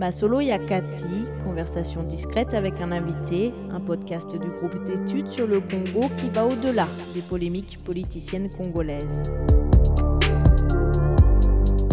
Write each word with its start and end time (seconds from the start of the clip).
Masolo 0.00 0.40
Yakati, 0.40 1.26
conversation 1.44 2.02
discrète 2.02 2.54
avec 2.54 2.72
un 2.80 2.90
invité, 2.90 3.52
un 3.70 3.80
podcast 3.80 4.30
du 4.30 4.48
groupe 4.48 4.82
d'études 4.86 5.28
sur 5.28 5.46
le 5.46 5.60
Congo 5.60 6.08
qui 6.16 6.30
va 6.30 6.46
au-delà 6.46 6.88
des 7.12 7.20
polémiques 7.20 7.76
politiciennes 7.84 8.48
congolaises. 8.48 9.22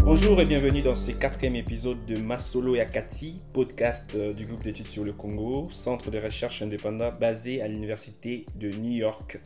Bonjour 0.06 0.40
et 0.40 0.46
bienvenue 0.46 0.82
dans 0.82 0.96
ce 0.96 1.12
quatrième 1.12 1.58
épisode 1.58 2.06
de 2.06 2.16
Masolo 2.16 2.76
Yakati, 2.76 3.44
podcast 3.52 4.16
euh, 4.16 4.32
du 4.32 4.46
groupe 4.46 4.64
d'études 4.64 4.88
sur 4.88 5.04
le 5.04 5.12
Congo, 5.12 5.68
centre 5.70 6.10
de 6.10 6.18
recherche 6.18 6.62
indépendant 6.62 7.12
basé 7.20 7.62
à 7.62 7.68
l'université 7.68 8.46
de 8.56 8.70
New 8.70 9.00
York. 9.00 9.38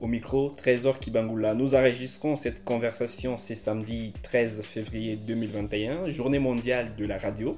Au 0.00 0.08
micro, 0.08 0.50
Trésor 0.50 0.98
Kibangula. 0.98 1.54
Nous 1.54 1.76
enregistrons 1.76 2.34
cette 2.34 2.64
conversation 2.64 3.38
ce 3.38 3.54
samedi 3.54 4.12
13 4.24 4.62
février 4.62 5.14
2021, 5.14 6.08
journée 6.08 6.40
mondiale 6.40 6.90
de 6.98 7.06
la 7.06 7.16
radio. 7.16 7.52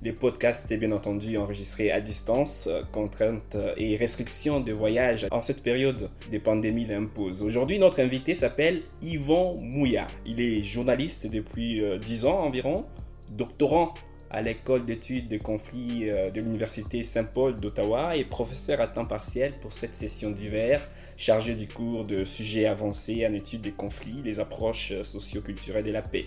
Les 0.00 0.12
podcasts 0.12 0.70
est 0.70 0.76
bien 0.76 0.92
entendu 0.92 1.36
enregistrés 1.38 1.90
à 1.90 2.00
distance, 2.00 2.68
contraintes 2.92 3.56
et 3.76 3.96
restrictions 3.96 4.60
de 4.60 4.72
voyage 4.72 5.26
en 5.32 5.42
cette 5.42 5.60
période 5.60 6.08
des 6.30 6.38
pandémies 6.38 6.86
l'imposent. 6.86 7.42
Aujourd'hui, 7.42 7.80
notre 7.80 8.00
invité 8.00 8.36
s'appelle 8.36 8.82
Yvon 9.02 9.58
Mouya. 9.60 10.06
Il 10.24 10.40
est 10.40 10.62
journaliste 10.62 11.26
depuis 11.26 11.82
10 12.00 12.24
euh, 12.24 12.28
ans 12.28 12.44
environ, 12.44 12.84
doctorant 13.30 13.92
à 14.30 14.40
l'école 14.40 14.84
d'études 14.84 15.26
de 15.26 15.38
conflits 15.38 16.10
euh, 16.10 16.30
de 16.30 16.40
l'Université 16.40 17.02
Saint-Paul 17.02 17.58
d'Ottawa 17.58 18.16
et 18.16 18.24
professeur 18.24 18.80
à 18.80 18.86
temps 18.86 19.04
partiel 19.04 19.54
pour 19.60 19.72
cette 19.72 19.96
session 19.96 20.30
d'hiver, 20.30 20.88
chargé 21.16 21.54
du 21.54 21.66
cours 21.66 22.04
de 22.04 22.22
sujets 22.24 22.66
avancés 22.66 23.26
en 23.26 23.32
études 23.32 23.62
des 23.62 23.72
conflits, 23.72 24.22
les 24.24 24.38
approches 24.38 24.92
socio-culturelles 25.02 25.84
de 25.84 25.92
la 25.92 26.02
paix. 26.02 26.26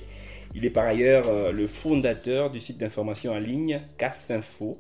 Il 0.54 0.66
est 0.66 0.70
par 0.70 0.86
ailleurs 0.86 1.30
euh, 1.30 1.52
le 1.52 1.68
fondateur 1.68 2.50
du 2.50 2.60
site 2.60 2.78
d'information 2.78 3.34
en 3.34 3.40
ligne 3.40 3.82
Casse 3.98 4.32
Info 4.32 4.74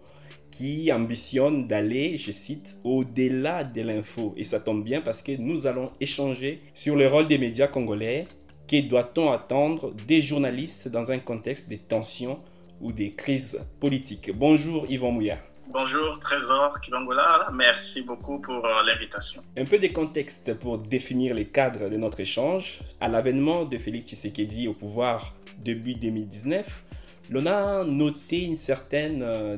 qui 0.51 0.91
ambitionne 0.91 1.65
d'aller, 1.65 2.17
je 2.17 2.31
cite, 2.31 2.77
au-delà 2.83 3.63
de 3.63 3.81
l'info. 3.81 4.33
Et 4.37 4.43
ça 4.43 4.59
tombe 4.59 4.83
bien 4.83 5.01
parce 5.01 5.23
que 5.23 5.31
nous 5.41 5.65
allons 5.65 5.85
échanger 5.99 6.57
sur 6.73 6.95
le 6.95 7.07
rôle 7.07 7.27
des 7.27 7.37
médias 7.37 7.67
congolais. 7.67 8.27
Que 8.67 8.81
doit-on 8.81 9.31
attendre 9.31 9.93
des 10.07 10.21
journalistes 10.21 10.87
dans 10.87 11.11
un 11.11 11.19
contexte 11.19 11.69
de 11.69 11.77
tensions 11.77 12.37
ou 12.79 12.91
des 12.91 13.11
crises 13.11 13.59
politiques? 13.79 14.31
Bonjour 14.35 14.85
Yvon 14.89 15.11
Mouya. 15.11 15.39
Bonjour 15.73 16.19
Trésor 16.19 16.81
Kibangola, 16.81 17.47
merci 17.53 18.01
beaucoup 18.01 18.39
pour 18.39 18.65
euh, 18.65 18.83
l'invitation. 18.85 19.41
Un 19.55 19.63
peu 19.63 19.79
de 19.79 19.87
contexte 19.87 20.53
pour 20.55 20.77
définir 20.77 21.33
les 21.33 21.45
cadres 21.45 21.89
de 21.89 21.95
notre 21.95 22.19
échange. 22.19 22.79
À 22.99 23.07
l'avènement 23.07 23.63
de 23.63 23.77
Félix 23.77 24.07
Tshisekedi 24.07 24.67
au 24.67 24.73
pouvoir 24.73 25.33
début 25.63 25.93
2019, 25.93 26.83
l'on 27.29 27.45
a 27.45 27.83
noté 27.83 28.43
une 28.43 28.57
certaine 28.57 29.23
euh, 29.23 29.57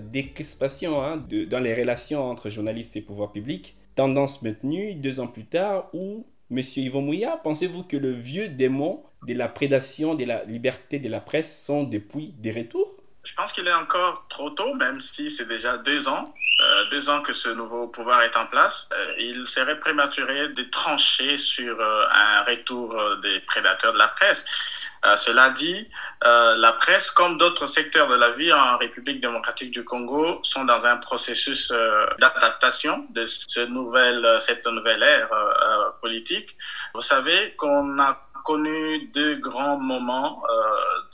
hein, 1.03 1.19
dans 1.49 1.59
les 1.59 1.73
relations 1.73 2.21
entre 2.29 2.49
journalistes 2.49 2.95
et 2.95 3.01
pouvoir 3.01 3.31
public. 3.31 3.75
Tendance 3.95 4.41
maintenue 4.41 4.95
deux 4.95 5.19
ans 5.19 5.27
plus 5.27 5.45
tard 5.45 5.89
où 5.93 6.25
Monsieur 6.49 6.83
Yvon 6.83 7.01
Mouya, 7.01 7.39
pensez-vous 7.43 7.83
que 7.83 7.97
le 7.97 8.11
vieux 8.11 8.47
démon 8.49 9.01
de 9.27 9.33
la 9.33 9.47
prédation 9.47 10.13
de 10.15 10.25
la 10.25 10.43
liberté 10.43 10.99
de 10.99 11.09
la 11.09 11.19
presse 11.19 11.63
sont 11.65 11.83
depuis 11.83 12.33
des 12.39 12.51
retours? 12.51 13.02
Je 13.23 13.33
pense 13.33 13.53
qu'il 13.53 13.67
est 13.67 13.73
encore 13.73 14.25
trop 14.27 14.49
tôt, 14.49 14.73
même 14.73 14.99
si 14.99 15.31
c'est 15.31 15.47
déjà 15.47 15.77
deux 15.77 16.07
ans, 16.07 16.33
euh, 16.61 16.85
deux 16.91 17.09
ans 17.09 17.21
que 17.21 17.33
ce 17.33 17.49
nouveau 17.49 17.87
pouvoir 17.87 18.21
est 18.21 18.35
en 18.37 18.45
place. 18.45 18.87
Euh, 18.93 19.13
il 19.17 19.45
serait 19.47 19.79
prématuré 19.79 20.49
de 20.49 20.63
trancher 20.63 21.37
sur 21.37 21.79
euh, 21.79 22.05
un 22.11 22.43
retour 22.43 23.17
des 23.21 23.39
prédateurs 23.41 23.93
de 23.93 23.97
la 23.97 24.09
presse. 24.09 24.45
cela 25.17 25.49
dit, 25.49 25.85
la 26.21 26.71
presse, 26.79 27.11
comme 27.11 27.37
d'autres 27.37 27.65
secteurs 27.65 28.07
de 28.07 28.15
la 28.15 28.29
vie 28.29 28.53
en 28.53 28.77
République 28.77 29.19
démocratique 29.19 29.71
du 29.71 29.83
Congo, 29.83 30.39
sont 30.43 30.63
dans 30.63 30.85
un 30.85 30.95
processus 30.95 31.73
d'adaptation 32.19 33.05
de 33.09 33.25
ce 33.25 33.61
nouvel, 33.65 34.37
cette 34.39 34.65
nouvelle 34.65 35.03
ère 35.03 35.27
politique. 35.99 36.55
Vous 36.93 37.01
savez 37.01 37.53
qu'on 37.57 37.99
a 37.99 38.17
connu 38.45 39.09
deux 39.13 39.35
grands 39.35 39.77
moments 39.77 40.41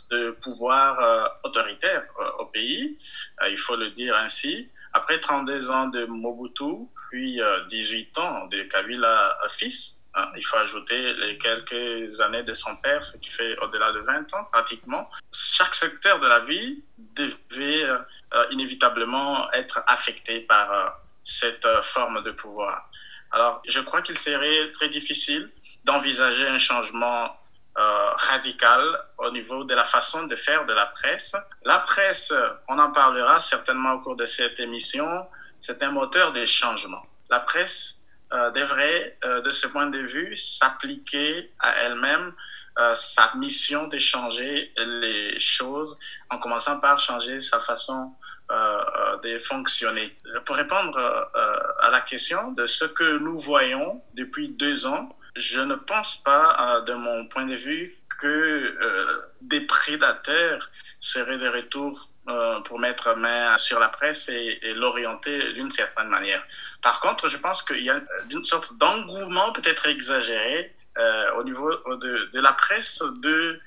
de 0.09 0.31
pouvoir 0.31 0.99
euh, 0.99 1.27
autoritaire 1.43 2.03
euh, 2.19 2.29
au 2.39 2.45
pays, 2.45 2.97
euh, 3.41 3.49
il 3.49 3.57
faut 3.57 3.75
le 3.75 3.91
dire 3.91 4.15
ainsi. 4.15 4.69
Après 4.93 5.19
32 5.19 5.69
ans 5.69 5.87
de 5.87 6.05
Mobutu, 6.05 6.87
puis 7.11 7.41
18 7.69 8.17
ans 8.19 8.47
de 8.47 8.61
Kabila 8.63 9.37
fils, 9.49 9.99
hein, 10.15 10.27
il 10.35 10.43
faut 10.43 10.57
ajouter 10.57 11.13
les 11.13 11.37
quelques 11.37 12.21
années 12.21 12.43
de 12.43 12.53
son 12.53 12.75
père, 12.77 13.03
ce 13.03 13.17
qui 13.17 13.29
fait 13.29 13.57
au-delà 13.59 13.91
de 13.91 13.99
20 13.99 14.33
ans 14.33 14.45
pratiquement. 14.51 15.09
Chaque 15.31 15.75
secteur 15.75 16.19
de 16.19 16.27
la 16.27 16.39
vie 16.39 16.83
devait 17.15 17.85
inévitablement 18.51 19.51
être 19.53 19.83
affecté 19.85 20.39
par 20.39 20.99
cette 21.23 21.67
forme 21.83 22.23
de 22.23 22.31
pouvoir. 22.31 22.89
Alors, 23.31 23.61
je 23.67 23.79
crois 23.79 24.01
qu'il 24.01 24.17
serait 24.17 24.71
très 24.71 24.89
difficile 24.89 25.51
d'envisager 25.83 26.47
un 26.47 26.57
changement 26.57 27.38
euh, 27.79 28.11
radical 28.17 28.83
au 29.19 29.31
niveau 29.31 29.63
de 29.63 29.73
la 29.73 29.85
façon 29.85 30.25
de 30.25 30.35
faire 30.35 30.65
de 30.65 30.73
la 30.73 30.87
presse. 30.87 31.33
La 31.63 31.79
presse, 31.79 32.33
on 32.67 32.77
en 32.77 32.91
parlera 32.91 33.39
certainement 33.39 33.93
au 33.93 33.99
cours 34.01 34.17
de 34.17 34.25
cette 34.25 34.59
émission, 34.59 35.07
c'est 35.61 35.81
un 35.81 35.91
moteur 35.91 36.33
de 36.33 36.43
changement. 36.43 37.01
La 37.29 37.39
presse 37.39 38.01
euh, 38.33 38.51
devrait, 38.51 39.17
euh, 39.23 39.39
de 39.39 39.49
ce 39.49 39.67
point 39.67 39.85
de 39.85 39.99
vue, 39.99 40.35
s'appliquer 40.35 41.53
à 41.59 41.83
elle-même 41.83 42.33
sa 42.93 43.31
mission 43.35 43.87
de 43.87 43.97
changer 43.97 44.73
les 44.77 45.37
choses, 45.37 45.99
en 46.29 46.37
commençant 46.37 46.79
par 46.79 46.97
changer 46.97 47.41
sa 47.41 47.59
façon 47.59 48.13
de 49.21 49.37
fonctionner. 49.37 50.15
Pour 50.45 50.55
répondre 50.55 50.97
à 51.81 51.89
la 51.89 51.99
question 51.99 52.53
de 52.53 52.65
ce 52.65 52.85
que 52.85 53.17
nous 53.17 53.37
voyons 53.37 54.01
depuis 54.13 54.47
deux 54.47 54.85
ans, 54.85 55.09
je 55.39 55.61
ne 55.61 55.75
pense 55.75 56.17
pas, 56.17 56.55
euh, 56.59 56.81
de 56.81 56.93
mon 56.93 57.25
point 57.25 57.45
de 57.45 57.55
vue, 57.55 57.97
que 58.21 58.27
euh, 58.27 59.05
des 59.41 59.61
prédateurs 59.61 60.69
seraient 60.99 61.37
de 61.37 61.47
retour 61.47 62.09
euh, 62.27 62.59
pour 62.61 62.77
mettre 62.77 63.15
main 63.15 63.57
sur 63.57 63.79
la 63.79 63.87
presse 63.87 64.27
et, 64.27 64.59
l'orienter 64.75 65.53
d'une 65.53 65.71
certaine 65.71 66.09
manière. 66.09 66.43
Par 66.81 66.99
contre, 66.99 67.29
je 67.29 67.37
pense 67.37 67.63
qu'il 67.63 67.81
y 67.83 67.89
a 67.89 68.01
une 68.29 68.43
sorte 68.43 68.77
d'engouement 68.77 69.51
peut-être 69.53 69.87
exagéré 69.87 70.75
au 71.37 71.43
niveau 71.45 71.71
de, 71.95 72.29
de, 72.33 72.41
la 72.41 72.51
presse 72.51 73.01
de 73.21 73.57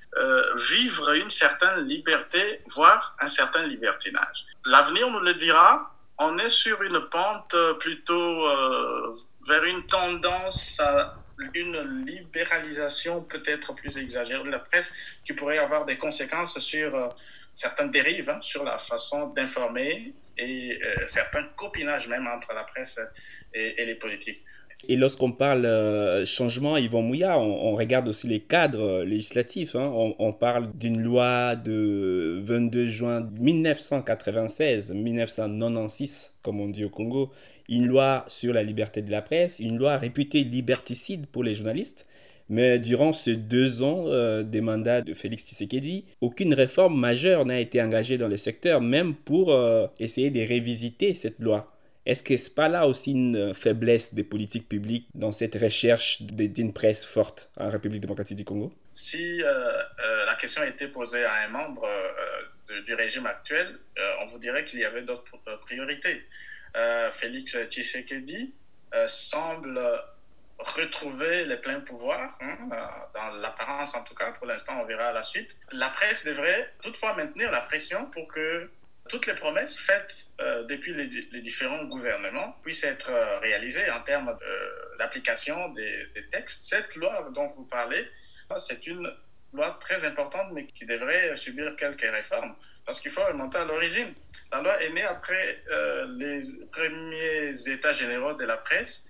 vivre 0.57 1.15
une 1.15 1.31
certaine 1.31 1.87
liberté, 1.87 2.61
voire 2.67 3.17
un 3.21 3.29
certain 3.29 3.63
libertinage. 3.63 4.45
L'avenir 4.67 5.09
nous 5.09 5.21
le 5.21 5.33
dira. 5.33 5.97
On 6.19 6.37
est 6.37 6.51
sur 6.51 6.83
une 6.83 7.01
pente 7.09 7.57
plutôt 7.81 8.49
vers 9.49 9.65
une 9.65 9.87
tendance 9.87 10.79
à 10.81 11.22
une 11.55 12.05
libéralisation 12.07 13.23
peut-être 13.25 13.75
plus 13.75 13.97
exagérée 13.99 14.45
de 14.45 14.51
la 14.51 14.59
presse 14.59 14.93
qui 15.25 15.33
pourrait 15.33 15.59
avoir 15.59 15.85
des 15.85 15.97
conséquences 15.97 16.59
sur 16.59 16.95
euh, 16.95 17.09
certaines 17.55 17.91
dérives, 17.91 18.31
hein, 18.31 18.39
sur 18.41 18.65
la 18.65 18.79
façon 18.79 19.29
d'informer 19.29 20.15
et 20.39 20.79
euh, 20.83 21.07
certains 21.07 21.45
copinages 21.57 22.09
même 22.09 22.27
entre 22.27 22.55
la 22.55 22.65
presse 22.65 22.99
et, 23.53 23.85
les 23.85 23.95
politiques. 23.95 24.43
Et 24.89 24.97
lorsqu'on 24.97 25.33
parle 25.33 25.67
euh, 25.67 26.25
changement, 26.25 26.77
Yvon 26.77 27.03
Mouya, 27.03 27.39
on, 27.39 27.77
regarde 27.77 28.09
aussi 28.09 28.27
les 28.27 28.41
cadres 28.41 29.05
législatifs. 29.05 29.77
Hein. 29.77 29.91
On, 29.95 30.17
on, 30.19 30.33
parle 30.33 30.73
d'une 30.73 31.01
loi 31.01 31.55
de 31.55 32.41
22 32.43 32.89
juin 32.89 33.29
1996, 33.39 34.93
1996, 34.93 36.35
comme 36.43 36.61
on 36.61 36.69
dit 36.69 36.85
au 36.85 36.91
Congo, 36.91 37.31
une 37.73 37.87
loi 37.87 38.25
sur 38.29 38.53
la 38.53 38.63
liberté 38.63 39.03
de 39.03 39.11
la 39.11 39.23
presse, 39.23 39.59
une 39.59 39.79
loi 39.79 39.97
réputée 39.97 40.45
liberticide 40.45 41.27
pour 41.27 41.45
les 41.45 41.55
journalistes. 41.55 42.07
Mais 42.49 42.79
durant 42.79 43.13
ces 43.13 43.37
deux 43.37 43.83
ans 43.83 44.05
euh, 44.09 44.43
des 44.43 44.61
mandats 44.61 45.01
de 45.01 45.15
Félix 45.15 45.45
Tshisekedi, 45.45 46.05
aucune 46.21 46.53
réforme 46.53 46.99
majeure 46.99 47.47
n'a 47.47 47.61
été 47.61 47.81
engagée 47.81 48.19
dans 48.19 48.29
le 48.29 48.37
secteur, 48.37 48.81
même 48.81 49.15
pour 49.15 49.53
euh, 49.53 49.87
essayer 49.99 50.31
de 50.31 50.41
révisiter 50.41 51.15
cette 51.15 51.39
loi. 51.39 51.73
Est-ce 52.05 52.23
que 52.23 52.37
ce 52.37 52.51
n'est 52.51 52.55
pas 52.55 52.69
là 52.69 52.87
aussi 52.87 53.13
une 53.13 53.55
faiblesse 53.55 54.13
des 54.13 54.25
politiques 54.25 54.69
publiques 54.69 55.07
dans 55.15 55.31
cette 55.31 55.55
recherche 55.55 56.21
d'une 56.23 56.73
presse 56.73 57.07
forte 57.07 57.51
en 57.57 57.71
République 57.71 58.03
démocratique 58.03 58.37
du 58.37 58.45
Congo? 58.45 58.73
Si 58.93 59.41
euh, 59.41 59.73
la 60.27 60.35
question 60.35 60.65
été 60.65 60.89
posée 60.89 61.25
à 61.25 61.47
un 61.47 61.49
membre 61.49 61.87
du 62.87 62.95
régime 62.95 63.27
actuel, 63.27 63.79
on 64.21 64.27
vous 64.27 64.39
dirait 64.39 64.65
qu'il 64.65 64.81
y 64.81 64.85
avait 64.85 65.03
d'autres 65.03 65.39
priorités. 65.61 66.23
Euh, 66.77 67.11
Félix 67.11 67.57
Tshisekedi 67.69 68.55
euh, 68.95 69.07
semble 69.07 69.79
retrouver 70.59 71.45
les 71.45 71.57
pleins 71.57 71.81
pouvoirs, 71.81 72.37
hein, 72.41 72.57
euh, 72.73 72.77
dans 73.15 73.31
l'apparence 73.41 73.95
en 73.95 74.03
tout 74.05 74.15
cas, 74.15 74.33
pour 74.33 74.47
l'instant 74.47 74.81
on 74.81 74.87
verra 74.87 75.13
la 75.13 75.23
suite. 75.23 75.57
La 75.73 75.91
presse 75.91 76.25
devrait 76.25 76.73
toutefois 76.81 77.15
maintenir 77.15 77.51
la 77.51 77.61
pression 77.61 78.07
pour 78.07 78.29
que 78.29 78.71
toutes 79.09 79.27
les 79.27 79.35
promesses 79.35 79.79
faites 79.79 80.29
depuis 80.69 80.95
les, 80.95 81.41
différents 81.41 81.85
gouvernements 81.87 82.57
puissent 82.63 82.85
être 82.85 83.11
réalisées 83.41 83.91
en 83.91 84.01
termes 84.03 84.39
d'application 84.97 85.71
des, 85.71 86.09
textes. 86.31 86.63
Cette 86.63 86.95
loi 86.95 87.29
dont 87.35 87.47
vous 87.47 87.65
parlez, 87.65 88.09
c'est 88.59 88.87
une 88.87 89.13
loi 89.53 89.77
très 89.81 90.05
importante 90.05 90.53
mais 90.53 90.67
qui 90.67 90.87
devrait 90.87 91.35
subir 91.35 91.75
quelques 91.75 92.09
réformes 92.09 92.55
parce 92.85 93.01
qu'il 93.01 93.11
faut 93.11 93.25
remonter 93.25 93.59
à 93.59 93.65
l'origine. 93.65 94.13
La 94.51 94.61
loi 94.61 94.83
est 94.83 94.91
née 94.91 95.05
après 95.05 95.63
euh, 95.71 96.07
les 96.17 96.41
premiers 96.71 97.53
états 97.69 97.93
généraux 97.93 98.35
de 98.35 98.45
la 98.45 98.57
presse 98.57 99.07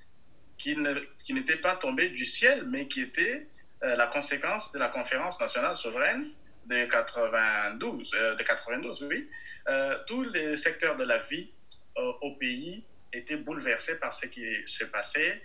qui 0.58 0.76
n'étaient 0.76 1.56
pas 1.56 1.76
tombés 1.76 2.10
du 2.10 2.24
ciel, 2.24 2.64
mais 2.66 2.86
qui 2.86 3.00
étaient 3.00 3.48
euh, 3.82 3.96
la 3.96 4.06
conséquence 4.06 4.72
de 4.72 4.78
la 4.78 4.88
conférence 4.88 5.40
nationale 5.40 5.74
souveraine 5.74 6.30
de 6.66 6.84
92, 6.84 8.10
de 8.38 8.42
92 8.42 9.02
oui. 9.10 9.28
tous 10.06 10.22
les 10.22 10.54
secteurs 10.54 10.94
de 10.94 11.02
la 11.02 11.18
vie 11.18 11.50
au 11.96 12.36
pays 12.36 12.84
étaient 13.12 13.36
bouleversés 13.36 13.98
par 13.98 14.14
ce 14.14 14.26
qui 14.26 14.44
se 14.64 14.84
passait 14.84 15.42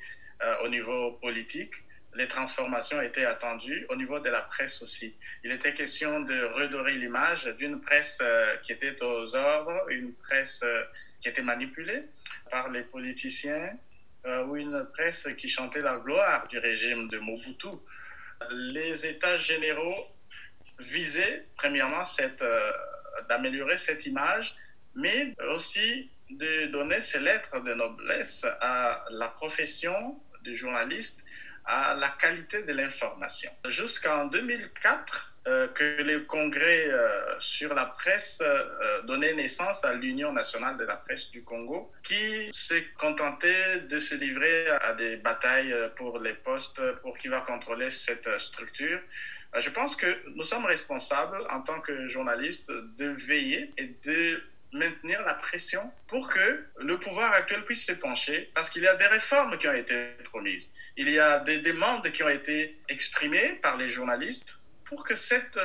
au 0.64 0.68
niveau 0.68 1.14
politique, 1.14 1.74
les 2.18 2.28
transformations 2.28 3.00
étaient 3.02 3.26
attendues 3.26 3.86
au 3.90 3.96
niveau 3.96 4.20
de 4.20 4.30
la 4.30 4.42
presse 4.42 4.82
aussi. 4.82 5.16
Il 5.44 5.52
était 5.52 5.74
question 5.74 6.22
de 6.22 6.46
redorer 6.46 6.96
l'image 6.96 7.46
d'une 7.60 7.80
presse 7.80 8.20
euh, 8.24 8.58
qui 8.58 8.72
était 8.72 9.02
aux 9.04 9.36
ordres, 9.36 9.86
une 9.90 10.14
presse 10.16 10.64
euh, 10.64 10.84
qui 11.22 11.30
était 11.30 11.44
manipulée 11.44 12.04
par 12.50 12.70
les 12.70 12.82
politiciens 12.82 13.70
euh, 14.26 14.46
ou 14.46 14.58
une 14.58 14.88
presse 14.94 15.28
qui 15.38 15.48
chantait 15.48 15.82
la 15.82 15.98
gloire 15.98 16.48
du 16.48 16.58
régime 16.58 17.08
de 17.08 17.20
Mobutu. 17.20 17.68
Les 18.52 19.06
États 19.06 19.38
généraux 19.38 20.08
visaient 20.80 21.46
premièrement 21.56 22.04
d'améliorer 23.30 23.78
cette 23.78 24.06
image, 24.06 24.56
mais 24.96 25.36
aussi 25.50 26.10
de 26.30 26.66
donner 26.68 27.02
ces 27.02 27.20
lettres 27.20 27.60
de 27.62 27.74
noblesse 27.74 28.46
à 28.62 29.04
la 29.12 29.28
profession 29.28 30.20
du 30.44 30.56
journaliste 30.56 31.24
à 31.68 31.94
la 31.94 32.10
qualité 32.10 32.64
de 32.64 32.74
l'information. 32.74 33.52
Jusqu'en 33.68 34.26
2004, 34.26 35.34
euh, 35.48 35.70
que 35.70 36.02
le 36.04 36.22
congrès 36.22 36.90
euh, 36.90 37.40
sur 37.40 37.74
la 37.74 37.86
presse 37.86 38.44
euh, 38.46 39.02
donnait 39.04 39.34
naissance 39.34 39.86
à 39.86 39.94
l'Union 39.94 40.34
nationale 40.34 40.76
de 40.76 40.84
la 40.84 40.98
presse 40.98 41.32
du 41.32 41.42
Congo, 41.42 41.90
qui 42.04 42.50
s'est 42.52 42.88
contenté 42.98 43.50
de 43.88 43.98
se 43.98 44.16
livrer 44.16 44.68
à 44.68 44.92
des 44.94 45.16
batailles 45.16 45.74
pour 45.96 46.20
les 46.20 46.34
postes, 46.34 46.82
pour 47.02 47.18
qui 47.18 47.30
va 47.30 47.40
contrôler 47.40 47.90
cette 47.90 48.28
structure. 48.38 49.00
Je 49.58 49.70
pense 49.70 49.96
que 49.96 50.08
nous 50.36 50.44
sommes 50.44 50.66
responsables 50.66 51.40
en 51.50 51.62
tant 51.62 51.80
que 51.80 52.10
journalistes 52.10 52.72
de 52.98 53.08
veiller 53.08 53.72
et 53.78 53.96
de 54.04 54.44
maintenir 54.74 55.22
la 55.24 55.34
pression 55.34 55.92
pour 56.08 56.28
que 56.28 56.66
le 56.80 57.00
pouvoir 57.00 57.32
actuel 57.34 57.64
puisse 57.66 57.86
se 57.86 57.94
pencher, 57.94 58.52
parce 58.54 58.70
qu'il 58.70 58.84
y 58.84 58.88
a 58.88 58.96
des 58.96 59.08
réformes 59.08 59.58
qui 59.58 59.68
ont 59.68 59.74
été 59.74 60.12
promises. 60.26 60.70
Il 60.98 61.10
y 61.10 61.20
a 61.20 61.40
des 61.40 61.60
demandes 61.60 62.10
qui 62.12 62.24
ont 62.24 62.30
été 62.30 62.78
exprimées 62.90 63.60
par 63.62 63.78
les 63.78 63.88
journalistes 63.88 64.60
pour 64.84 65.04
que 65.04 65.16
cette 65.16 65.58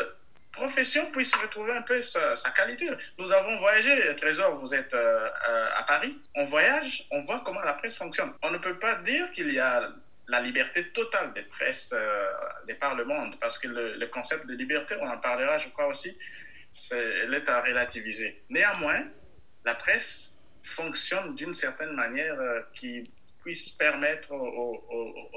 profession 0.53 1.11
puisse 1.11 1.35
retrouver 1.35 1.73
un 1.73 1.83
peu 1.83 2.01
sa, 2.01 2.35
qualité. 2.55 2.89
Nous 3.19 3.33
avons 3.33 3.57
voyagé, 3.59 4.15
Trésor, 4.17 4.55
vous 4.57 4.75
êtes 4.75 4.95
euh, 4.95 5.29
euh, 5.49 5.69
à 5.75 5.83
Paris, 5.85 6.21
on 6.35 6.45
voyage, 6.45 7.07
on 7.11 7.21
voit 7.23 7.41
comment 7.45 7.63
la 7.63 7.73
presse 7.75 7.97
fonctionne. 7.97 8.33
On 8.43 8.51
ne 8.51 8.59
peut 8.59 8.79
pas 8.79 8.97
dire 8.97 9.31
qu'il 9.33 9.53
y 9.53 9.59
a 9.59 9.89
la 10.29 10.41
liberté 10.41 10.89
totale 10.91 11.33
des 11.33 11.43
presses 11.43 11.95
euh, 11.97 12.27
des 12.67 12.75
par 12.75 12.97
parce 13.41 13.59
que 13.59 13.69
le 13.69 14.07
concept 14.07 14.47
de 14.47 14.55
liberté, 14.55 14.95
on 15.01 15.09
en 15.09 15.19
parlera, 15.19 15.59
je 15.59 15.69
crois 15.69 15.87
aussi, 15.87 16.17
elle 16.93 17.35
est 17.35 17.49
à 17.49 17.61
relativiser. 17.61 18.43
Néanmoins, 18.49 19.05
la 19.65 19.75
presse 19.75 20.39
fonctionne 20.63 21.35
d'une 21.35 21.55
certaine 21.55 21.93
manière 21.95 22.39
euh, 22.41 22.61
qui 22.73 23.11
puisse 23.43 23.71
permettre 23.71 24.33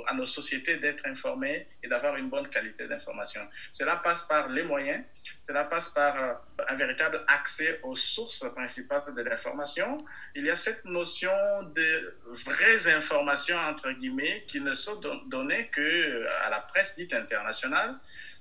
à 0.08 0.14
nos 0.14 0.26
sociétés 0.26 0.78
d'être 0.78 1.06
informées 1.08 1.68
et 1.82 1.88
d'avoir 1.88 2.16
une 2.18 2.30
bonne 2.30 2.48
qualité 2.50 2.88
d'information. 2.88 3.42
Cela 3.74 3.96
passe 3.98 4.24
par 4.24 4.48
les 4.50 4.64
moyens, 4.64 5.04
cela 5.42 5.64
passe 5.64 5.90
par 5.90 6.22
euh, 6.22 6.34
un 6.68 6.76
véritable 6.76 7.24
accès 7.28 7.80
aux 7.84 7.96
sources 7.96 8.46
principales 8.54 9.14
de 9.16 9.22
l'information. 9.24 10.06
Il 10.36 10.46
y 10.46 10.50
a 10.50 10.56
cette 10.56 10.86
notion 10.86 11.32
de 11.76 12.16
vraies 12.46 12.94
informations, 12.94 13.58
entre 13.58 13.92
guillemets, 13.92 14.44
qui 14.46 14.62
ne 14.62 14.74
sont 14.74 15.00
données 15.26 15.70
qu'à 15.74 15.82
euh, 15.82 16.28
la 16.50 16.60
presse 16.60 16.96
dite 16.96 17.14
internationale. 17.14 17.96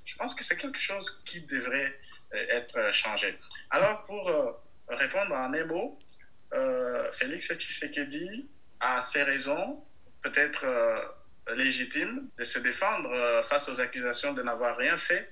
Je 0.04 0.14
pense 0.16 0.34
que 0.34 0.44
c'est 0.44 0.58
quelque 0.58 0.78
chose 0.78 1.22
qui 1.24 1.40
devrait 1.40 1.98
être 2.36 2.92
changé. 2.92 3.36
Alors, 3.70 4.04
pour 4.04 4.28
euh, 4.28 4.52
répondre 4.88 5.34
en 5.34 5.52
un 5.52 5.64
mot, 5.64 5.98
euh, 6.52 7.10
Félix 7.12 7.52
Tshisekedi 7.52 8.48
a 8.80 9.00
ses 9.00 9.22
raisons, 9.22 9.82
peut-être 10.22 10.64
euh, 10.64 11.54
légitimes, 11.54 12.28
de 12.38 12.44
se 12.44 12.58
défendre 12.58 13.42
face 13.42 13.68
aux 13.68 13.80
accusations 13.80 14.32
de 14.32 14.42
n'avoir 14.42 14.76
rien 14.76 14.96
fait 14.96 15.30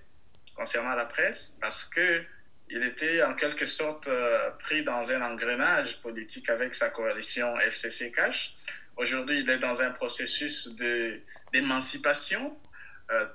concernant 0.55 0.95
la 0.95 1.07
presse, 1.07 1.57
parce 1.61 1.85
que 1.85 2.23
il 2.69 2.83
était 2.85 3.23
en 3.23 3.35
quelque 3.35 3.67
sorte 3.67 4.09
pris 4.61 4.83
dans 4.83 5.11
un 5.11 5.21
engrenage 5.21 6.01
politique 6.01 6.49
avec 6.49 6.75
sa 6.75 6.89
coalition 6.89 7.59
FCC 7.61 8.13
Cash. 8.13 8.55
Aujourd'hui, 8.97 9.41
il 9.41 9.51
est 9.51 9.59
dans 9.59 9.83
un 9.83 9.91
processus 9.91 10.75
d'émancipation 11.53 12.57
euh, 13.11 13.27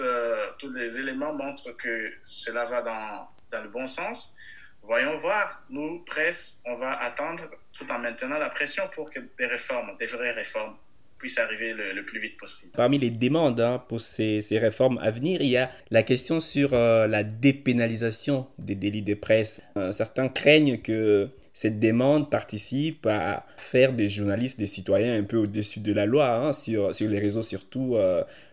euh, 0.00 0.46
tous 0.58 0.72
les 0.72 0.98
éléments 0.98 1.34
montrent 1.34 1.76
que 1.76 2.10
cela 2.24 2.64
va 2.64 2.82
dans, 2.82 3.28
dans, 3.50 3.62
le 3.62 3.68
bon 3.68 3.86
sens. 3.86 4.34
Voyons 4.82 5.16
voir, 5.18 5.62
nous, 5.68 6.00
presse, 6.04 6.60
on 6.66 6.76
va 6.76 6.92
attendre 6.92 7.44
tout 7.72 7.90
en 7.90 7.98
maintenant 7.98 8.38
la 8.38 8.48
pression 8.48 8.84
pour 8.94 9.10
que 9.10 9.20
des 9.38 9.46
réformes, 9.46 9.96
des 9.98 10.06
vraies 10.06 10.32
réformes, 10.32 10.76
puissent 11.18 11.38
arriver 11.38 11.74
le, 11.74 12.02
plus 12.02 12.18
vite 12.18 12.38
possible. 12.38 12.72
Parmi 12.74 12.98
les 12.98 13.10
demandes 13.10 13.60
hein, 13.60 13.84
pour 13.88 14.00
ces, 14.00 14.40
ces, 14.40 14.58
réformes 14.58 14.98
à 15.02 15.10
venir, 15.10 15.42
il 15.42 15.50
y 15.50 15.58
a 15.58 15.70
la 15.90 16.02
question 16.02 16.40
sur 16.40 16.72
euh, 16.72 17.06
la 17.06 17.24
dépénalisation 17.24 18.48
des 18.58 18.74
délits 18.74 19.02
de 19.02 19.14
presse. 19.14 19.62
certains 19.92 20.28
craignent 20.28 20.80
que 20.80 21.28
cette 21.52 21.78
demande 21.78 22.30
participe 22.30 23.06
à 23.06 23.44
faire 23.58 23.92
des 23.92 24.08
journalistes 24.08 24.58
des 24.58 24.66
citoyens 24.66 25.14
un 25.14 25.24
peu 25.24 25.36
au-dessus 25.36 25.80
de 25.80 25.92
la 25.92 26.06
loi, 26.06 26.34
hein, 26.34 26.54
sur, 26.54 26.94
sur 26.94 27.10
les 27.10 27.18
réseaux 27.18 27.42
surtout 27.42 27.98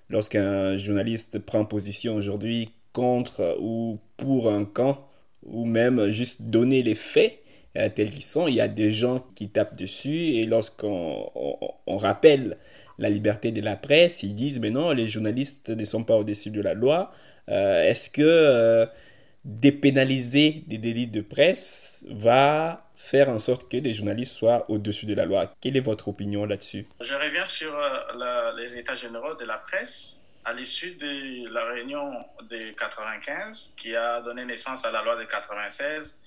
lorsqu'un 0.10 0.76
journaliste 0.76 1.40
prend 1.40 1.66
position 1.66 2.16
aujourd'hui 2.16 2.70
contre 2.94 3.58
ou 3.60 4.00
pour 4.18 4.50
un 4.50 4.66
camp, 4.66 5.08
ou 5.44 5.66
même 5.66 6.10
juste 6.10 6.44
donner 6.44 6.84
les 6.84 6.96
faits 6.96 7.40
euh, 7.78 7.90
tels 7.94 8.10
qu'ils 8.10 8.24
sont, 8.24 8.48
il 8.48 8.56
y 8.56 8.62
a 8.62 8.68
des 8.68 8.92
gens 8.92 9.24
qui 9.36 9.50
tapent 9.50 9.78
dessus 9.78 10.36
et 10.36 10.46
lorsqu'on 10.46 11.30
on, 11.86 11.98
rappelle 11.98 12.58
la 12.98 13.10
liberté 13.10 13.52
de 13.52 13.62
la 13.62 13.76
presse, 13.76 14.24
ils 14.24 14.34
disent 14.34 14.60
mais 14.60 14.72
non, 14.72 14.92
les 14.92 15.08
journalistes 15.08 15.70
ne 15.70 15.86
sont 15.86 16.04
pas 16.04 16.16
au-dessus 16.16 16.50
de 16.50 16.62
la 16.62 16.74
loi. 16.74 17.12
Euh, 17.50 17.84
est-ce 17.84 18.10
que 18.10 18.22
euh, 18.24 18.86
dépénaliser 19.48 20.64
des 20.68 20.78
délits 20.78 21.08
de 21.08 21.22
presse 21.22 22.06
va 22.10 22.86
faire 22.98 23.30
en 23.30 23.40
sorte 23.40 23.72
que 23.72 23.78
les 23.78 23.94
journalistes 23.94 24.36
soient 24.36 24.70
au-dessus 24.70 25.06
de 25.06 25.16
la 25.16 25.26
loi. 25.26 25.54
Quelle 25.62 25.78
est 25.78 25.82
votre 25.82 26.10
opinion 26.10 26.46
là-dessus? 26.46 26.86
Je 27.00 27.14
reviens 27.14 27.46
sur 27.46 27.74
euh, 27.74 28.54
les 28.58 28.78
états 28.78 28.94
généraux 28.94 29.36
de 29.36 29.46
la 29.46 29.58
presse. 29.58 30.22
À 30.44 30.54
l'issue 30.54 30.96
de 30.96 31.50
la 31.54 31.66
réunion 31.66 32.26
de 32.50 32.72
95, 32.72 33.74
qui 33.78 33.96
a 33.96 34.22
donné 34.22 34.44
naissance 34.46 34.86
à 34.86 34.92
la 34.92 35.02
loi 35.02 35.16
de 35.16 35.24
96, 35.24 36.20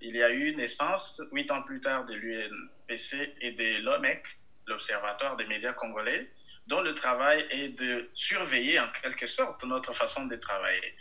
il 0.00 0.14
y 0.14 0.22
a 0.22 0.30
eu 0.30 0.54
naissance, 0.54 1.22
huit 1.32 1.50
ans 1.50 1.62
plus 1.62 1.80
tard, 1.80 2.04
de 2.04 2.14
l'UNPC 2.14 3.34
et 3.40 3.50
de 3.52 3.82
l'OMEC, 3.82 4.24
l'Observatoire 4.66 5.36
des 5.36 5.46
médias 5.46 5.72
congolais, 5.72 6.30
dont 6.66 6.82
le 6.82 6.94
travail 6.94 7.44
est 7.50 7.68
de 7.68 8.10
surveiller 8.14 8.78
en 8.80 8.88
quelque 9.02 9.26
sorte 9.26 9.64
notre 9.64 9.92
façon 9.92 10.26
de 10.26 10.36
travailler 10.36 10.94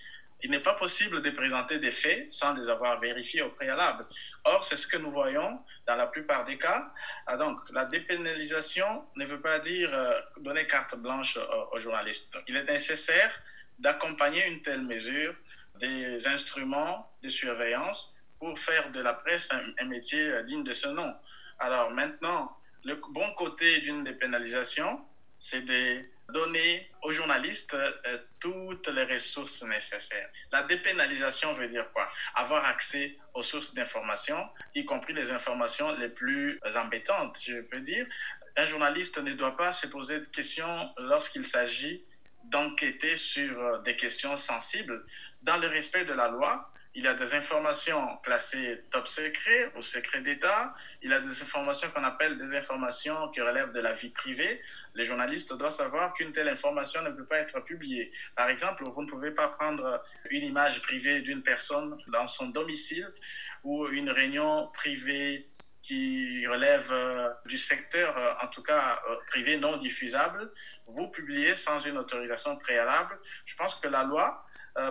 il 0.43 0.51
n'est 0.51 0.59
pas 0.59 0.73
possible 0.73 1.23
de 1.23 1.29
présenter 1.29 1.79
des 1.79 1.89
faits 1.89 2.29
sans 2.29 2.53
les 2.53 2.69
avoir 2.69 2.99
vérifiés 2.99 3.41
au 3.41 3.49
préalable. 3.49 4.05
Or, 4.43 4.63
c'est 4.63 4.75
ce 4.75 4.85
que 4.85 4.97
nous 4.97 5.11
voyons 5.11 5.63
dans 5.87 5.95
la 5.95 6.07
plupart 6.07 6.43
des 6.43 6.57
cas. 6.57 6.91
Ah, 7.25 7.37
donc, 7.37 7.61
la 7.71 7.85
dépénalisation 7.85 9.07
ne 9.15 9.25
veut 9.25 9.39
pas 9.39 9.59
dire 9.59 9.89
euh, 9.93 10.19
donner 10.41 10.67
carte 10.67 10.95
blanche 10.97 11.39
aux, 11.71 11.79
journalistes. 11.79 12.37
Il 12.47 12.57
est 12.57 12.65
nécessaire 12.65 13.31
d'accompagner 13.79 14.45
une 14.47 14.61
telle 14.61 14.81
mesure 14.81 15.33
des 15.79 16.27
instruments 16.27 17.09
de 17.23 17.29
surveillance 17.29 18.13
pour 18.37 18.59
faire 18.59 18.91
de 18.91 18.99
la 18.99 19.13
presse 19.13 19.49
un, 19.79 19.85
métier 19.85 20.27
euh, 20.27 20.43
digne 20.43 20.65
de 20.65 20.73
ce 20.73 20.89
nom. 20.89 21.15
Alors 21.57 21.89
maintenant, 21.91 22.57
le 22.83 22.95
bon 22.95 23.31
côté 23.35 23.79
d'une 23.79 24.03
dépénalisation, 24.03 25.05
c'est 25.39 25.61
de 25.61 26.03
donner 26.33 26.89
aux 27.03 27.11
journalistes 27.11 27.75
euh, 27.75 28.17
toutes 28.39 28.87
les 28.87 29.03
ressources 29.03 29.63
nécessaires. 29.63 30.29
La 30.51 30.63
dépénalisation 30.63 31.53
veut 31.53 31.67
dire 31.67 31.91
quoi? 31.93 32.11
Avoir 32.35 32.65
accès 32.65 33.17
aux 33.33 33.43
sources 33.43 33.73
d'information, 33.73 34.49
y 34.75 34.83
compris 34.83 35.13
les 35.13 35.31
informations 35.31 35.95
les 35.95 36.09
plus 36.09 36.59
embêtantes, 36.75 37.39
je 37.45 37.61
peux 37.61 37.79
dire. 37.79 38.05
Un 38.57 38.65
journaliste 38.65 39.17
ne 39.19 39.33
doit 39.33 39.55
pas 39.55 39.71
se 39.71 39.87
poser 39.87 40.19
de 40.19 40.27
questions 40.27 40.93
lorsqu'il 40.97 41.45
s'agit 41.45 42.03
d'enquêter 42.45 43.15
sur 43.15 43.59
euh, 43.59 43.79
des 43.79 43.95
questions 43.95 44.35
sensibles 44.35 45.05
dans 45.43 45.57
le 45.57 45.67
respect 45.67 46.05
de 46.05 46.13
la 46.13 46.29
loi 46.29 46.72
il 46.95 47.07
a 47.07 47.13
des 47.15 47.33
informations 47.33 48.17
classées 48.17 48.83
top 48.91 49.07
secret 49.07 49.71
ou 49.75 49.81
secret 49.81 50.21
d'État. 50.21 50.73
Il 51.01 51.11
a 51.11 51.19
des 51.19 51.41
informations 51.41 51.89
qu'on 51.89 52.03
appelle 52.03 52.37
des 52.37 52.55
informations 52.55 53.29
qui 53.29 53.41
relèvent 53.41 53.71
de 53.71 53.79
la 53.79 53.93
vie 53.93 54.09
privée. 54.09 54.61
Les 54.93 55.05
journalistes 55.05 55.53
doivent 55.53 55.71
savoir 55.71 56.13
qu'une 56.13 56.31
telle 56.31 56.49
information 56.49 57.01
ne 57.01 57.09
peut 57.09 57.25
pas 57.25 57.39
être 57.39 57.59
publiée. 57.61 58.11
Par 58.35 58.49
exemple, 58.49 58.83
vous 58.85 59.01
ne 59.01 59.07
pouvez 59.07 59.31
pas 59.31 59.47
prendre 59.47 60.03
une 60.29 60.43
image 60.43 60.81
privée 60.81 61.21
d'une 61.21 61.41
personne 61.41 61.97
dans 62.07 62.27
son 62.27 62.49
domicile 62.49 63.11
ou 63.63 63.87
une 63.87 64.11
réunion 64.11 64.69
privée 64.73 65.45
qui 65.83 66.47
relève 66.47 66.89
euh, 66.91 67.29
du 67.45 67.57
secteur, 67.57 68.17
euh, 68.17 68.31
en 68.41 68.47
tout 68.47 68.63
cas 68.63 69.01
euh, 69.09 69.15
privé 69.27 69.57
non 69.57 69.75
diffusable, 69.75 70.49
vous 70.87 71.09
publiez 71.09 71.55
sans 71.55 71.81
une 71.81 71.97
autorisation 71.97 72.55
préalable. 72.55 73.19
Je 73.43 73.53
pense 73.55 73.75
que 73.75 73.89
la 73.89 74.03
loi 74.03 74.45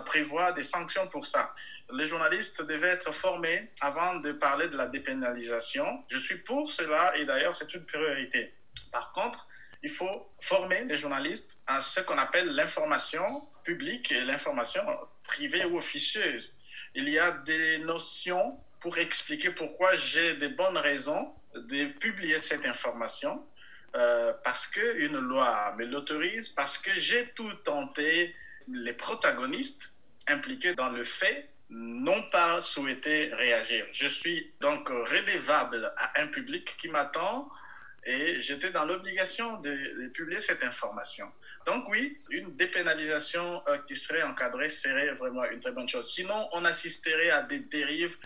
prévoit 0.05 0.51
des 0.53 0.63
sanctions 0.63 1.07
pour 1.07 1.25
ça. 1.25 1.53
Les 1.93 2.05
journalistes 2.05 2.61
devaient 2.61 2.87
être 2.87 3.13
formés 3.13 3.71
avant 3.81 4.15
de 4.15 4.31
parler 4.31 4.67
de 4.67 4.77
la 4.77 4.87
dépénalisation. 4.87 6.03
Je 6.09 6.17
suis 6.17 6.37
pour 6.37 6.69
cela 6.69 7.15
et 7.17 7.25
d'ailleurs 7.25 7.53
c'est 7.53 7.73
une 7.73 7.85
priorité. 7.85 8.53
Par 8.91 9.11
contre, 9.11 9.47
il 9.83 9.89
faut 9.89 10.29
former 10.39 10.85
les 10.85 10.95
journalistes 10.95 11.57
à 11.67 11.81
ce 11.81 11.99
qu'on 11.99 12.17
appelle 12.17 12.47
l'information 12.55 13.43
publique 13.63 14.11
et 14.11 14.21
l'information 14.21 14.81
privée 15.23 15.65
ou 15.65 15.77
officieuse. 15.77 16.57
Il 16.95 17.09
y 17.09 17.19
a 17.19 17.31
des 17.31 17.79
notions 17.79 18.59
pour 18.79 18.97
expliquer 18.97 19.51
pourquoi 19.51 19.95
j'ai 19.95 20.35
de 20.35 20.47
bonnes 20.47 20.77
raisons 20.77 21.33
de 21.55 21.85
publier 21.99 22.41
cette 22.41 22.65
information, 22.65 23.45
euh, 23.95 24.33
parce 24.43 24.67
qu'une 24.67 25.17
loi 25.19 25.73
me 25.77 25.85
l'autorise, 25.85 26.49
parce 26.49 26.77
que 26.77 26.91
j'ai 26.95 27.27
tout 27.29 27.53
tenté, 27.63 28.35
les 28.67 28.93
protagonistes 28.93 29.95
impliqués 30.27 30.73
dans 30.73 30.89
le 30.89 31.03
fait 31.03 31.49
n'ont 31.69 32.29
pas 32.29 32.61
souhaité 32.61 33.33
réagir. 33.33 33.85
Je 33.91 34.07
suis 34.07 34.51
donc 34.61 34.89
redevable 34.89 35.91
à 35.97 36.21
un 36.21 36.27
public 36.27 36.75
qui 36.77 36.87
m'attend 36.87 37.49
et 38.05 38.39
j'étais 38.39 38.69
dans 38.69 38.85
l'obligation 38.85 39.59
de, 39.59 40.07
publier 40.09 40.41
cette 40.41 40.63
information. 40.63 41.31
Donc 41.65 41.87
oui, 41.89 42.17
une 42.29 42.55
dépénalisation 42.57 43.63
euh, 43.67 43.77
qui 43.87 43.95
serait 43.95 44.23
encadrée 44.23 44.67
serait 44.67 45.13
vraiment 45.13 45.45
une 45.45 45.61
très 45.61 45.71
bonne 45.71 45.87
chose. 45.87 46.13
Sinon, 46.13 46.49
on 46.51 46.65
assisterait 46.65 47.29
à 47.29 47.41
des 47.41 47.59
dérives 47.59 48.17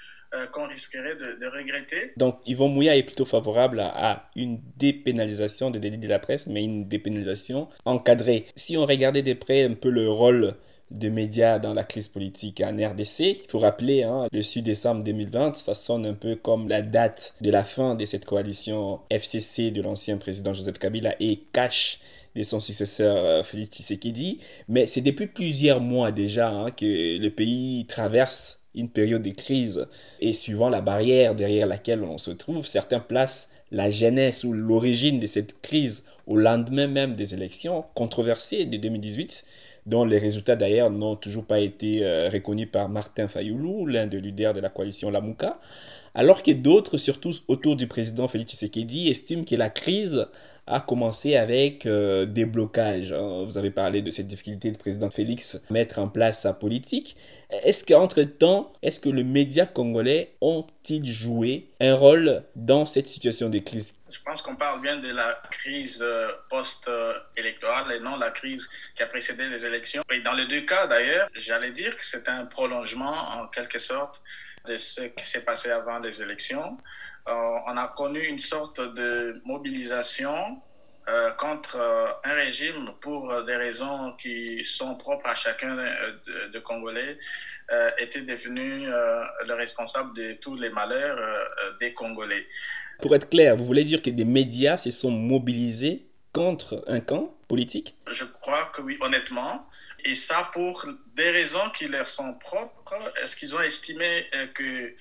qu'on 0.52 0.68
risquerait 0.68 1.16
de, 1.16 1.46
regretter. 1.48 2.14
Donc, 2.18 2.40
Yvon 2.46 2.70
Mouya 2.70 2.96
est 2.96 3.04
plutôt 3.04 3.26
favorable 3.26 3.80
à, 3.80 4.30
une 4.36 4.60
dépénalisation 4.78 5.72
des 5.72 5.80
délits 5.80 5.98
de 5.98 6.08
la 6.08 6.20
presse, 6.20 6.48
mais 6.48 6.64
une 6.64 6.88
dépénalisation 6.88 7.70
encadrée. 7.86 8.46
Si 8.56 8.78
on 8.78 8.86
regardait 8.86 9.24
de 9.24 9.34
près 9.34 9.64
un 9.64 9.74
peu 9.74 9.90
le 9.90 10.10
rôle 10.10 10.56
des 10.92 11.10
médias 11.10 11.60
dans 11.60 11.74
la 11.74 11.84
crise 11.84 12.08
politique 12.08 12.62
en 12.62 12.76
RDC. 12.76 13.20
Il 13.20 13.48
faut 13.48 13.60
rappeler, 13.60 14.04
hein, 14.04 14.28
le 14.32 14.42
6 14.42 14.62
décembre 14.62 15.04
2020, 15.04 15.58
ça 15.58 15.76
sonne 15.76 16.06
un 16.06 16.14
peu 16.14 16.36
comme 16.36 16.70
la 16.70 16.82
date 16.82 17.34
de 17.42 17.52
la 17.52 17.64
fin 17.64 17.96
de 17.96 18.06
cette 18.06 18.26
coalition 18.26 19.02
FCC 19.10 19.72
de 19.72 19.82
l'ancien 19.82 20.18
président 20.18 20.54
Joseph 20.54 20.80
Kabila 20.80 21.16
et 21.20 21.44
cash 21.52 22.00
de 22.36 22.44
son 22.44 22.60
successeur 22.60 23.18
euh, 23.18 23.44
Félix 23.44 23.78
Tshisekedi. 23.78 24.40
Mais 24.68 24.88
c'est 24.88 25.02
depuis 25.02 25.28
plusieurs 25.28 25.82
mois 25.82 26.12
déjà 26.12 26.50
hein, 26.50 26.72
que 26.72 27.18
le 27.20 27.30
pays 27.30 27.86
traverse 27.88 28.62
une 28.78 28.90
période 28.90 29.24
de 29.24 29.32
crise 29.32 29.88
et 30.22 30.32
suivant 30.32 30.70
la 30.70 30.82
barrière 30.82 31.36
derrière 31.36 31.68
laquelle 31.68 32.04
on 32.04 32.18
se 32.18 32.32
trouve, 32.32 32.66
certains 32.66 33.00
placent 33.00 33.50
la 33.72 33.92
genèse 33.92 34.46
ou 34.46 34.54
l'origine 34.54 35.20
de 35.20 35.28
cette 35.28 35.62
crise 35.62 36.04
au 36.26 36.38
lendemain 36.38 36.88
même 36.88 37.14
des 37.14 37.34
élections 37.34 37.86
controversées 37.94 38.66
de 38.66 38.78
2018, 38.78 39.44
dont 39.86 40.04
les 40.04 40.20
résultats 40.20 40.56
d'ailleurs 40.56 40.90
n'ont 40.90 41.16
toujours 41.16 41.46
pas 41.46 41.60
été 41.60 42.04
euh, 42.04 42.30
reconnus 42.30 42.68
par 42.72 42.90
Martin 42.90 43.28
Fayoulou, 43.28 43.86
l'un 43.86 44.08
des 44.08 44.20
leaders 44.20 44.54
de 44.54 44.60
la 44.60 44.70
coalition 44.70 45.10
Lamouka, 45.10 45.60
alors 46.14 46.44
que 46.44 46.52
d'autres, 46.52 46.98
surtout 46.98 47.34
autour 47.48 47.76
du 47.76 47.88
président 47.88 48.28
Félix 48.28 48.54
Tshisekedi, 48.54 49.10
estiment 49.10 49.44
que 49.44 49.56
la 49.56 49.70
crise 49.70 50.28
a 50.68 50.82
commencé 50.82 51.36
avec 51.38 51.86
euh, 51.86 52.26
des 52.26 52.46
blocages. 52.46 53.14
Hein. 53.14 53.44
Vous 53.46 53.58
avez 53.58 53.72
parlé 53.72 54.02
de 54.02 54.12
cette 54.12 54.28
difficulté 54.28 54.70
du 54.70 54.78
président 54.78 55.10
Félix 55.10 55.56
à 55.56 55.74
mettre 55.74 56.00
en 56.00 56.10
place 56.10 56.42
sa 56.42 56.54
politique. 56.54 57.16
Est-ce 57.50 57.86
qu'entre-temps, 57.86 58.74
est-ce 58.84 59.00
que 59.00 59.08
les 59.08 59.24
médias 59.24 59.66
congolais 59.66 60.36
ont-ils 60.42 61.10
joué 61.10 61.70
un 61.80 61.96
rôle 61.96 62.44
dans 62.56 62.86
cette 62.86 63.08
situation 63.08 63.50
de 63.50 63.60
crise? 63.60 63.94
Je 64.12 64.20
pense 64.26 64.42
qu'on 64.42 64.58
parle 64.58 64.82
bien 64.82 64.98
de 64.98 65.08
la 65.08 65.42
crise 65.50 66.02
euh, 66.02 66.28
post-électorale 66.50 67.94
et 67.94 68.00
non 68.00 68.18
la 68.18 68.32
crise 68.32 68.68
qui 68.96 69.04
a 69.04 69.08
précédé 69.08 69.48
les 69.48 69.66
élections. 69.66 70.04
Dans 70.26 70.34
les 70.34 70.46
deux 70.46 70.62
cas, 70.62 70.88
d'ailleurs, 70.88 71.30
j'allais 71.36 71.72
dire 71.72 71.96
que 71.96 72.04
c'est 72.04 72.28
un 72.28 72.46
prolongement 72.46 73.16
en 73.16 73.48
quelque 73.48 73.78
sorte 73.78 74.22
de 74.66 74.76
ce 74.76 75.02
qui 75.02 75.26
s'est 75.26 75.44
passé 75.44 75.70
avant 75.70 76.00
les 76.00 76.22
élections. 76.22 76.78
Euh, 77.28 77.58
on 77.68 77.76
a 77.76 77.88
connu 77.90 78.22
une 78.24 78.38
sorte 78.38 78.80
de 78.80 79.34
mobilisation 79.46 80.62
euh, 81.10 81.32
contre 81.32 81.78
euh, 81.78 82.08
un 82.24 82.34
régime 82.34 82.92
pour 83.02 83.44
des 83.44 83.56
raisons 83.56 84.14
qui 84.18 84.64
sont 84.64 84.96
propres 84.96 85.28
à 85.28 85.36
chacun 85.36 85.76
de, 85.76 86.60
Congolais, 86.60 87.18
était 87.98 88.22
devenu 88.22 88.86
le 88.88 89.54
responsable 89.54 90.16
de 90.16 90.34
tous 90.34 90.56
les 90.56 90.70
malheurs 90.70 91.20
des 91.80 91.94
Congolais. 91.94 92.48
Pour 93.02 93.14
être 93.14 93.30
clair, 93.30 93.56
vous 93.58 93.66
voulez 93.66 93.84
dire 93.84 94.02
que 94.02 94.10
des 94.10 94.26
médias 94.26 94.78
se 94.78 94.90
sont 94.90 95.12
mobilisés 95.12 96.08
contre 96.34 96.84
un 96.88 97.00
camp 97.00 97.36
politique? 97.48 97.96
Je 98.10 98.24
crois 98.24 98.66
que 98.74 98.82
oui, 98.82 98.98
honnêtement. 99.02 99.66
Et 100.06 100.16
ça 100.16 100.50
pour 100.54 100.86
des 101.16 101.30
raisons 101.30 101.70
qui 101.76 101.88
leur 101.88 102.08
sont 102.08 102.34
propres. 102.36 102.94
Est-ce 103.22 103.36
qu'ils 103.36 103.54
ont 103.56 103.62
estimé 103.62 104.28
que 104.54 104.94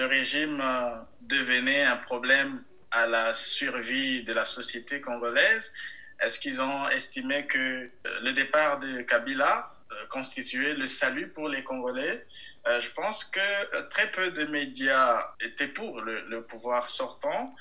le 0.00 0.06
régime 0.06 0.62
euh, 0.62 0.94
devenait 1.20 1.82
un 1.82 1.98
problème 1.98 2.64
à 2.90 3.06
la 3.06 3.34
survie 3.34 4.22
de 4.22 4.32
la 4.32 4.44
société 4.44 5.02
congolaise. 5.02 5.74
Est-ce 6.20 6.38
qu'ils 6.40 6.62
ont 6.62 6.88
estimé 6.88 7.46
que 7.46 7.58
euh, 7.58 7.88
le 8.22 8.32
départ 8.32 8.78
de 8.78 9.02
Kabila 9.02 9.70
euh, 9.92 10.06
constituait 10.08 10.72
le 10.72 10.86
salut 10.86 11.28
pour 11.28 11.50
les 11.50 11.62
Congolais? 11.62 12.26
Je 12.66 12.90
pense 12.90 13.24
que 13.24 13.86
très 13.88 14.10
peu 14.10 14.30
de 14.30 14.44
médias 14.44 15.34
étaient 15.40 15.68
pour 15.68 16.00
le, 16.02 16.42
pouvoir 16.42 16.88
sortant, 16.88 17.54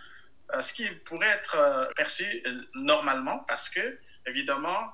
ce 0.60 0.74
qui 0.74 0.90
pourrait 1.06 1.30
être 1.30 1.90
perçu 1.96 2.26
normalement 2.76 3.40
parce 3.48 3.70
que, 3.70 3.98
évidemment, 4.26 4.92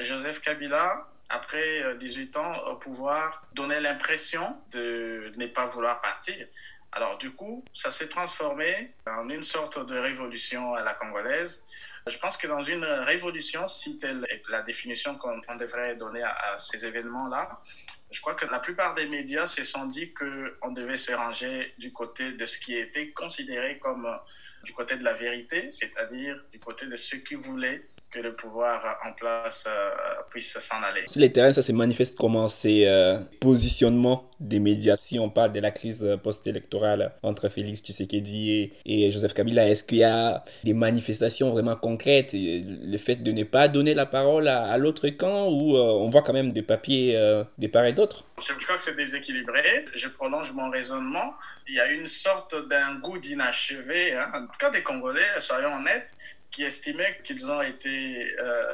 Joseph 0.00 0.40
Kabila 0.40 1.06
après 1.28 1.94
18 1.96 2.36
ans 2.38 2.56
au 2.66 2.74
pouvoir, 2.74 3.46
donnait 3.52 3.80
l'impression 3.80 4.60
de 4.72 5.30
ne 5.36 5.46
pas 5.46 5.66
vouloir 5.66 6.00
partir. 6.00 6.44
Alors 6.92 7.18
du 7.18 7.32
coup, 7.32 7.64
ça 7.72 7.90
s'est 7.90 8.08
transformé 8.08 8.94
en 9.06 9.28
une 9.28 9.42
sorte 9.42 9.84
de 9.86 9.98
révolution 9.98 10.74
à 10.74 10.82
la 10.82 10.94
congolaise. 10.94 11.62
Je 12.06 12.18
pense 12.18 12.36
que 12.36 12.46
dans 12.46 12.62
une 12.62 12.84
révolution, 12.84 13.66
si 13.66 13.98
telle 13.98 14.24
est 14.30 14.48
la 14.48 14.62
définition 14.62 15.16
qu'on 15.16 15.56
devrait 15.56 15.96
donner 15.96 16.22
à, 16.22 16.56
ces 16.56 16.86
événements-là, 16.86 17.60
je 18.12 18.20
crois 18.20 18.34
que 18.34 18.46
la 18.46 18.60
plupart 18.60 18.94
des 18.94 19.06
médias 19.06 19.46
se 19.46 19.64
sont 19.64 19.86
dit 19.86 20.14
qu'on 20.14 20.70
devait 20.70 20.96
se 20.96 21.12
ranger 21.12 21.74
du 21.78 21.92
côté 21.92 22.32
de 22.32 22.44
ce 22.44 22.58
qui 22.58 22.76
était 22.76 23.10
considéré 23.10 23.78
comme 23.80 24.08
du 24.62 24.72
côté 24.72 24.96
de 24.96 25.02
la 25.02 25.14
vérité, 25.14 25.68
c'est-à-dire 25.70 26.40
du 26.52 26.60
côté 26.60 26.86
de 26.86 26.94
ceux 26.94 27.18
qui 27.18 27.34
voulaient 27.34 27.82
que 28.16 28.22
le 28.22 28.34
pouvoir 28.34 28.98
en 29.04 29.12
place 29.12 29.66
euh, 29.68 29.90
puisse 30.30 30.58
s'en 30.58 30.82
aller. 30.82 31.04
Sur 31.08 31.20
les 31.20 31.32
terrains, 31.32 31.52
ça 31.52 31.62
se 31.62 31.72
manifeste 31.72 32.16
comment 32.16 32.48
ces 32.48 32.86
euh, 32.86 33.18
positionnements 33.40 34.30
des 34.40 34.58
médias 34.58 34.96
Si 34.98 35.18
on 35.18 35.30
parle 35.30 35.52
de 35.52 35.60
la 35.60 35.70
crise 35.70 36.18
post-électorale 36.22 37.14
entre 37.22 37.48
Félix 37.48 37.82
Tshisekedi 37.82 38.72
et, 38.84 39.10
Joseph 39.10 39.34
Kabila, 39.34 39.68
est-ce 39.68 39.84
qu'il 39.84 39.98
y 39.98 40.04
a 40.04 40.44
des 40.64 40.74
manifestations 40.74 41.50
vraiment 41.50 41.76
concrètes? 41.76 42.30
Le 42.32 42.98
fait 42.98 43.16
de 43.16 43.32
ne 43.32 43.44
pas 43.44 43.68
donner 43.68 43.94
la 43.94 44.06
parole 44.06 44.48
à, 44.48 44.76
l'autre 44.78 45.08
camp 45.08 45.48
ou 45.48 45.76
euh, 45.76 45.80
on 45.80 46.10
voit 46.10 46.22
quand 46.22 46.32
même 46.32 46.52
des 46.52 46.62
papiers 46.62 47.18
des 47.58 47.68
part 47.68 47.84
et 47.84 47.92
d'autre? 47.92 48.24
Je 48.38 48.52
crois 48.64 48.76
que 48.76 48.82
c'est 48.82 48.96
déséquilibré. 48.96 49.86
Je 49.94 50.08
prolonge 50.08 50.52
mon 50.52 50.70
raisonnement. 50.70 51.34
Il 51.68 51.74
y 51.74 51.80
a 51.80 51.90
une 51.90 52.06
sorte 52.06 52.68
d'un 52.68 52.96
goût 52.96 53.18
d'inachevé. 53.18 54.14
Hein. 54.14 54.30
En 54.34 54.42
tout 54.42 54.58
cas, 54.58 54.70
des 54.70 54.82
Congolais, 54.82 55.22
soyons 55.40 55.72
honnêtes, 55.72 56.12
qui 56.50 56.64
estimaient 56.64 57.20
qu'ils 57.22 57.50
ont 57.50 57.62
été 57.62 58.34
euh, 58.38 58.72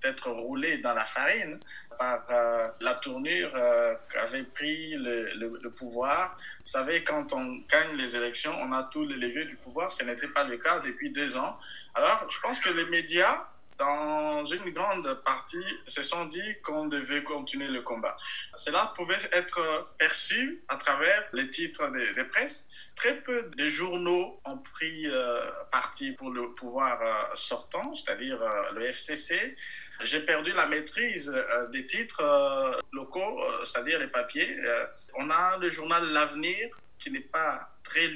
peut-être 0.00 0.30
roulés 0.30 0.78
dans 0.78 0.94
la 0.94 1.04
farine 1.04 1.58
par 1.98 2.24
euh, 2.30 2.68
la 2.80 2.94
tournure 2.94 3.50
euh, 3.54 3.94
qu'avait 4.12 4.44
pris 4.44 4.94
le, 4.96 5.68
pouvoir. 5.70 6.36
Vous 6.60 6.66
savez, 6.66 7.04
quand 7.04 7.32
on 7.32 7.62
gagne 7.68 7.96
les 7.96 8.16
élections, 8.16 8.52
on 8.60 8.72
a 8.72 8.84
tous 8.84 9.04
les 9.04 9.16
leviers 9.16 9.44
du 9.44 9.56
pouvoir. 9.56 9.92
Ce 9.92 10.02
n'était 10.04 10.28
pas 10.28 10.44
le 10.44 10.56
cas 10.56 10.80
depuis 10.80 11.10
deux 11.10 11.36
ans. 11.36 11.58
Alors, 11.94 12.26
je 12.28 12.38
pense 12.40 12.60
que 12.60 12.70
les 12.70 12.86
médias 12.86 13.46
dans 13.80 14.44
une 14.44 14.70
grande 14.70 15.22
partie, 15.24 15.64
se 15.86 16.02
sont 16.02 16.26
dit 16.26 16.60
qu'on 16.62 16.86
devait 16.86 17.24
continuer 17.24 17.68
le 17.68 17.80
combat. 17.80 18.14
Cela 18.54 18.92
pouvait 18.94 19.16
être 19.32 19.90
perçu 19.98 20.62
à 20.68 20.76
travers 20.76 21.24
les 21.32 21.48
titres 21.48 21.90
des, 21.90 22.12
des 22.12 22.24
presses. 22.24 22.68
Très 22.94 23.16
peu 23.22 23.50
de 23.56 23.68
journaux 23.68 24.38
ont 24.44 24.58
pris 24.58 25.06
euh, 25.06 25.50
parti 25.72 26.12
pour 26.12 26.30
le 26.30 26.50
pouvoir 26.52 27.00
euh, 27.00 27.34
sortant, 27.34 27.94
c'est-à-dire 27.94 28.40
euh, 28.42 28.72
le 28.74 28.82
FCC. 28.84 29.54
J'ai 30.02 30.20
perdu 30.20 30.52
la 30.52 30.66
maîtrise 30.66 31.32
des 31.72 31.86
titres 31.86 32.22
locaux, 32.92 33.40
c'est-à-dire 33.64 33.98
les 33.98 34.08
papiers. 34.08 34.56
on 35.14 35.28
a 35.28 35.58
le 35.58 35.68
journal 35.68 36.08
L'Avenir 36.10 36.70
qui 36.98 37.10
n'est 37.10 37.20
pas 37.20 37.70
très. 37.90 38.08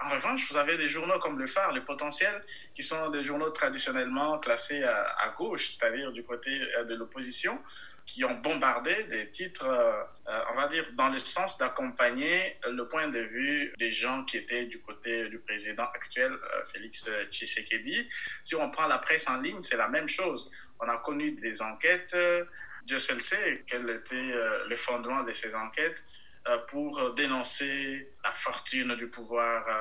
En 0.00 0.10
revanche, 0.10 0.50
vous 0.50 0.56
avez 0.56 0.76
des 0.76 0.88
journaux 0.88 1.18
comme 1.18 1.38
Le 1.38 1.46
Phare, 1.46 1.72
Le 1.72 1.84
Potentiel, 1.84 2.42
qui 2.74 2.82
sont 2.82 3.10
des 3.10 3.22
journaux 3.22 3.50
traditionnellement 3.50 4.38
classés 4.38 4.82
à, 4.82 5.34
gauche, 5.36 5.68
c'est-à-dire 5.68 6.10
du 6.12 6.24
côté 6.24 6.50
euh, 6.50 6.84
de 6.84 6.94
l'opposition, 6.94 7.62
qui 8.06 8.24
ont 8.24 8.34
bombardé 8.36 9.04
des 9.04 9.30
titres, 9.30 9.66
euh, 9.66 10.02
euh, 10.28 10.40
on 10.52 10.54
va 10.56 10.66
dire, 10.66 10.86
dans 10.94 11.10
le 11.10 11.18
sens 11.18 11.58
d'accompagner 11.58 12.56
le 12.66 12.88
point 12.88 13.08
de 13.08 13.20
vue 13.20 13.72
des 13.78 13.90
gens 13.90 14.24
qui 14.24 14.38
étaient 14.38 14.64
du 14.64 14.80
côté 14.80 15.28
du 15.28 15.38
président 15.38 15.84
actuel, 15.84 16.32
Félix 16.72 17.08
Tshisekedi. 17.30 18.06
Si 18.42 18.54
on 18.54 18.70
prend 18.70 18.86
la 18.86 18.98
presse 18.98 19.28
en 19.28 19.40
ligne, 19.40 19.60
c'est 19.60 19.76
la 19.76 19.88
même 19.88 20.08
chose. 20.08 20.50
On 20.80 20.88
a 20.88 20.96
connu 20.98 21.32
des 21.32 21.60
enquêtes. 21.60 22.16
Dieu 22.86 22.98
seul 22.98 23.20
sait 23.20 23.62
quel 23.66 23.88
était 23.90 24.32
le 24.66 24.76
fondement 24.76 25.22
de 25.22 25.32
ces 25.32 25.54
enquêtes 25.54 26.02
euh, 26.02 26.27
pour 26.68 27.14
dénoncer 27.14 28.10
la 28.24 28.30
fortune 28.30 28.94
du 28.96 29.08
pouvoir 29.08 29.66
euh, 29.68 29.72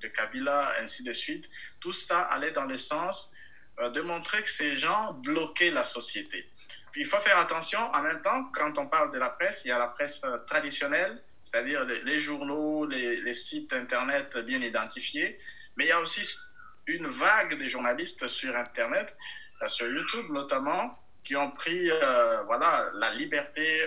de 0.00 0.08
Kabila, 0.08 0.74
ainsi 0.80 1.02
de 1.02 1.12
suite. 1.12 1.48
Tout 1.80 1.92
ça 1.92 2.20
allait 2.20 2.50
dans 2.50 2.64
le 2.64 2.76
sens 2.76 3.32
euh, 3.80 3.90
de 3.90 4.00
montrer 4.00 4.42
que 4.42 4.48
ces 4.48 4.74
gens 4.74 5.12
bloquaient 5.14 5.70
la 5.70 5.82
société. 5.82 6.50
Il 6.96 7.06
faut 7.06 7.18
faire 7.18 7.38
attention, 7.38 7.78
en 7.78 8.02
même 8.02 8.20
temps, 8.20 8.50
quand 8.52 8.78
on 8.78 8.86
parle 8.88 9.12
de 9.12 9.18
la 9.18 9.30
presse, 9.30 9.62
il 9.64 9.68
y 9.68 9.70
a 9.70 9.78
la 9.78 9.88
presse 9.88 10.22
traditionnelle, 10.46 11.22
c'est-à-dire 11.42 11.84
les, 11.84 12.18
journaux, 12.18 12.86
les, 12.86 13.20
les, 13.22 13.32
sites 13.32 13.72
Internet 13.72 14.36
bien 14.38 14.60
identifiés, 14.60 15.38
mais 15.76 15.84
il 15.86 15.88
y 15.88 15.92
a 15.92 16.00
aussi 16.00 16.22
une 16.86 17.08
vague 17.08 17.58
de 17.58 17.64
journalistes 17.64 18.26
sur 18.26 18.54
Internet, 18.54 19.16
sur 19.66 19.86
YouTube 19.86 20.26
notamment, 20.28 20.98
qui 21.24 21.34
ont 21.34 21.50
pris 21.50 21.90
voilà, 22.44 22.90
la 22.94 23.14
liberté 23.14 23.86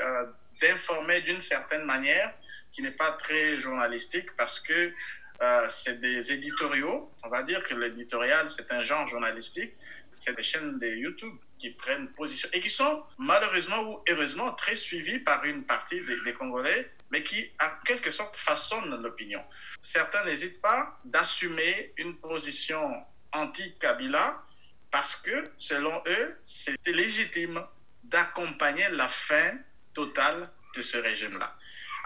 d'informer 0.62 1.22
d'une 1.22 1.42
certaine 1.42 1.84
manière 1.84 2.34
qui 2.72 2.82
n'est 2.82 2.92
pas 2.92 3.12
très 3.12 3.60
journalistique 3.60 4.36
parce 4.36 4.60
que 4.60 4.94
euh, 5.42 5.66
c'est 5.70 6.00
des 6.00 6.32
éditoriaux. 6.32 7.12
On 7.24 7.30
va 7.30 7.44
dire 7.44 7.62
que 7.62 7.74
l'éditorial, 7.74 8.48
c'est 8.50 8.72
un 8.72 8.82
genre 8.84 9.08
journalistique. 9.08 9.74
C'est 10.16 10.36
des 10.36 10.42
chaînes 10.42 10.80
de 10.80 10.88
YouTube 10.88 11.34
qui 11.58 11.72
prennent 11.72 12.08
position 12.14 12.48
et 12.54 12.62
qui 12.62 12.70
sont 12.70 13.04
malheureusement 13.18 13.82
ou 13.82 14.04
heureusement 14.10 14.54
très 14.54 14.76
suivies 14.76 15.20
par 15.20 15.44
une 15.44 15.66
partie 15.66 16.02
des, 16.06 16.16
des 16.22 16.34
Congolais, 16.34 16.90
mais 17.12 17.22
qui, 17.22 17.52
en 17.62 17.70
quelque 17.84 18.10
sorte, 18.10 18.38
façonnent 18.38 19.02
l'opinion. 19.02 19.44
Certains 19.82 20.24
n'hésitent 20.24 20.62
pas 20.62 20.98
d'assumer 21.04 21.94
une 21.98 22.18
position 22.18 23.06
anti-Kabila 23.34 24.42
parce 24.90 25.18
que, 25.18 25.44
selon 25.58 26.02
eux, 26.08 26.38
c'était 26.42 26.94
légitime 26.94 27.62
d'accompagner 28.04 28.88
la 28.92 29.10
fin 29.10 29.58
totale 29.96 30.48
de 30.75 30.82
ce 30.82 30.98
régime-là. 30.98 31.56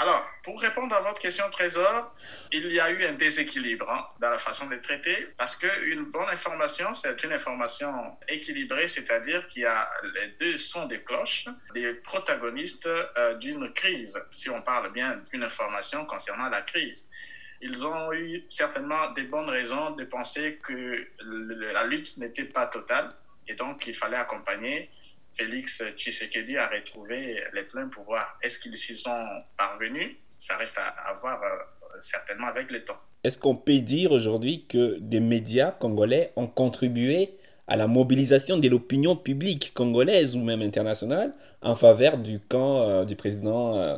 Alors, 0.02 0.26
pour 0.44 0.62
répondre 0.62 0.96
à 0.96 1.02
votre 1.02 1.20
question, 1.20 1.44
Trésor, 1.52 2.16
il 2.54 2.72
y 2.72 2.80
a 2.80 2.90
eu 2.90 3.06
un 3.06 3.12
déséquilibre 3.14 3.90
hein, 3.92 4.08
dans 4.22 4.30
la 4.30 4.38
façon 4.38 4.68
de 4.68 4.78
traiter 4.78 5.28
parce 5.38 5.58
qu'une 5.58 6.06
bonne 6.06 6.30
information, 6.32 6.94
c'est 6.94 7.22
une 7.22 7.34
information 7.34 8.18
équilibrée, 8.30 8.88
c'est-à-dire 8.88 9.46
qu'il 9.48 9.64
y 9.64 9.66
a 9.66 9.90
les 10.16 10.30
deux 10.40 10.58
sons 10.58 10.86
des 10.86 11.04
cloches 11.04 11.50
des 11.74 11.96
protagonistes 11.96 12.88
euh, 12.88 13.34
d'une 13.36 13.74
crise, 13.74 14.18
si 14.32 14.50
on 14.50 14.62
parle 14.62 14.94
bien 14.94 15.22
d'une 15.34 15.44
information 15.44 16.06
concernant 16.06 16.48
la 16.48 16.62
crise. 16.62 17.10
Ils 17.60 17.86
ont 17.86 18.14
eu 18.14 18.46
certainement 18.48 19.12
des 19.12 19.24
bonnes 19.24 19.50
raisons 19.50 19.92
de 19.92 20.06
penser 20.06 20.60
que 20.64 21.06
la 21.74 21.84
lutte 21.84 22.16
n'était 22.20 22.46
pas 22.46 22.68
totale 22.68 23.10
et 23.50 23.56
donc 23.56 23.86
il 23.86 23.94
fallait 23.94 24.16
accompagner 24.16 24.90
Félix 25.34 25.84
Tshisekedi 25.96 26.58
a 26.58 26.68
retrouvé 26.68 27.42
les 27.54 27.64
pleins 27.64 27.88
pouvoirs. 27.88 28.38
Est-ce 28.42 28.60
qu'ils 28.60 28.76
s'y 28.76 28.96
sont 28.96 29.26
parvenus? 29.58 30.18
Ça 30.38 30.58
reste 30.58 30.78
à, 30.78 31.14
voir 31.22 31.42
euh, 31.44 31.98
certainement 32.00 32.48
avec 32.48 32.72
le 32.72 32.84
temps. 32.84 32.98
Est-ce 33.24 33.38
qu'on 33.38 33.56
peut 33.56 33.80
dire 33.80 34.12
aujourd'hui 34.12 34.66
que 34.68 34.98
des 35.00 35.20
médias 35.20 35.72
congolais 35.72 36.32
ont 36.36 36.48
contribué 36.48 37.38
à 37.68 37.76
la 37.76 37.88
mobilisation 37.88 38.58
de 38.58 38.68
l'opinion 38.68 39.16
publique 39.16 39.74
congolaise 39.74 40.36
ou 40.36 40.40
même 40.40 40.62
internationale 40.62 41.34
en 41.62 41.76
faveur 41.76 42.18
du 42.18 42.40
camp 42.40 42.82
euh, 42.82 43.06
du 43.06 43.16
président 43.16 43.76
euh, 43.76 43.98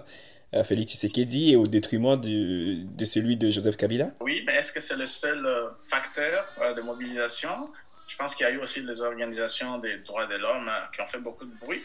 Félix 0.63 0.93
Tshisekedi 0.93 1.51
et 1.51 1.55
au 1.55 1.67
détriment 1.67 2.17
de 2.17 3.05
celui 3.05 3.37
de 3.37 3.51
Joseph 3.51 3.77
Kabila? 3.77 4.11
Oui, 4.19 4.43
mais 4.45 4.55
est-ce 4.55 4.73
que 4.73 4.81
c'est 4.81 4.97
le 4.97 5.05
seul 5.05 5.47
facteur 5.85 6.43
de 6.75 6.81
mobilisation? 6.81 7.69
Je 8.11 8.17
pense 8.17 8.35
qu'il 8.35 8.45
y 8.45 8.49
a 8.49 8.51
eu 8.51 8.57
aussi 8.57 8.83
des 8.83 9.01
organisations 9.01 9.77
des 9.77 9.97
droits 9.99 10.25
de 10.25 10.35
l'homme 10.35 10.67
euh, 10.67 10.87
qui 10.93 10.99
ont 11.01 11.07
fait 11.07 11.19
beaucoup 11.19 11.45
de 11.45 11.55
bruit, 11.55 11.81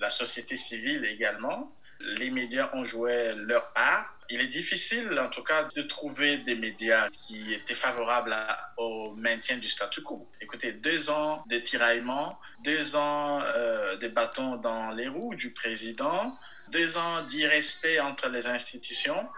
la 0.00 0.10
société 0.10 0.56
civile 0.56 1.04
également. 1.04 1.72
Les 2.00 2.30
médias 2.30 2.68
ont 2.72 2.82
joué 2.82 3.32
leur 3.36 3.72
part. 3.72 4.16
Il 4.28 4.40
est 4.40 4.48
difficile, 4.48 5.16
en 5.20 5.28
tout 5.28 5.44
cas, 5.44 5.68
de 5.76 5.82
trouver 5.82 6.38
des 6.38 6.56
médias 6.56 7.08
qui 7.10 7.52
étaient 7.52 7.74
favorables 7.74 8.34
au 8.76 9.14
maintien 9.14 9.58
du 9.58 9.68
statu 9.68 10.02
quo. 10.02 10.28
Écoutez, 10.40 10.72
deux 10.72 11.10
ans 11.10 11.44
de 11.48 11.58
tiraillement, 11.58 12.40
deux 12.64 12.96
ans 12.96 13.40
euh, 13.42 13.94
de 13.96 14.08
bâtons 14.08 14.56
dans 14.56 14.90
les 14.90 15.06
roues 15.06 15.36
du 15.36 15.52
président, 15.52 16.36
deux 16.70 16.96
ans 16.96 17.22
d'irrespect 17.22 18.00
entre 18.00 18.28
les 18.28 18.48
institutions. 18.48 19.28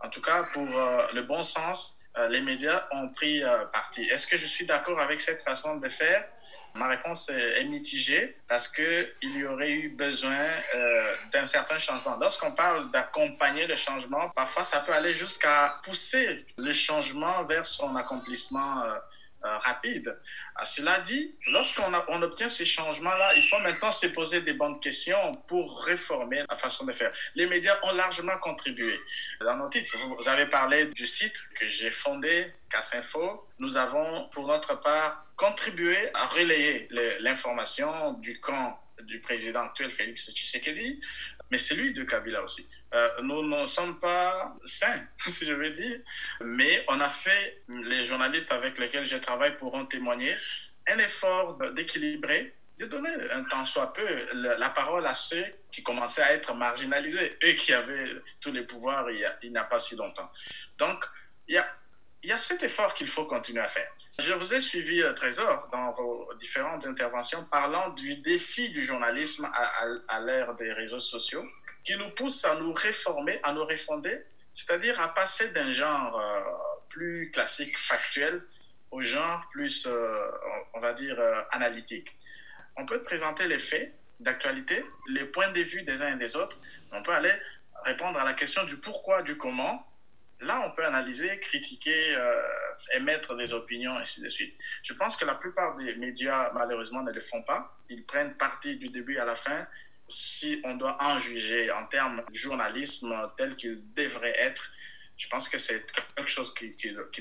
En 0.00 0.10
tout 0.10 0.20
cas, 0.20 0.42
pour 0.52 0.68
euh, 0.78 1.06
le 1.14 1.22
bon 1.22 1.42
sens, 1.42 1.99
les 2.28 2.40
médias 2.40 2.86
ont 2.92 3.08
pris 3.08 3.42
euh, 3.42 3.64
parti. 3.66 4.02
Est-ce 4.02 4.26
que 4.26 4.36
je 4.36 4.46
suis 4.46 4.66
d'accord 4.66 5.00
avec 5.00 5.20
cette 5.20 5.42
façon 5.42 5.76
de 5.76 5.88
faire? 5.88 6.24
Ma 6.74 6.86
réponse 6.86 7.28
est, 7.30 7.64
mitigée 7.64 8.36
parce 8.46 8.68
qu'il 8.68 9.12
y 9.22 9.44
aurait 9.44 9.72
eu 9.72 9.88
besoin 9.88 10.46
euh, 10.74 11.16
d'un 11.32 11.44
certain 11.44 11.78
changement. 11.78 12.16
Lorsqu'on 12.16 12.52
parle 12.52 12.90
d'accompagner 12.92 13.66
le 13.66 13.74
changement, 13.74 14.28
parfois 14.30 14.62
ça 14.62 14.80
peut 14.80 14.92
aller 14.92 15.12
jusqu'à 15.12 15.80
pousser 15.82 16.46
le 16.56 16.72
changement 16.72 17.44
vers 17.44 17.66
son 17.66 17.96
accomplissement 17.96 18.84
euh, 18.84 18.92
rapide. 19.42 20.18
À 20.56 20.64
cela 20.64 21.00
dit, 21.00 21.34
lorsqu'on 21.48 21.92
on 22.08 22.22
obtient 22.22 22.48
ces 22.48 22.64
changements-là, 22.64 23.34
il 23.36 23.42
faut 23.42 23.58
maintenant 23.60 23.92
se 23.92 24.06
poser 24.08 24.40
des 24.42 24.52
bonnes 24.52 24.78
questions 24.80 25.34
pour 25.46 25.84
réformer 25.84 26.44
la 26.48 26.56
façon 26.56 26.84
de 26.84 26.92
faire. 26.92 27.12
Les 27.34 27.46
médias 27.46 27.78
ont 27.84 27.92
largement 27.92 28.38
contribué. 28.38 28.98
Dans 29.40 29.56
nos 29.56 29.68
titres, 29.68 29.96
vous 29.98 30.28
avez 30.28 30.46
parlé 30.46 30.86
du 30.86 31.06
site 31.06 31.36
que 31.54 31.66
j'ai 31.66 31.90
fondé, 31.90 32.52
Casinfo. 32.68 33.48
Nous 33.58 33.76
avons, 33.76 34.28
pour 34.28 34.46
notre 34.46 34.78
part, 34.78 35.24
contribué 35.36 35.96
à 36.14 36.26
relayer 36.26 36.88
l'information 37.20 38.12
du 38.14 38.38
camp 38.40 38.78
du 39.02 39.20
président 39.20 39.64
actuel 39.64 39.90
Félix 39.90 40.30
Tshisekedi, 40.30 41.00
mais 41.50 41.58
celui 41.58 41.94
de 41.94 42.04
Kabila 42.04 42.42
aussi. 42.42 42.68
Euh, 42.92 43.08
nous 43.22 43.42
ne 43.42 43.66
sommes 43.66 43.98
pas 43.98 44.54
sains, 44.66 45.06
si 45.28 45.46
je 45.46 45.52
veux 45.52 45.70
dire, 45.70 46.00
mais 46.40 46.84
on 46.88 47.00
a 47.00 47.08
fait, 47.08 47.62
les 47.68 48.02
journalistes 48.02 48.52
avec 48.52 48.78
lesquels 48.78 49.04
je 49.04 49.16
travaille 49.16 49.56
pourront 49.56 49.86
témoigner, 49.86 50.34
un 50.88 50.98
effort 50.98 51.56
d'équilibrer, 51.72 52.54
de 52.78 52.86
donner 52.86 53.10
un 53.32 53.44
temps 53.44 53.64
soit 53.64 53.92
peu 53.92 54.06
la 54.32 54.70
parole 54.70 55.06
à 55.06 55.14
ceux 55.14 55.44
qui 55.70 55.82
commençaient 55.82 56.22
à 56.22 56.32
être 56.32 56.54
marginalisés, 56.54 57.38
eux 57.44 57.52
qui 57.52 57.72
avaient 57.72 58.10
tous 58.40 58.50
les 58.50 58.62
pouvoirs 58.62 59.08
il 59.10 59.50
n'y 59.50 59.56
a, 59.56 59.64
pas 59.64 59.78
si 59.78 59.96
longtemps. 59.96 60.30
Donc, 60.78 61.04
il 61.46 61.54
y 61.54 61.58
a, 61.58 61.76
il 62.22 62.30
y 62.30 62.32
a 62.32 62.38
cet 62.38 62.62
effort 62.62 62.94
qu'il 62.94 63.08
faut 63.08 63.26
continuer 63.26 63.60
à 63.60 63.68
faire. 63.68 63.92
Je 64.20 64.34
vous 64.34 64.54
ai 64.54 64.60
suivi, 64.60 65.02
euh, 65.02 65.14
Trésor, 65.14 65.68
dans 65.72 65.92
vos 65.92 66.28
différentes 66.38 66.84
interventions, 66.84 67.42
parlant 67.50 67.88
du 67.90 68.16
défi 68.16 68.68
du 68.68 68.82
journalisme 68.82 69.50
à, 70.08 70.20
l'ère 70.20 70.54
des 70.56 70.74
réseaux 70.74 71.00
sociaux, 71.00 71.42
qui 71.82 71.96
nous 71.96 72.10
pousse 72.10 72.44
à 72.44 72.54
nous 72.56 72.74
réformer, 72.74 73.40
à 73.42 73.54
nous 73.54 73.64
refonder, 73.64 74.22
c'est-à-dire 74.52 75.00
à 75.00 75.14
passer 75.14 75.48
d'un 75.52 75.70
genre 75.70 76.20
euh, 76.20 76.40
plus 76.90 77.30
classique, 77.30 77.78
factuel, 77.78 78.42
au 78.90 79.00
genre 79.00 79.42
plus, 79.52 79.86
euh, 79.86 80.30
on 80.74 80.80
va 80.80 80.92
dire, 80.92 81.18
analytique. 81.52 82.14
On 82.76 82.84
peut 82.84 83.02
présenter 83.02 83.48
les 83.48 83.58
faits 83.58 83.94
d'actualité, 84.18 84.84
les 85.08 85.24
points 85.24 85.50
de 85.52 85.60
vue 85.60 85.82
des 85.82 86.02
uns 86.02 86.14
et 86.14 86.18
des 86.18 86.36
autres, 86.36 86.60
on 86.92 87.02
peut 87.02 87.12
aller 87.12 87.32
répondre 87.86 88.18
à 88.18 88.24
la 88.26 88.34
question 88.34 88.64
du 88.64 88.76
pourquoi, 88.76 89.22
du 89.22 89.38
comment, 89.38 89.86
Là, 90.42 90.58
on 90.64 90.70
peut 90.70 90.84
analyser, 90.86 91.38
critiquer, 91.38 92.16
émettre 92.94 93.36
des 93.36 93.52
opinions, 93.52 93.92
ainsi 93.92 94.20
de 94.20 94.28
suite. 94.28 94.54
Je 94.82 94.92
pense 94.94 95.16
que 95.16 95.24
la 95.24 95.34
plupart 95.34 95.76
des 95.76 95.94
médias, 95.96 96.50
malheureusement, 96.54 97.02
ne 97.02 97.12
le 97.12 97.20
font 97.20 97.42
pas. 97.42 97.76
Ils 97.88 98.04
prennent 98.04 98.34
parti 98.36 98.76
du 98.76 98.88
début 98.88 99.18
à 99.18 99.24
la 99.24 99.34
fin. 99.34 99.66
Si 100.08 100.60
on 100.64 100.74
doit 100.74 100.96
en 101.00 101.18
juger 101.18 101.70
en 101.70 101.86
termes 101.86 102.24
de 102.30 102.36
journalisme 102.36 103.14
tel 103.36 103.56
qu'il 103.56 103.76
devrait 103.94 104.36
être, 104.38 104.70
je 105.16 105.28
pense 105.28 105.48
que 105.48 105.58
c'est 105.58 105.84
quelque 106.16 106.30
chose 106.30 106.52
qui, 106.54 106.70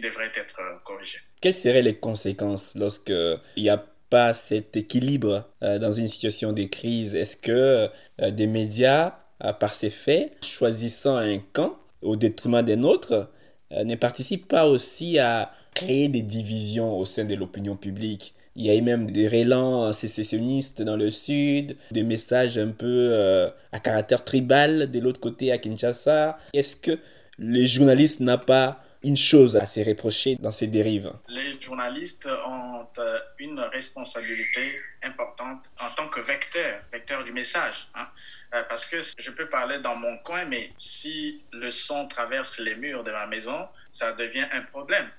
devrait 0.02 0.32
être 0.34 0.62
corrigé. 0.84 1.20
Quelles 1.42 1.56
seraient 1.56 1.82
les 1.82 1.98
conséquences 1.98 2.76
lorsque 2.76 3.10
il 3.10 3.64
y 3.64 3.70
a 3.70 3.86
pas 4.10 4.34
cet 4.34 4.76
équilibre 4.78 5.52
dans 5.62 5.92
une 5.92 6.08
situation 6.08 6.54
de 6.54 6.64
crise? 6.64 7.14
Est-ce 7.14 7.36
que 7.36 7.90
des 8.30 8.48
médias, 8.48 9.20
par 9.60 9.74
ces 9.76 9.90
faits, 9.90 10.34
choisissant 10.44 11.18
un 11.18 11.40
camp 11.40 11.78
au 12.02 12.16
détriment 12.16 12.62
d'un 12.62 12.84
autre, 12.84 13.30
ne 13.72 13.96
participent 13.96 14.48
pas 14.48 14.68
aussi 14.68 15.20
à 15.20 15.52
créer 15.74 16.08
des 16.08 16.22
divisions 16.22 16.98
au 16.98 17.06
sein 17.06 17.26
de 17.26 17.36
l'opinion 17.36 17.76
publique 17.76 18.34
il 18.60 18.66
y 18.66 18.70
a 18.70 18.76
eu 18.76 18.82
même 18.82 19.10
des 19.10 19.30
relents 19.30 19.94
sécessionnistes 19.94 20.82
dans 20.82 20.98
le 20.98 21.12
sud, 21.12 21.78
des 21.92 22.04
messages 22.04 22.58
un 22.58 22.72
peu 22.72 22.86
euh, 22.86 23.50
à 23.72 23.80
caractère 23.80 24.26
tribal 24.26 24.92
de 24.92 25.00
l'autre 25.00 25.22
côté 25.22 25.52
à 25.54 25.58
Kinshasa. 25.58 26.38
Est-ce 26.54 26.76
que 26.76 27.00
les 27.38 27.68
journalistes 27.68 28.20
n'ont 28.20 28.38
pas 28.38 28.84
une 29.02 29.16
chose 29.16 29.56
à 29.56 29.66
se 29.66 29.80
reprocher 29.80 30.36
dans 30.42 30.52
ces 30.52 30.68
dérives? 30.68 31.14
Les 31.30 31.52
journalistes 31.52 32.28
ont 32.46 32.86
euh, 32.98 33.20
une 33.40 33.60
responsabilité 33.60 34.78
importante 35.04 35.72
en 35.80 35.96
tant 35.96 36.10
que 36.10 36.20
vecteur, 36.20 36.82
vecteur 36.92 37.24
du 37.24 37.32
message. 37.32 37.88
Hein. 37.96 38.08
Euh, 38.54 38.64
parce 38.64 38.86
que 38.86 38.98
je 39.02 39.32
peux 39.32 39.48
parler 39.48 39.80
dans 39.80 39.96
mon 39.96 40.18
coin, 40.20 40.46
mais 40.46 40.72
si 40.78 41.44
le 41.52 41.70
son 41.70 42.08
traverse 42.08 42.60
les 42.60 42.76
murs 42.76 43.04
de 43.04 43.12
ma 43.12 43.28
maison, 43.28 43.68
ça 43.90 44.12
devient 44.14 44.48
un 44.52 44.62
problème. 44.64 45.10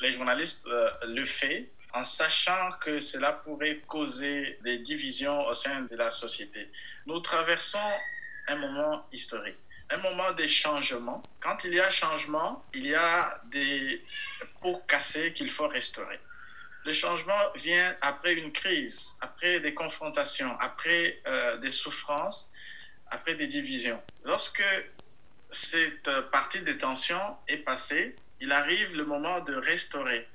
Les 0.00 0.10
journalistes 0.10 0.66
le 1.06 1.24
font 1.24 1.66
en 1.92 2.04
sachant 2.04 2.72
que 2.80 3.00
cela 3.00 3.32
pourrait 3.32 3.80
causer 3.86 4.58
des 4.62 4.78
divisions 4.78 5.46
au 5.46 5.54
sein 5.54 5.82
de 5.82 5.96
la 5.96 6.10
société. 6.10 6.70
Nous 7.06 7.20
traversons 7.20 7.78
un 8.48 8.56
moment 8.56 9.06
historique, 9.12 9.56
un 9.90 9.96
moment 9.98 10.32
de 10.32 10.46
changement. 10.46 11.22
Quand 11.40 11.64
il 11.64 11.74
y 11.74 11.80
a 11.80 11.88
changement, 11.88 12.64
il 12.74 12.86
y 12.86 12.94
a 12.94 13.40
des 13.46 14.02
pots 14.60 14.82
cassés 14.86 15.32
qu'il 15.32 15.50
faut 15.50 15.68
restaurer. 15.68 16.20
Le 16.84 16.92
changement 16.92 17.52
vient 17.56 17.94
après 18.00 18.34
une 18.34 18.52
crise, 18.52 19.16
après 19.20 19.60
des 19.60 19.74
confrontations, 19.74 20.56
après 20.60 21.20
euh, 21.26 21.58
des 21.58 21.68
souffrances, 21.68 22.50
après 23.10 23.34
des 23.34 23.46
divisions. 23.46 24.00
Lorsque 24.24 24.62
cette 25.50 26.10
partie 26.30 26.60
de 26.60 26.72
tension 26.72 27.20
est 27.48 27.58
passée, 27.58 28.16
il 28.40 28.52
arrive 28.52 28.96
le 28.96 29.04
moment 29.04 29.40
de 29.40 29.54
restaurer. 29.54 30.28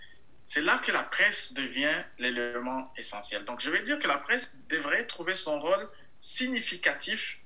C'est 0.45 0.61
là 0.61 0.77
que 0.77 0.91
la 0.91 1.03
presse 1.03 1.53
devient 1.53 2.03
l'élément 2.19 2.93
essentiel. 2.97 3.43
Donc, 3.45 3.61
je 3.61 3.71
vais 3.71 3.81
dire 3.81 3.97
que 3.97 4.07
la 4.07 4.17
presse 4.17 4.57
devrait 4.69 5.07
trouver 5.07 5.33
son 5.33 5.59
rôle 5.59 5.89
significatif 6.19 7.39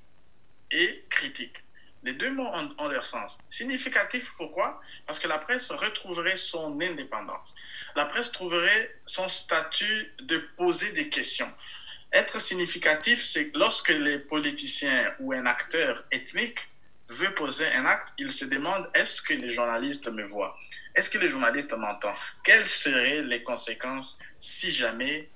et 0.72 1.06
critique. 1.10 1.64
Les 2.04 2.14
deux 2.14 2.32
mots 2.32 2.50
ont, 2.78 2.88
leur 2.88 3.04
sens. 3.04 3.40
Significatif, 3.48 4.32
pourquoi? 4.38 4.82
Parce 5.06 5.20
que 5.20 5.28
la 5.28 5.38
presse 5.38 5.70
retrouverait 5.72 6.38
son 6.38 6.80
indépendance. 6.80 7.56
La 7.96 8.06
presse 8.06 8.32
trouverait 8.32 8.96
son 9.06 9.28
statut 9.28 10.14
de 10.22 10.38
poser 10.38 10.92
des 10.94 11.10
questions. 11.10 11.52
Être 12.12 12.40
significatif, 12.40 13.24
c'est 13.24 13.52
lorsque 13.56 13.90
les 13.90 14.20
politiciens 14.20 15.14
ou 15.20 15.34
un 15.34 15.46
acteur 15.46 16.04
ethnique 16.12 16.68
veut 17.08 17.34
poser 17.36 17.68
un 17.74 17.86
acte, 17.86 18.14
il 18.18 18.32
se 18.32 18.46
demande 18.46 18.90
est-ce 18.94 19.22
que 19.22 19.34
les 19.34 19.50
journalistes 19.50 20.08
me 20.10 20.26
voient? 20.26 20.56
Est-ce 20.96 21.10
que 21.10 21.18
les 21.18 21.30
journalistes 21.30 21.74
m'entendent? 21.74 22.16
Quelles 22.44 22.68
seraient 22.68 23.24
les 23.24 23.42
conséquences 23.44 24.20
si 24.40 24.72
jamais 24.72 25.30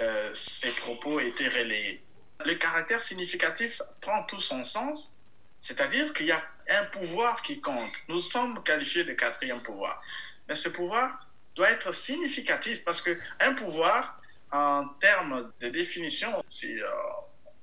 euh, 0.00 0.30
ces 0.34 0.70
propos 0.72 1.20
étaient 1.20 1.48
relayés? 1.48 2.02
Le 2.44 2.54
caractère 2.54 3.02
significatif 3.02 3.80
prend 4.00 4.24
tout 4.24 4.40
son 4.40 4.64
sens, 4.64 5.14
c'est-à-dire 5.60 6.12
qu'il 6.12 6.26
y 6.26 6.32
a 6.32 6.44
un 6.68 6.84
pouvoir 6.86 7.42
qui 7.42 7.60
compte. 7.60 8.02
Nous 8.08 8.18
sommes 8.18 8.62
qualifiés 8.62 9.04
de 9.04 9.12
quatrième 9.12 9.62
pouvoir. 9.62 10.02
Mais 10.48 10.54
ce 10.54 10.68
pouvoir 10.68 11.26
doit 11.54 11.70
être 11.70 11.92
significatif 11.92 12.84
parce 12.84 13.00
qu'un 13.00 13.54
pouvoir, 13.54 14.20
en 14.54 14.86
termes 15.00 15.52
de 15.58 15.68
définition, 15.68 16.30
si 16.48 16.80
euh, 16.80 16.86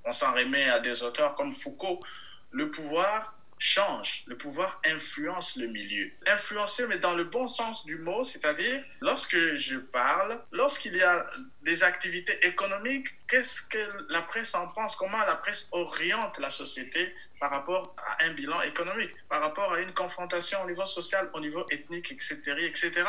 on 0.04 0.12
s'en 0.12 0.34
remet 0.34 0.70
à 0.70 0.80
des 0.80 1.04
auteurs 1.04 1.36
comme 1.36 1.54
Foucault, 1.54 2.02
le 2.52 2.70
pouvoir 2.70 3.34
change. 3.58 4.24
Le 4.26 4.36
pouvoir 4.36 4.82
influence 4.86 5.56
le 5.56 5.68
milieu. 5.68 6.12
Influencer, 6.28 6.88
mais 6.88 6.98
dans 6.98 7.14
le 7.14 7.26
bon 7.26 7.48
sens 7.48 7.86
du 7.86 7.98
mot, 8.00 8.24
c'est-à-dire 8.24 8.84
lorsque 9.02 9.38
je 9.54 9.78
parle, 9.78 10.44
lorsqu'il 10.52 10.96
y 10.96 11.04
a 11.04 11.24
des 11.62 11.84
activités 11.84 12.46
économiques, 12.46 13.08
qu'est-ce 13.28 13.62
que 13.62 13.78
la 14.10 14.24
presse 14.24 14.56
en 14.56 14.68
pense? 14.70 14.96
Comment 14.96 15.24
la 15.26 15.36
presse 15.36 15.70
oriente 15.74 16.40
la 16.40 16.50
société 16.50 17.16
par 17.40 17.52
rapport 17.52 17.96
à 17.98 18.26
un 18.26 18.34
bilan 18.34 18.60
économique, 18.64 19.14
par 19.30 19.42
rapport 19.42 19.72
à 19.72 19.80
une 19.80 19.94
confrontation 19.94 20.62
au 20.64 20.68
niveau 20.68 20.86
social, 20.86 21.30
au 21.34 21.40
niveau 21.40 21.64
ethnique, 21.70 22.12
etc. 22.12 22.40
etc. 22.68 23.04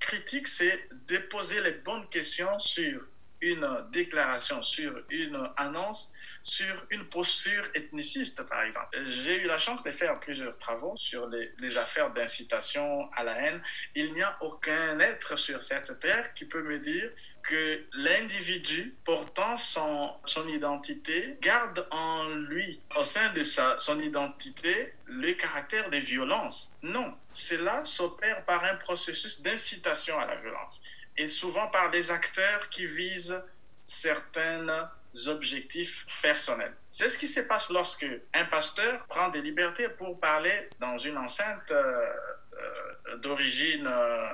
Critique, 0.00 0.48
c'est 0.48 0.88
de 1.06 1.18
poser 1.18 1.60
les 1.60 1.72
bonnes 1.72 2.08
questions 2.08 2.58
sur 2.58 3.06
une 3.40 3.66
déclaration, 3.90 4.62
sur 4.62 5.02
une 5.10 5.48
annonce, 5.56 6.12
sur 6.42 6.86
une 6.90 7.06
posture 7.08 7.62
ethniciste, 7.74 8.42
par 8.44 8.62
exemple. 8.62 8.98
J'ai 9.04 9.42
eu 9.42 9.46
la 9.46 9.58
chance 9.58 9.82
de 9.82 9.90
faire 9.90 10.18
plusieurs 10.20 10.56
travaux 10.58 10.94
sur 10.96 11.28
les, 11.28 11.78
affaires 11.78 12.10
d'incitation 12.12 13.08
à 13.12 13.22
la 13.22 13.40
haine. 13.40 13.62
Il 13.94 14.12
n'y 14.12 14.22
a 14.22 14.36
aucun 14.40 14.98
être 15.00 15.38
sur 15.38 15.62
cette 15.62 15.98
terre 16.00 16.34
qui 16.34 16.44
peut 16.44 16.62
me 16.62 16.78
dire 16.78 17.10
que 17.42 17.84
l'individu 17.94 18.94
portant 19.04 19.56
son, 19.56 20.10
son 20.26 20.46
identité 20.48 21.38
garde 21.40 21.86
en 21.90 22.28
lui, 22.34 22.80
au 22.96 23.04
sein 23.04 23.32
de 23.32 23.42
sa, 23.42 23.78
son 23.78 24.00
identité, 24.00 24.94
le 25.06 25.32
caractère 25.32 25.88
de 25.90 25.96
violence. 25.96 26.74
Non, 26.82 27.16
cela 27.32 27.84
s'opère 27.84 28.44
par 28.44 28.64
un 28.64 28.76
processus 28.76 29.42
d'incitation 29.42 30.18
à 30.18 30.26
la 30.26 30.36
violence 30.36 30.82
et 31.20 31.28
souvent 31.28 31.68
par 31.68 31.90
des 31.90 32.10
acteurs 32.10 32.70
qui 32.70 32.86
visent 32.86 33.42
certains 33.84 34.90
objectifs 35.26 36.06
personnels. 36.22 36.74
C'est 36.90 37.10
ce 37.10 37.18
qui 37.18 37.28
se 37.28 37.40
passe 37.40 37.68
lorsque 37.70 38.06
un 38.32 38.44
pasteur 38.46 39.04
prend 39.06 39.28
des 39.28 39.42
libertés 39.42 39.90
pour 39.90 40.18
parler 40.18 40.70
dans 40.78 40.96
une 40.96 41.18
enceinte 41.18 41.70
euh, 41.70 42.06
euh, 42.54 43.16
d'origine 43.18 43.86
euh, 43.86 44.28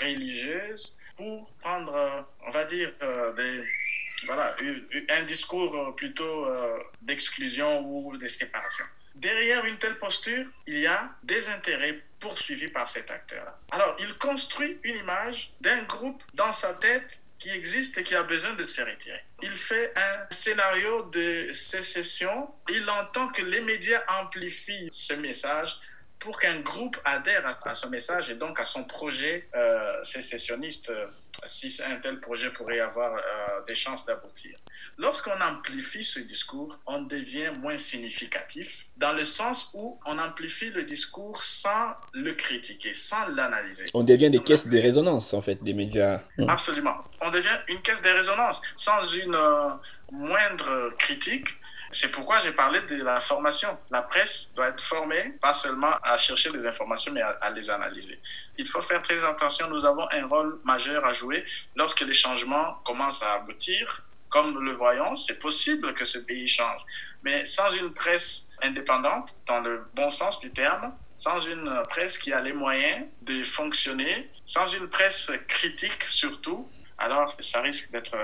religieuse 0.00 0.96
pour 1.16 1.54
prendre, 1.60 2.26
on 2.46 2.50
va 2.50 2.64
dire, 2.64 2.92
voilà, 4.26 4.56
un 5.08 5.22
discours 5.22 5.94
plutôt 5.94 6.46
d'exclusion 7.00 7.80
ou 7.86 8.16
de 8.16 8.26
séparation. 8.26 8.84
Derrière 9.18 9.64
une 9.64 9.78
telle 9.78 9.98
posture, 9.98 10.46
il 10.66 10.78
y 10.78 10.86
a 10.86 11.10
des 11.24 11.48
intérêts 11.48 12.00
poursuivis 12.20 12.68
par 12.68 12.88
cet 12.88 13.10
acteur. 13.10 13.52
Alors, 13.72 13.96
il 14.00 14.14
construit 14.14 14.78
une 14.84 14.96
image 14.96 15.52
d'un 15.60 15.82
groupe 15.84 16.22
dans 16.34 16.52
sa 16.52 16.74
tête 16.74 17.20
qui 17.38 17.50
existe 17.50 17.98
et 17.98 18.02
qui 18.02 18.14
a 18.14 18.22
besoin 18.22 18.54
de 18.54 18.66
se 18.66 18.80
retirer. 18.80 19.20
Il 19.42 19.54
fait 19.56 19.92
un 19.96 20.26
scénario 20.30 21.02
de 21.10 21.52
sécession. 21.52 22.48
Il 22.70 22.88
entend 22.90 23.28
que 23.28 23.42
les 23.42 23.60
médias 23.60 24.02
amplifient 24.20 24.88
ce 24.92 25.14
message 25.14 25.78
pour 26.18 26.38
qu'un 26.38 26.60
groupe 26.60 26.98
adhère 27.04 27.58
à, 27.64 27.74
ce 27.74 27.86
message 27.86 28.30
et 28.30 28.34
donc 28.34 28.58
à 28.58 28.64
son 28.64 28.84
projet 28.84 29.48
euh, 29.54 30.02
sécessionniste, 30.02 30.92
si 31.46 31.82
un 31.82 31.96
tel 31.96 32.20
projet 32.20 32.50
pourrait 32.50 32.80
avoir 32.80 33.14
euh, 33.14 33.20
des 33.66 33.74
chances 33.74 34.04
d'aboutir. 34.04 34.56
Lorsqu'on 34.96 35.40
amplifie 35.40 36.02
ce 36.02 36.20
discours, 36.20 36.78
on 36.86 37.02
devient 37.02 37.50
moins 37.58 37.78
significatif 37.78 38.86
dans 38.96 39.12
le 39.12 39.24
sens 39.24 39.70
où 39.74 39.98
on 40.06 40.18
amplifie 40.18 40.70
le 40.70 40.84
discours 40.84 41.40
sans 41.42 41.94
le 42.12 42.32
critiquer, 42.32 42.92
sans 42.94 43.28
l'analyser. 43.28 43.84
On 43.94 44.02
devient 44.02 44.30
des 44.30 44.42
caisses 44.42 44.66
de 44.66 44.78
résonance, 44.78 45.32
en 45.34 45.40
fait, 45.40 45.62
des 45.62 45.74
médias. 45.74 46.20
Absolument. 46.48 46.96
On 47.20 47.30
devient 47.30 47.58
une 47.68 47.80
caisse 47.82 48.02
de 48.02 48.08
résonance 48.08 48.60
sans 48.74 49.06
une 49.12 49.34
euh, 49.34 49.70
moindre 50.10 50.92
critique 50.98 51.48
c'est 51.90 52.10
pourquoi 52.10 52.40
j'ai 52.40 52.52
parlé 52.52 52.80
de 52.82 53.02
la 53.02 53.18
formation. 53.20 53.68
La 53.90 54.02
presse 54.02 54.52
doit 54.54 54.68
être 54.68 54.82
formée, 54.82 55.34
pas 55.40 55.54
seulement 55.54 55.92
à 56.02 56.16
chercher 56.16 56.50
des 56.50 56.66
informations, 56.66 57.12
mais 57.12 57.22
à, 57.22 57.50
les 57.50 57.70
analyser. 57.70 58.20
Il 58.56 58.66
faut 58.66 58.80
faire 58.80 59.02
très 59.02 59.24
attention. 59.24 59.68
Nous 59.68 59.84
avons 59.84 60.06
un 60.10 60.26
rôle 60.26 60.60
majeur 60.64 61.04
à 61.04 61.12
jouer 61.12 61.44
lorsque 61.76 62.00
les 62.00 62.12
changements 62.12 62.74
commencent 62.84 63.22
à 63.22 63.34
aboutir. 63.34 64.04
Comme 64.28 64.52
nous 64.52 64.60
le 64.60 64.72
voyons, 64.72 65.16
c'est 65.16 65.38
possible 65.38 65.94
que 65.94 66.04
ce 66.04 66.18
pays 66.18 66.46
change. 66.46 66.82
Mais 67.22 67.46
sans 67.46 67.72
une 67.72 67.94
presse 67.94 68.50
indépendante, 68.60 69.34
dans 69.46 69.60
le 69.60 69.86
bon 69.94 70.10
sens 70.10 70.38
du 70.40 70.50
terme, 70.50 70.92
sans 71.16 71.40
une 71.40 71.82
presse 71.88 72.18
qui 72.18 72.32
a 72.34 72.42
les 72.42 72.52
moyens 72.52 73.06
de 73.22 73.42
fonctionner, 73.42 74.30
sans 74.44 74.68
une 74.74 74.88
presse 74.88 75.32
critique 75.48 76.02
surtout, 76.02 76.70
alors 76.98 77.30
ça 77.40 77.62
risque 77.62 77.90
d'être 77.90 78.14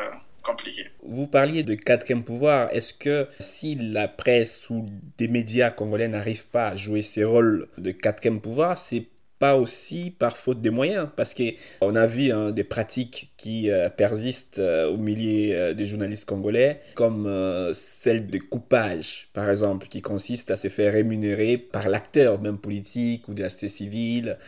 compliqué. 0.45 0.87
Vous 1.03 1.27
parliez 1.27 1.63
de 1.63 1.75
quatrième 1.75 2.23
pouvoir. 2.23 2.69
Est-ce 2.73 2.95
que 2.95 3.27
si 3.41 3.75
la 3.75 4.07
presse 4.07 4.71
ou 4.71 4.87
des 5.19 5.29
médias 5.29 5.71
congolais 5.71 6.09
n'arrivent 6.09 6.47
pas 6.47 6.69
à 6.69 6.77
jouer 6.77 7.03
ces 7.03 7.25
rôles 7.25 7.69
de 7.79 7.91
quatrième 7.91 8.41
pouvoir, 8.41 8.79
c'est 8.79 9.07
pas 9.45 9.57
aussi 9.57 10.11
par 10.11 10.39
faute 10.39 10.63
de 10.63 10.71
moyens 10.71 11.11
Parce 11.17 11.35
qu'on 11.35 11.95
a 11.97 12.07
vu 12.07 12.33
hein, 12.33 12.51
des 12.51 12.65
pratiques 12.65 13.35
qui 13.37 13.71
euh, 13.71 13.91
persistent 13.91 14.59
euh, 14.59 14.89
au 14.89 14.97
milieu 14.97 15.55
euh, 15.55 15.75
des 15.75 15.85
journalistes 15.85 16.25
congolais, 16.25 16.81
comme 16.95 17.31
celle 17.75 18.27
de 18.27 18.39
coupage, 18.39 19.29
par 19.35 19.51
exemple, 19.51 19.87
qui 19.89 20.01
consiste 20.01 20.51
à 20.51 20.57
se 20.57 20.69
faire 20.69 20.95
rémunérer 20.95 21.59
par 21.59 21.91
l'acteur, 21.91 22.41
même 22.41 22.57
politique 22.57 23.29
ou 23.29 23.35
de 23.35 23.43
la 23.43 23.51
société 23.51 23.75
civile. 23.75 24.39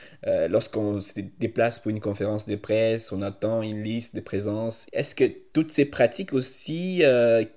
Lorsqu'on 0.48 1.00
se 1.00 1.12
déplace 1.38 1.78
pour 1.78 1.90
une 1.90 2.00
conférence 2.00 2.46
de 2.46 2.56
presse, 2.56 3.12
on 3.12 3.20
attend 3.20 3.62
une 3.62 3.82
liste 3.82 4.14
de 4.16 4.20
présences. 4.20 4.86
Est-ce 4.92 5.14
que 5.14 5.24
toutes 5.52 5.70
ces 5.70 5.84
pratiques 5.84 6.32
aussi, 6.32 7.02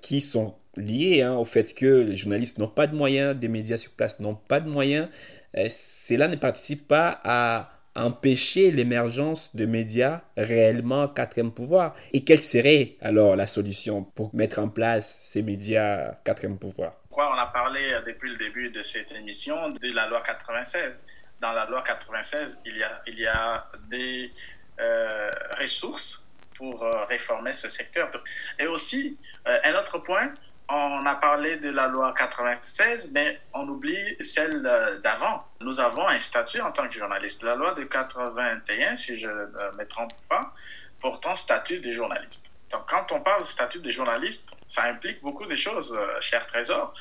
qui 0.02 0.20
sont 0.20 0.54
liées 0.76 1.22
hein, 1.22 1.34
au 1.34 1.44
fait 1.44 1.74
que 1.74 2.04
les 2.04 2.16
journalistes 2.16 2.58
n'ont 2.58 2.68
pas 2.68 2.86
de 2.86 2.94
moyens, 2.94 3.36
des 3.36 3.48
médias 3.48 3.76
sur 3.76 3.92
place 3.92 4.20
n'ont 4.20 4.36
pas 4.36 4.60
de 4.60 4.68
moyens, 4.68 5.08
cela 5.54 6.28
ne 6.28 6.36
participe 6.36 6.86
pas 6.88 7.20
à 7.24 7.70
empêcher 7.96 8.70
l'émergence 8.70 9.56
de 9.56 9.66
médias 9.66 10.20
réellement 10.36 11.08
quatrième 11.08 11.52
pouvoir 11.52 11.94
Et 12.12 12.22
quelle 12.22 12.42
serait 12.42 12.96
alors 13.00 13.36
la 13.36 13.46
solution 13.46 14.04
pour 14.04 14.34
mettre 14.34 14.60
en 14.60 14.68
place 14.68 15.18
ces 15.22 15.42
médias 15.42 16.14
quatrième 16.24 16.58
pouvoir? 16.58 16.92
Quoi, 17.10 17.30
on 17.34 17.38
a 17.38 17.46
parlé 17.46 17.92
euh, 17.92 18.00
depuis 18.06 18.30
le 18.30 18.36
début 18.36 18.70
de 18.70 18.82
cette 18.82 19.12
émission 19.12 19.70
de 19.70 19.92
la 19.92 20.06
loi 20.06 20.22
96. 20.22 21.04
Dans 21.40 21.52
la 21.52 21.66
loi 21.66 21.82
96, 21.82 22.60
il 22.66 22.76
y 22.76 22.82
a, 22.82 23.02
il 23.06 23.18
y 23.18 23.26
a 23.26 23.66
des 23.88 24.30
euh, 24.78 25.30
ressources 25.58 26.26
pour 26.56 26.84
euh, 26.84 27.04
réformer 27.06 27.52
ce 27.52 27.68
secteur. 27.68 28.10
Et 28.58 28.66
aussi, 28.66 29.18
un 29.46 29.74
autre 29.74 29.98
point, 29.98 30.32
on 30.70 31.06
a 31.06 31.14
parlé 31.14 31.56
de 31.56 31.70
la 31.70 31.88
loi 31.88 32.12
96, 32.16 33.10
mais 33.12 33.40
on 33.54 33.68
oublie 33.68 34.16
celle 34.20 34.62
d'avant. 35.02 35.44
Nous 35.60 35.80
avons 35.80 36.06
un 36.08 36.18
statut 36.18 36.60
en 36.60 36.72
tant 36.72 36.86
que 36.88 36.94
journaliste. 36.94 37.42
La 37.42 37.54
loi 37.54 37.74
de 37.74 37.84
81, 37.84 38.96
si 38.96 39.18
je 39.18 39.28
ne 39.28 39.78
me 39.78 39.84
trompe 39.86 40.12
pas, 40.28 40.54
portant 41.00 41.34
statut 41.34 41.80
de 41.80 41.90
journaliste. 41.90 42.46
Donc, 42.70 42.82
quand 42.88 43.10
on 43.12 43.20
parle 43.20 43.44
statut 43.44 43.80
de 43.80 43.90
journaliste, 43.90 44.56
ça 44.66 44.84
implique 44.84 45.20
beaucoup 45.22 45.46
de 45.46 45.54
choses, 45.54 45.92
euh, 45.98 46.20
cher 46.20 46.46
Trésor. 46.46 46.92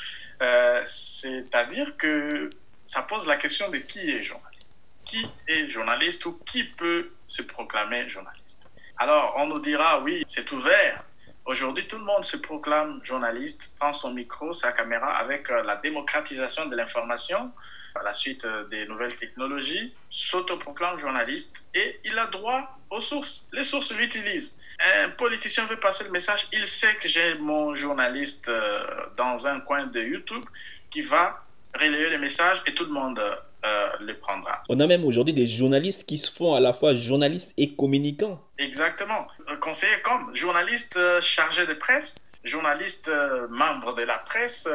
Euh, 0.41 0.81
c'est-à-dire 0.83 1.95
que 1.97 2.49
ça 2.85 3.03
pose 3.03 3.27
la 3.27 3.37
question 3.37 3.69
de 3.69 3.77
qui 3.77 4.09
est 4.09 4.23
journaliste. 4.23 4.73
Qui 5.05 5.29
est 5.47 5.69
journaliste 5.69 6.25
ou 6.25 6.39
qui 6.45 6.63
peut 6.63 7.11
se 7.27 7.43
proclamer 7.43 8.07
journaliste? 8.09 8.61
Alors, 8.97 9.35
on 9.37 9.45
nous 9.45 9.59
dira, 9.59 10.01
oui, 10.01 10.23
c'est 10.27 10.51
ouvert 10.51 11.03
Aujourd'hui, 11.45 11.87
tout 11.87 11.97
le 11.97 12.03
monde 12.03 12.23
se 12.23 12.37
proclame 12.37 12.99
journaliste, 13.03 13.71
prend 13.79 13.93
son 13.93 14.13
micro, 14.13 14.53
sa 14.53 14.71
caméra 14.71 15.17
avec 15.17 15.49
euh, 15.49 15.63
la 15.63 15.77
démocratisation 15.77 16.67
de 16.67 16.75
l'information, 16.75 17.51
à 17.95 18.03
la 18.03 18.13
suite 18.13 18.45
euh, 18.45 18.67
des 18.67 18.85
nouvelles 18.85 19.15
technologies, 19.15 19.93
s'autoproclame 20.09 20.97
journaliste 20.97 21.55
et 21.73 21.99
il 22.03 22.17
a 22.19 22.27
droit 22.27 22.77
aux 22.89 22.99
sources. 22.99 23.49
Les 23.51 23.63
sources 23.63 23.95
l'utilisent. 23.95 24.55
Un 25.03 25.09
politicien 25.09 25.65
veut 25.65 25.79
passer 25.79 26.03
le 26.03 26.11
message, 26.11 26.47
il 26.53 26.67
sait 26.67 26.95
que 26.95 27.07
j'ai 27.07 27.35
mon 27.39 27.73
journaliste 27.73 28.47
euh, 28.47 28.85
dans 29.17 29.47
un 29.47 29.59
coin 29.59 29.87
de 29.87 29.99
YouTube 29.99 30.45
qui 30.89 31.01
va 31.01 31.41
relayer 31.73 32.09
le 32.09 32.19
message 32.19 32.61
et 32.67 32.73
tout 32.73 32.85
le 32.85 32.91
monde 32.91 33.21
euh, 33.65 33.89
le 33.99 34.17
prendra. 34.17 34.63
On 34.69 34.79
a 34.79 34.87
même 34.87 35.03
aujourd'hui 35.03 35.33
des 35.33 35.45
journalistes 35.45 36.07
qui 36.07 36.17
se 36.17 36.31
font 36.31 36.55
à 36.55 36.61
la 36.61 36.71
fois 36.71 36.95
journalistes 36.95 37.53
et 37.57 37.75
communicants. 37.75 38.41
Exactement. 38.57 39.27
Conseiller 39.59 40.01
comme 40.01 40.33
journaliste 40.33 40.95
euh, 40.95 41.19
chargé 41.19 41.65
de 41.65 41.73
presse, 41.73 42.23
journaliste 42.45 43.09
euh, 43.09 43.47
membre 43.49 43.93
de 43.95 44.03
la 44.03 44.17
presse, 44.19 44.69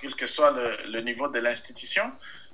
quel 0.00 0.14
que 0.14 0.24
soit 0.24 0.54
le, 0.86 1.00
niveau 1.02 1.28
de 1.28 1.38
l'institution. 1.38 2.10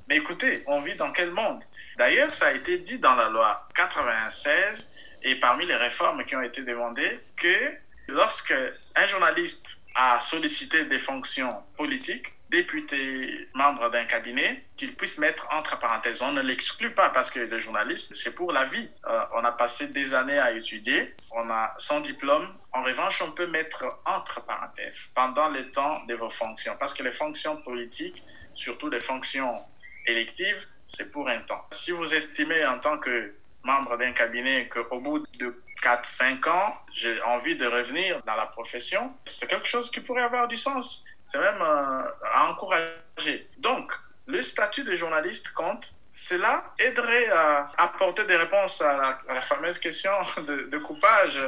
Mais 0.09 0.17
écoutez, 0.17 0.65
on 0.67 0.81
vit 0.81 0.97
dans 0.97 1.13
quel 1.13 1.31
monde? 1.31 1.63
D'ailleurs, 1.99 2.35
ça 2.35 2.49
a 2.49 2.53
été 2.53 2.79
dit 2.79 2.99
dans 2.99 3.15
la 3.15 3.29
loi 3.29 3.69
96 3.77 4.91
et 5.23 5.37
parmi 5.37 5.67
les 5.67 5.77
réformes 5.77 6.25
qui 6.25 6.35
ont 6.35 6.43
été 6.43 6.63
demandées 6.63 7.21
que 7.37 7.77
lorsque 8.09 8.55
un 8.97 9.07
journaliste 9.07 9.79
a 9.95 10.19
sollicité 10.19 10.85
des 10.87 10.99
fonctions 10.99 11.63
politiques, 11.77 12.35
député, 12.51 13.49
membre 13.55 13.91
d'un 13.91 14.05
cabinet, 14.05 14.65
qu'il 14.77 14.95
puisse 14.97 15.19
mettre 15.19 15.47
entre 15.53 15.79
parenthèses. 15.79 16.21
On 16.23 16.33
ne 16.33 16.43
l'exclut 16.43 16.93
pas 16.93 17.11
parce 17.11 17.31
que 17.31 17.41
le 17.41 17.59
journaliste, 17.59 18.15
c'est 18.15 18.35
pour 18.35 18.53
la 18.53 18.65
vie. 18.65 18.91
Euh, 19.07 19.25
on 19.35 19.45
a 19.45 19.53
passé 19.53 19.89
des 19.89 20.15
années 20.15 20.39
à 20.39 20.53
étudier, 20.53 21.15
on 21.33 21.49
a 21.49 21.75
son 21.79 22.01
diplôme. 22.01 22.47
En 22.73 22.83
revanche, 22.83 23.23
on 23.23 23.33
peut 23.33 23.47
mettre 23.47 23.85
entre 24.05 24.45
parenthèses 24.45 25.11
pendant 25.15 25.49
le 25.49 25.71
temps 25.71 26.05
de 26.07 26.15
vos 26.15 26.31
fonctions 26.31 26.77
parce 26.79 26.93
que 26.93 27.03
les 27.03 27.11
fonctions 27.13 27.57
politiques, 27.63 28.25
surtout 28.55 28.91
les 28.91 29.01
fonctions 29.01 29.63
électives, 30.07 30.67
c'est 30.87 31.11
pour 31.11 31.29
un 31.29 31.39
temps. 31.41 31.65
Si 31.71 31.93
vous 31.93 32.15
estimez 32.15 32.65
en 32.67 32.79
tant 32.81 32.99
que 32.99 33.35
membre 33.63 33.97
d'un 33.97 34.13
cabinet 34.13 34.69
qu'au 34.69 35.01
bout 35.01 35.25
de 35.39 35.63
4-5 35.83 36.49
ans, 36.49 36.77
j'ai 36.93 37.21
envie 37.23 37.57
de 37.57 37.66
revenir 37.66 38.23
dans 38.25 38.37
la 38.37 38.47
profession, 38.47 39.14
c'est 39.25 39.49
quelque 39.49 39.66
chose 39.66 39.90
qui 39.90 40.01
pourrait 40.01 40.23
avoir 40.23 40.49
du 40.49 40.57
sens. 40.57 41.05
C'est 41.25 41.38
même 41.38 41.61
euh, 41.61 42.03
à 42.33 42.51
encourager. 42.51 43.49
Donc, 43.59 43.93
le 44.27 44.43
statut 44.43 44.85
de 44.85 44.95
journaliste 44.95 45.53
compte. 45.53 45.93
Cela 46.12 46.64
aiderait 46.79 47.29
à 47.31 47.71
apporter 47.79 48.25
des 48.25 48.37
réponses 48.37 48.81
à 48.83 49.19
la, 49.29 49.40
fameuse 49.40 49.79
question 49.79 50.11
de, 50.38 50.79
coupage. 50.79 51.40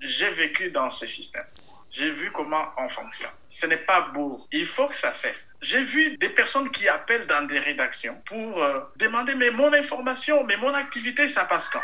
J'ai 0.00 0.30
vécu 0.30 0.70
dans 0.70 0.90
ce 0.90 1.06
système. 1.06 1.46
J'ai 1.90 2.10
vu 2.10 2.30
comment 2.32 2.72
on 2.76 2.88
fonctionne. 2.88 3.30
Ce 3.46 3.66
n'est 3.66 3.78
pas 3.78 4.10
beau. 4.12 4.44
Il 4.52 4.66
faut 4.66 4.88
que 4.88 4.96
ça 4.96 5.14
cesse. 5.14 5.50
J'ai 5.62 5.82
vu 5.82 6.16
des 6.18 6.28
personnes 6.28 6.70
qui 6.70 6.86
appellent 6.88 7.26
dans 7.26 7.46
des 7.46 7.58
rédactions 7.58 8.20
pour 8.26 8.62
euh, 8.62 8.78
demander 8.96 9.34
mais 9.36 9.50
mon 9.52 9.72
information, 9.72 10.44
mais 10.44 10.56
mon 10.58 10.74
activité, 10.74 11.28
ça 11.28 11.44
passe 11.44 11.68
quand? 11.68 11.82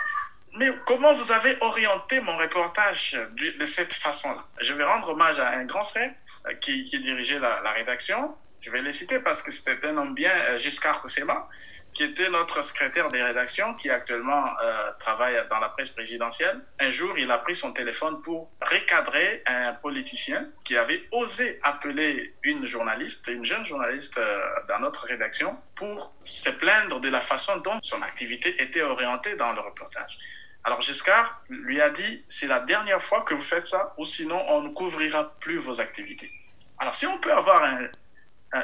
Mais 0.57 0.69
comment 0.87 1.13
vous 1.15 1.33
avez 1.33 1.57
orienté 1.61 2.21
mon 2.21 2.37
reportage 2.37 3.19
de, 3.37 3.65
cette 3.65 3.93
façon-là? 3.93 4.45
Je 4.61 4.73
vais 4.73 4.85
rendre 4.85 5.11
hommage 5.11 5.39
à 5.41 5.51
un 5.51 5.65
grand 5.65 5.85
frère 5.85 6.13
euh, 6.47 6.55
qui, 6.55 6.85
dirigeait 7.01 7.41
la, 7.41 7.73
rédaction. 7.73 8.37
Je 8.61 8.71
vais 8.71 8.81
le 8.81 8.93
citer 8.93 9.19
parce 9.19 9.43
que 9.43 9.51
c'était 9.51 9.87
un 9.89 9.97
homme 9.97 10.15
bien, 10.15 10.31
euh, 10.31 10.57
Giscard 10.57 11.03
Koussema, 11.03 11.49
qui 11.93 12.05
était 12.05 12.29
notre 12.31 12.63
secrétaire 12.63 13.09
des 13.09 13.23
rédactions, 13.23 13.75
qui 13.75 13.91
actuellement 13.91 14.47
euh, 14.63 14.91
travaille 14.99 15.41
dans 15.51 15.59
la 15.61 15.69
presse 15.71 15.91
présidentielle. 15.91 16.61
Un 16.81 16.91
jour, 16.91 17.15
il 17.19 17.31
a 17.31 17.39
pris 17.39 17.55
son 17.55 17.73
téléphone 17.73 18.21
pour 18.23 18.53
recadrer 18.65 19.43
un 19.47 19.75
politicien 19.75 20.47
qui 20.63 20.77
avait 20.77 21.05
osé 21.13 21.61
appeler 21.63 22.35
une 22.43 22.67
journaliste, 22.67 23.29
une 23.29 23.45
jeune 23.45 23.65
journaliste 23.65 24.21
dans 24.69 24.81
notre 24.81 25.07
rédaction, 25.07 25.57
pour 25.75 26.15
se 26.25 26.51
plaindre 26.51 27.01
de 27.01 27.09
la 27.09 27.21
façon 27.21 27.59
dont 27.59 27.79
son 27.83 28.03
activité 28.03 28.61
était 28.61 28.83
orientée 28.83 29.37
dans 29.37 29.53
le 29.53 29.61
reportage. 29.61 30.19
Alors 30.65 30.81
Giscard 30.81 31.43
lui 31.49 31.81
a 31.81 31.91
dit, 31.91 32.25
c'est 32.27 32.47
la 32.47 32.61
dernière 32.61 33.03
fois 33.03 33.21
que 33.21 33.35
vous 33.35 33.43
faites 33.43 33.67
ça, 33.67 33.95
ou 33.99 34.05
sinon 34.05 34.41
on 34.49 34.63
ne 34.63 34.71
couvrira 34.71 35.35
plus 35.41 35.59
vos 35.59 35.81
activités. 35.81 36.33
Alors 36.79 36.95
si 36.95 37.07
on 37.07 37.19
peut 37.19 37.33
avoir 37.33 37.79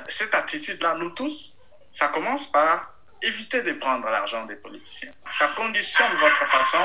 cette 0.08 0.34
attitude-là, 0.34 0.94
nous 0.94 1.10
tous, 1.10 1.58
ça 1.90 2.08
commence 2.08 2.50
par 2.50 2.94
éviter 3.22 3.60
de 3.62 3.72
prendre 3.74 4.08
l'argent 4.08 4.46
des 4.46 4.56
politiciens. 4.56 5.12
Ça 5.30 5.48
conditionne 5.48 6.14
votre 6.16 6.46
façon 6.46 6.84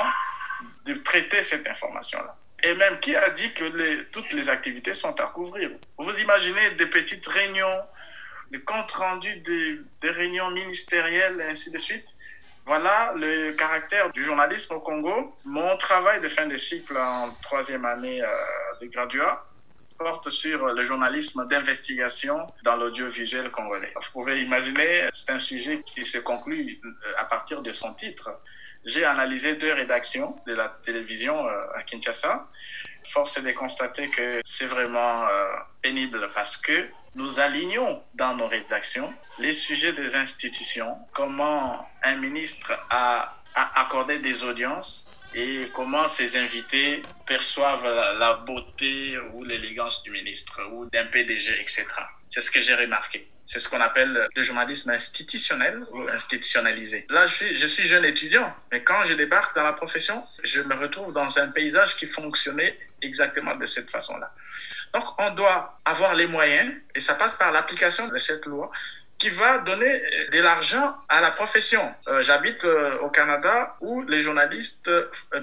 de 0.84 0.94
traiter 0.96 1.42
cette 1.44 1.68
information-là. 1.68 2.36
Et 2.64 2.74
même, 2.74 3.00
qui 3.00 3.16
a 3.16 3.30
dit 3.30 3.54
que 3.54 4.02
toutes 4.12 4.34
les 4.34 4.50
activités 4.50 4.94
sont 4.94 5.18
à 5.20 5.28
couvrir? 5.28 5.70
Vous 5.98 6.20
imaginez 6.20 6.72
des 6.72 6.88
petites 6.88 7.26
réunions, 7.28 7.82
des 8.52 8.62
comptes 8.62 8.92
rendus 8.92 9.38
des, 9.38 9.80
des 10.02 10.10
réunions 10.10 10.50
ministérielles, 10.52 11.40
et 11.42 11.46
ainsi 11.46 11.72
de 11.72 11.78
suite? 11.78 12.16
Voilà 12.66 13.14
le 13.16 13.52
caractère 13.52 14.12
du 14.12 14.24
journalisme 14.24 14.74
au 14.74 14.80
Congo. 14.80 15.36
Mon 15.46 15.78
travail 15.78 16.20
de 16.20 16.28
fin 16.28 16.48
de 16.48 16.56
cycle 16.56 16.98
en 16.98 17.32
troisième 17.44 17.86
année 17.86 18.24
euh, 18.24 18.28
de 18.82 18.88
graduat 18.88 19.46
porte 20.00 20.30
sur 20.30 20.66
le 20.66 20.84
journalisme 20.84 21.48
d'investigation 21.48 22.48
dans 22.64 22.76
l'audiovisuel 22.76 23.52
congolais. 23.52 23.94
Vous 23.96 24.12
pouvez 24.12 24.42
imaginer, 24.42 25.08
c'est 25.12 25.30
un 25.30 25.40
sujet 25.40 25.82
qui 25.84 26.06
se 26.06 26.18
conclut 26.18 26.82
euh, 26.84 26.90
à 27.18 27.26
partir 27.26 27.62
de 27.62 27.72
son 27.72 27.94
titre. 27.94 28.32
J'ai 28.84 29.06
analysé 29.06 29.56
deux 29.56 29.72
rédactions 29.72 30.36
de 30.48 30.56
la 30.56 30.70
télévision 30.70 31.48
euh, 31.48 31.76
à 31.76 31.84
Kinshasa. 31.84 32.48
Force 33.12 33.38
est 33.38 33.44
de 33.44 33.52
constater 33.52 34.10
que 34.10 34.42
c'est 34.44 34.66
vraiment 34.66 35.28
pénible 35.84 36.32
parce 36.34 36.58
que 36.58 36.88
nous 37.14 37.40
alignons 37.40 38.04
dans 38.16 38.34
nos 38.34 38.48
rédactions 38.48 39.14
les 39.40 39.52
sujets 39.52 39.94
des 39.94 40.16
institutions, 40.16 40.98
comment 41.12 41.88
un 42.04 42.16
ministre 42.16 42.74
a, 42.90 43.32
accordé 43.54 44.20
des 44.20 44.44
audiences 44.44 45.08
et 45.34 45.72
comment 45.74 46.08
ses 46.08 46.38
invités 46.38 47.02
perçoivent 47.26 47.86
la, 48.20 48.34
beauté 48.46 49.18
ou 49.34 49.44
l'élégance 49.44 50.04
du 50.04 50.12
ministre 50.12 50.62
ou 50.72 50.86
d'un 50.86 51.06
PDG, 51.06 51.54
etc. 51.62 51.86
C'est 52.28 52.42
ce 52.42 52.52
que 52.52 52.60
j'ai 52.60 52.76
remarqué. 52.76 53.30
C'est 53.46 53.60
ce 53.60 53.70
qu'on 53.70 53.80
appelle 53.80 54.28
le 54.36 54.42
journalisme 54.42 54.90
institutionnel 54.90 55.86
ou 55.92 56.02
institutionnalisé. 56.10 57.06
Là, 57.10 57.28
je 57.28 57.34
suis, 57.34 57.56
je 57.56 57.68
suis 57.68 57.84
jeune 57.84 58.04
étudiant, 58.04 58.54
mais 58.72 58.84
quand 58.84 59.04
je 59.06 59.14
débarque 59.14 59.56
dans 59.56 59.64
la 59.64 59.74
profession, 59.74 60.26
je 60.44 60.62
me 60.62 60.74
retrouve 60.74 61.14
dans 61.14 61.38
un 61.38 61.50
paysage 61.50 61.96
qui 61.96 62.08
fonctionnait 62.08 62.78
exactement 63.02 63.56
de 63.56 63.66
cette 63.66 63.92
façon-là. 63.92 64.34
Donc, 64.94 65.22
on 65.22 65.30
doit 65.36 65.80
avoir 65.86 66.16
les 66.16 66.26
moyens, 66.26 66.74
et 66.96 67.00
ça 67.00 67.16
passe 67.16 67.36
par 67.36 67.52
l'application 67.52 68.08
de 68.08 68.18
cette 68.18 68.46
loi, 68.48 68.72
qui 69.18 69.30
va 69.30 69.60
donner 69.60 69.90
euh, 69.90 70.30
de 70.32 70.42
l'argent 70.42 70.98
à 71.10 71.22
la 71.22 71.32
profession. 71.32 71.94
Euh, 72.08 72.22
j'habite 72.22 72.64
euh, 72.66 72.98
au 73.00 73.10
Canada 73.10 73.76
où 73.82 74.02
les 74.04 74.22
journalistes 74.22 74.92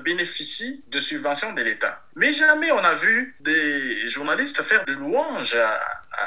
bénéficient 0.00 0.84
de 0.88 1.00
subventions 1.00 1.52
de 1.52 1.62
l'État. 1.62 2.02
Mais 2.16 2.32
jamais 2.32 2.70
on 2.72 2.78
a 2.78 2.94
vu 2.94 3.36
des 3.40 4.08
journalistes 4.08 4.62
faire 4.62 4.84
de 4.84 4.92
louanges 4.92 5.56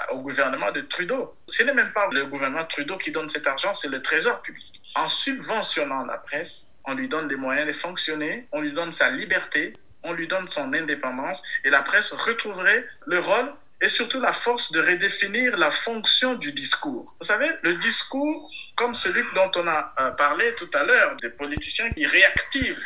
au 0.09 0.17
gouvernement 0.17 0.71
de 0.71 0.81
Trudeau. 0.81 1.37
Ce 1.47 1.63
n'est 1.63 1.73
même 1.73 1.91
pas 1.91 2.07
le 2.11 2.25
gouvernement 2.25 2.65
Trudeau 2.65 2.97
qui 2.97 3.11
donne 3.11 3.29
cet 3.29 3.45
argent, 3.45 3.73
c'est 3.73 3.89
le 3.89 4.01
Trésor 4.01 4.41
public. 4.41 4.81
En 4.95 5.07
subventionnant 5.07 6.05
la 6.05 6.17
presse, 6.17 6.71
on 6.85 6.95
lui 6.95 7.07
donne 7.07 7.27
des 7.27 7.35
moyens 7.35 7.67
de 7.67 7.73
fonctionner, 7.73 8.47
on 8.51 8.61
lui 8.61 8.71
donne 8.71 8.91
sa 8.91 9.09
liberté, 9.09 9.73
on 10.03 10.13
lui 10.13 10.27
donne 10.27 10.47
son 10.47 10.73
indépendance 10.73 11.43
et 11.63 11.69
la 11.69 11.81
presse 11.81 12.11
retrouverait 12.11 12.87
le 13.05 13.19
rôle 13.19 13.53
et 13.85 13.89
surtout 13.89 14.19
la 14.19 14.33
force 14.33 14.71
de 14.71 14.81
redéfinir 14.81 15.57
la 15.57 15.69
fonction 15.69 16.33
du 16.33 16.51
discours. 16.53 17.15
Vous 17.21 17.27
savez, 17.27 17.49
le 17.61 17.75
discours, 17.75 18.49
comme 18.75 18.95
celui 18.95 19.21
dont 19.35 19.51
on 19.57 19.67
a 19.67 19.93
euh, 19.99 20.09
parlé 20.11 20.55
tout 20.55 20.69
à 20.73 20.83
l'heure, 20.83 21.15
des 21.17 21.29
politiciens 21.29 21.91
qui 21.91 22.03
réactivent 22.07 22.83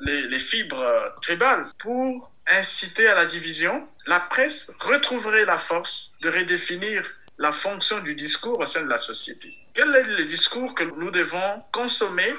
les, 0.00 0.38
fibres 0.40 0.82
euh, 0.82 1.08
tribales 1.22 1.70
pour 1.78 2.34
inciter 2.48 3.06
à 3.06 3.14
la 3.14 3.26
division, 3.26 3.86
la 4.06 4.18
presse 4.18 4.72
retrouverait 4.80 5.44
la 5.44 5.56
force 5.56 6.14
de 6.20 6.30
redéfinir 6.30 7.08
la 7.38 7.52
fonction 7.52 8.00
du 8.00 8.16
discours 8.16 8.58
au 8.58 8.66
sein 8.66 8.82
de 8.82 8.88
la 8.88 8.98
société. 8.98 9.56
Quel 9.72 9.94
est 9.94 10.02
le 10.02 10.24
discours 10.24 10.74
que 10.74 10.82
nous 10.82 11.12
devons 11.12 11.62
consommer 11.70 12.34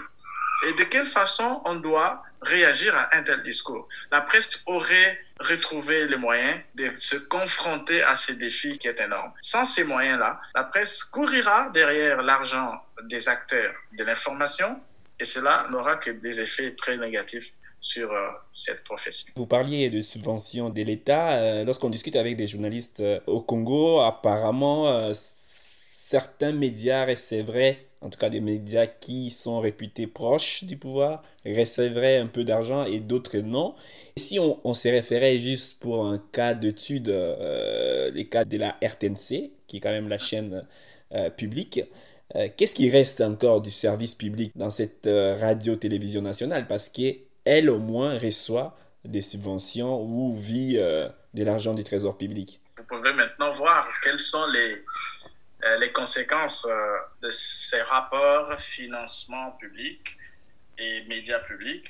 et 0.67 0.73
de 0.73 0.83
quelle 0.83 1.07
façon 1.07 1.61
on 1.65 1.75
doit 1.75 2.23
réagir 2.41 2.95
à 2.95 3.15
un 3.15 3.23
tel 3.23 3.41
discours? 3.41 3.87
La 4.11 4.21
presse 4.21 4.63
aurait 4.65 5.19
retrouvé 5.39 6.07
les 6.07 6.17
moyens 6.17 6.59
de 6.75 6.91
se 6.95 7.15
confronter 7.15 8.03
à 8.03 8.15
ces 8.15 8.35
défis 8.35 8.77
qui 8.77 8.87
est 8.87 8.99
énorme. 8.99 9.31
Sans 9.39 9.65
ces 9.65 9.83
moyens-là, 9.83 10.39
la 10.55 10.63
presse 10.63 11.03
courira 11.03 11.69
derrière 11.69 12.21
l'argent 12.21 12.83
des 13.03 13.27
acteurs 13.27 13.73
de 13.97 14.03
l'information 14.03 14.79
et 15.19 15.25
cela 15.25 15.65
n'aura 15.71 15.97
que 15.97 16.11
des 16.11 16.41
effets 16.41 16.73
très 16.75 16.97
négatifs 16.97 17.53
sur 17.79 18.11
euh, 18.11 18.29
cette 18.51 18.83
profession. 18.83 19.33
Vous 19.35 19.47
parliez 19.47 19.89
de 19.89 20.01
subventions 20.01 20.69
de 20.69 20.81
l'État. 20.83 21.33
Euh, 21.33 21.63
lorsqu'on 21.63 21.89
discute 21.89 22.15
avec 22.15 22.37
des 22.37 22.47
journalistes 22.47 22.99
euh, 22.99 23.19
au 23.25 23.41
Congo, 23.41 24.01
apparemment, 24.01 25.11
certains 26.11 26.51
médias, 26.51 27.07
et 27.07 27.15
c'est 27.15 27.41
vrai, 27.41 27.87
en 28.01 28.09
tout 28.09 28.19
cas 28.19 28.29
des 28.29 28.41
médias 28.41 28.85
qui 28.85 29.29
sont 29.29 29.61
réputés 29.61 30.07
proches 30.07 30.65
du 30.65 30.75
pouvoir, 30.75 31.23
recevraient 31.45 32.17
un 32.17 32.27
peu 32.27 32.43
d'argent 32.43 32.83
et 32.83 32.99
d'autres 32.99 33.37
non. 33.37 33.75
si 34.17 34.37
on, 34.37 34.59
on 34.65 34.73
se 34.73 34.89
référait 34.89 35.37
juste 35.37 35.79
pour 35.79 36.05
un 36.05 36.21
cas 36.33 36.53
d'étude, 36.53 37.07
euh, 37.07 38.11
les 38.11 38.27
cas 38.27 38.43
de 38.43 38.57
la 38.57 38.75
RTNC, 38.83 39.51
qui 39.67 39.77
est 39.77 39.79
quand 39.79 39.91
même 39.91 40.09
la 40.09 40.17
chaîne 40.17 40.67
euh, 41.13 41.29
publique, 41.29 41.79
euh, 42.35 42.49
qu'est-ce 42.57 42.75
qui 42.75 42.89
reste 42.89 43.21
encore 43.21 43.61
du 43.61 43.71
service 43.71 44.13
public 44.13 44.51
dans 44.55 44.69
cette 44.69 45.07
radio-télévision 45.07 46.21
nationale? 46.21 46.67
Parce 46.67 46.89
qu'elle 46.89 47.69
au 47.69 47.79
moins 47.79 48.19
reçoit 48.19 48.75
des 49.05 49.21
subventions 49.21 50.01
ou 50.03 50.35
vit 50.35 50.75
de 50.75 51.43
l'argent 51.43 51.73
du 51.73 51.85
trésor 51.85 52.17
public. 52.17 52.59
Vous 52.77 52.97
pouvez 52.97 53.13
maintenant 53.13 53.51
voir 53.51 53.87
quels 54.03 54.19
sont 54.19 54.45
les 54.47 54.83
les 55.79 55.91
conséquences 55.91 56.65
euh, 56.65 56.97
de 57.21 57.29
ces 57.29 57.81
rapports 57.81 58.57
financement 58.57 59.51
public 59.53 60.17
et 60.77 61.03
médias 61.05 61.39
publics. 61.39 61.87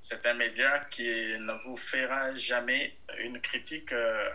C'est 0.00 0.24
un 0.26 0.34
média 0.34 0.78
qui 0.90 1.08
ne 1.08 1.52
vous 1.64 1.76
fera 1.76 2.34
jamais 2.34 2.96
une 3.18 3.40
critique 3.40 3.92
euh, 3.92 4.28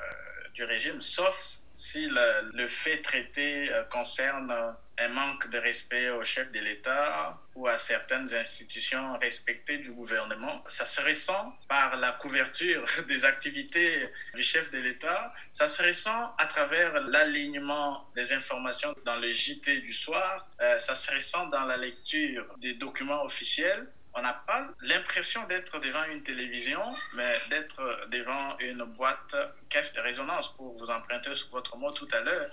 du 0.54 0.64
régime, 0.66 1.00
sauf 1.00 1.60
si 1.76 2.08
le, 2.08 2.68
fait 2.68 3.02
traité 3.02 3.72
concerne 3.90 4.54
un 5.00 5.08
manque 5.10 5.50
de 5.50 5.58
respect 5.58 6.10
au 6.10 6.24
chef 6.24 6.52
de 6.52 6.60
l'État 6.60 7.38
ou 7.56 7.68
à 7.68 7.78
certaines 7.78 8.34
institutions 8.34 9.18
respectées 9.18 9.78
du 9.78 9.92
gouvernement. 9.92 10.64
Ça 10.68 10.86
se 10.86 11.02
ressent 11.02 11.58
par 11.68 11.96
la 11.98 12.12
couverture 12.12 12.86
des 13.08 13.26
activités 13.26 14.04
du 14.34 14.42
chef 14.42 14.70
de 14.70 14.80
l'État. 14.80 15.32
Ça 15.52 15.68
se 15.68 15.84
ressent 15.84 16.36
à 16.38 16.46
travers 16.46 17.02
l'alignement 17.02 18.08
des 18.16 18.34
informations 18.34 18.94
dans 19.06 19.18
le 19.18 19.32
JT 19.32 19.82
du 19.82 19.94
soir. 19.94 20.48
Euh, 20.62 20.78
ça 20.78 20.96
se 20.96 21.12
ressent 21.14 21.48
dans 21.48 21.66
la 21.66 21.78
lecture 21.78 22.46
des 22.58 22.74
documents 22.74 23.24
officiels 23.24 23.88
on 24.16 24.22
n'a 24.22 24.34
pas 24.34 24.68
l'impression 24.82 25.46
d'être 25.48 25.80
devant 25.80 26.04
une 26.06 26.22
télévision, 26.22 26.82
mais 27.16 27.36
d'être 27.50 28.08
devant 28.12 28.58
une 28.60 28.84
boîte 28.84 29.36
caisse 29.70 29.94
de 29.94 30.02
résonance, 30.02 30.56
pour 30.56 30.78
vous 30.78 30.92
emprunter 30.92 31.34
sur 31.34 31.50
votre 31.50 31.78
mot 31.78 31.92
tout 31.92 32.08
à 32.12 32.20
l'heure. 32.20 32.50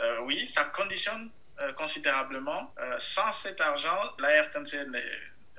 Euh, 0.00 0.20
oui, 0.22 0.46
ça 0.46 0.64
conditionne 0.64 1.30
considérablement. 1.72 2.74
Euh, 2.78 2.94
sans 2.98 3.32
cet 3.32 3.60
argent, 3.60 3.98
la 4.18 4.42
RTNC 4.42 4.86
ne, 4.88 5.00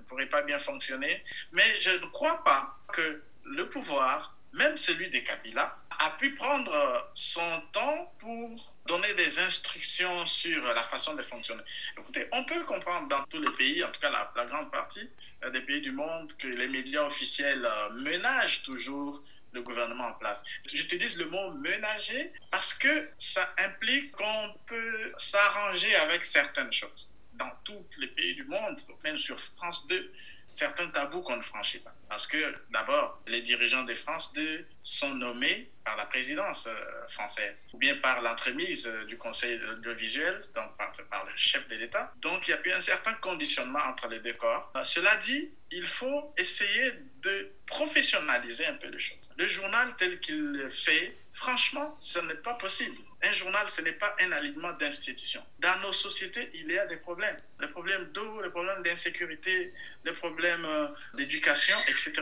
pourrait 0.08 0.28
pas 0.28 0.42
bien 0.42 0.60
fonctionner. 0.60 1.24
Mais 1.52 1.74
je 1.80 1.92
ne 1.92 2.06
crois 2.08 2.44
pas 2.44 2.78
que 2.92 3.24
le 3.46 3.70
pouvoir, 3.70 4.36
même 4.54 4.78
celui 4.78 5.10
des 5.10 5.24
Kabila, 5.24 5.76
a 6.00 6.12
pu 6.12 6.36
prendre 6.36 7.10
son 7.14 7.62
temps 7.72 8.14
pour 8.20 8.76
donner 8.86 9.14
des 9.14 9.40
instructions 9.40 10.26
sur 10.26 10.64
la 10.66 10.84
façon 10.84 11.16
de 11.16 11.22
fonctionner. 11.22 11.64
Écoutez, 11.98 12.28
on 12.32 12.44
peut 12.44 12.64
comprendre 12.64 13.08
dans 13.08 13.24
tous 13.24 13.40
les 13.40 13.52
pays, 13.52 13.84
en 13.84 13.90
tout 13.90 14.02
cas 14.02 14.10
la, 14.10 14.32
la 14.36 14.46
grande 14.46 14.72
partie 14.72 15.10
euh, 15.44 15.50
des 15.52 15.62
pays 15.62 15.82
du 15.82 15.92
monde, 15.92 16.34
que 16.38 16.48
les 16.48 16.68
médias 16.68 17.04
officiels 17.04 17.68
ménagent 17.94 18.64
toujours 18.64 19.24
le 19.54 19.62
gouvernement 19.62 20.08
en 20.08 20.14
place. 20.14 20.44
J'utilise 20.72 21.18
le 21.18 21.26
mot 21.26 21.52
ménager 21.52 22.34
parce 22.52 22.74
que 22.74 23.10
ça 23.18 23.54
implique 23.58 24.12
qu'on 24.12 24.56
peut 24.66 25.14
s'arranger 25.18 25.96
avec 25.96 26.26
certaines 26.26 26.72
choses. 26.72 27.12
Dans 27.34 27.52
tous 27.64 27.86
les 27.98 28.08
pays 28.08 28.36
du 28.36 28.44
monde, 28.46 28.80
même 29.04 29.18
sur 29.18 29.40
France 29.40 29.88
2, 29.88 30.12
certains 30.54 30.88
tabous 30.88 31.22
qu'on 31.22 31.38
ne 31.38 31.42
franchit 31.42 31.80
pas. 31.80 31.94
Parce 32.08 32.28
que 32.28 32.54
d'abord, 32.70 33.22
les 33.28 33.42
dirigeants 33.42 33.84
de 33.84 33.94
France 33.96 34.32
2 34.34 34.66
sont 34.84 35.14
nommés 35.16 35.72
par 35.84 35.98
la 35.98 36.06
présidence 36.06 36.68
euh, 36.68 37.08
française 37.10 37.66
ou 37.74 37.78
bien 37.78 37.96
par 37.98 38.22
l'entremise 38.22 38.88
euh, 38.88 39.06
du 39.06 39.18
conseil 39.18 39.60
audiovisuel, 39.72 40.40
donc 40.54 40.78
par, 40.78 40.94
par, 41.10 41.26
le 41.26 41.32
chef 41.36 41.68
de 41.68 41.76
l'État. 41.76 42.14
Donc 42.18 42.48
il 42.48 42.52
y 42.52 42.54
a 42.54 42.68
eu 42.68 42.72
un 42.72 42.82
certain 42.82 43.14
conditionnement 43.16 43.84
entre 43.90 44.08
les 44.08 44.20
deux 44.20 44.34
corps. 44.34 44.72
Cela 44.84 45.16
dit, 45.18 45.52
il 45.72 45.86
faut 45.86 46.34
essayer 46.38 46.94
de 47.24 47.52
professionnaliser 47.66 48.66
un 48.66 48.74
peu 48.76 48.88
les 48.90 49.00
choses. 49.00 49.32
Le 49.38 49.48
journal 49.48 49.94
tel 49.98 50.20
qu'il 50.20 50.68
fait, 50.70 51.18
franchement, 51.32 51.96
ce 52.00 52.20
n'est 52.20 52.36
pas 52.36 52.54
possible. 52.56 52.98
Un 53.26 53.32
journal, 53.32 53.70
ce 53.70 53.82
n'est 53.82 53.94
pas 53.94 54.14
un 54.20 54.32
alignement 54.34 54.74
d'institutions. 54.74 55.44
Dans 55.60 55.80
nos 55.80 55.94
sociétés, 55.94 56.50
il 56.54 56.70
y 56.70 56.78
a 56.78 56.86
des 56.86 56.98
problèmes. 56.98 57.38
Les 57.62 57.70
problèmes 57.70 58.12
d'eau, 58.12 58.42
les 58.42 58.50
problèmes 58.50 58.84
d'insécurité, 58.84 59.74
les 60.04 60.12
problèmes 60.12 60.66
euh, 60.66 60.88
d'éducation, 61.14 61.78
etc. 61.88 62.14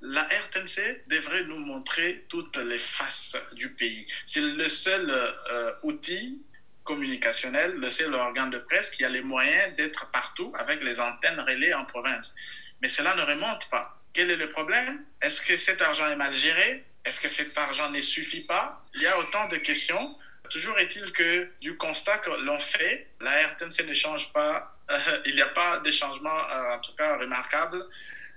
La 0.00 0.22
RTNC 0.22 1.02
devrait 1.08 1.42
nous 1.42 1.58
montrer 1.58 2.24
toutes 2.28 2.56
les 2.56 2.78
faces 2.78 3.36
du 3.52 3.70
pays. 3.70 4.06
C'est 4.24 4.40
le 4.40 4.68
seul 4.68 5.10
euh, 5.10 5.72
outil 5.82 6.40
communicationnel, 6.84 7.74
le 7.74 7.90
seul 7.90 8.14
organe 8.14 8.50
de 8.50 8.58
presse 8.58 8.90
qui 8.90 9.04
a 9.04 9.08
les 9.08 9.22
moyens 9.22 9.74
d'être 9.74 10.10
partout 10.12 10.52
avec 10.54 10.84
les 10.84 11.00
antennes 11.00 11.40
relais 11.40 11.74
en 11.74 11.84
province. 11.84 12.34
Mais 12.80 12.88
cela 12.88 13.16
ne 13.16 13.22
remonte 13.22 13.68
pas. 13.70 14.03
Quel 14.14 14.30
est 14.30 14.36
le 14.36 14.48
problème? 14.48 15.04
Est-ce 15.20 15.42
que 15.42 15.56
cet 15.56 15.82
argent 15.82 16.08
est 16.08 16.14
mal 16.14 16.32
géré? 16.32 16.84
Est-ce 17.04 17.20
que 17.20 17.28
cet 17.28 17.58
argent 17.58 17.90
ne 17.90 18.00
suffit 18.00 18.42
pas? 18.42 18.80
Il 18.94 19.02
y 19.02 19.08
a 19.08 19.18
autant 19.18 19.48
de 19.48 19.56
questions. 19.56 20.16
Toujours 20.50 20.78
est-il 20.78 21.10
que 21.10 21.50
du 21.60 21.76
constat 21.76 22.18
que 22.18 22.30
l'on 22.30 22.60
fait, 22.60 23.08
la 23.20 23.48
RTNC 23.48 23.84
ne 23.88 23.92
change 23.92 24.32
pas. 24.32 24.70
Euh, 24.90 24.96
il 25.26 25.34
n'y 25.34 25.42
a 25.42 25.48
pas 25.48 25.80
de 25.80 25.90
changement, 25.90 26.38
euh, 26.38 26.76
en 26.76 26.78
tout 26.78 26.94
cas 26.94 27.16
remarquable, 27.16 27.84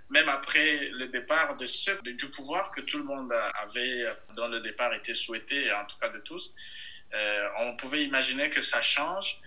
même 0.09 0.27
après 0.29 0.89
le 0.93 1.09
départ 1.09 1.55
de 1.57 1.67
ceux 1.67 1.99
du 2.01 2.29
pouvoir 2.31 2.71
que 2.71 2.81
tout 2.81 2.97
le 2.97 3.03
monde 3.03 3.31
avait, 3.61 4.05
dont 4.35 4.47
le 4.47 4.61
départ 4.61 4.93
était 4.95 5.13
souhaité, 5.13 5.71
en 5.73 5.85
tout 5.85 5.97
cas 5.99 6.09
de 6.09 6.19
tous. 6.19 6.55
Euh, 7.13 7.49
on 7.59 7.75
pouvait 7.75 8.03
imaginer 8.03 8.49
que 8.49 8.61
ça 8.61 8.81
change. 8.81 9.39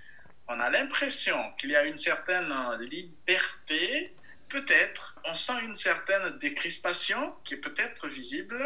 On 0.46 0.60
a 0.60 0.70
l'impression 0.70 1.52
qu'il 1.58 1.70
y 1.70 1.76
a 1.76 1.82
une 1.84 1.96
certaine 1.96 2.54
liberté 2.78 4.14
peut-être, 4.50 5.18
on 5.30 5.34
sent 5.34 5.60
une 5.64 5.74
certaine 5.74 6.38
décrispation 6.38 7.32
qui 7.44 7.54
est 7.54 7.58
peut-être 7.58 8.06
visible, 8.08 8.58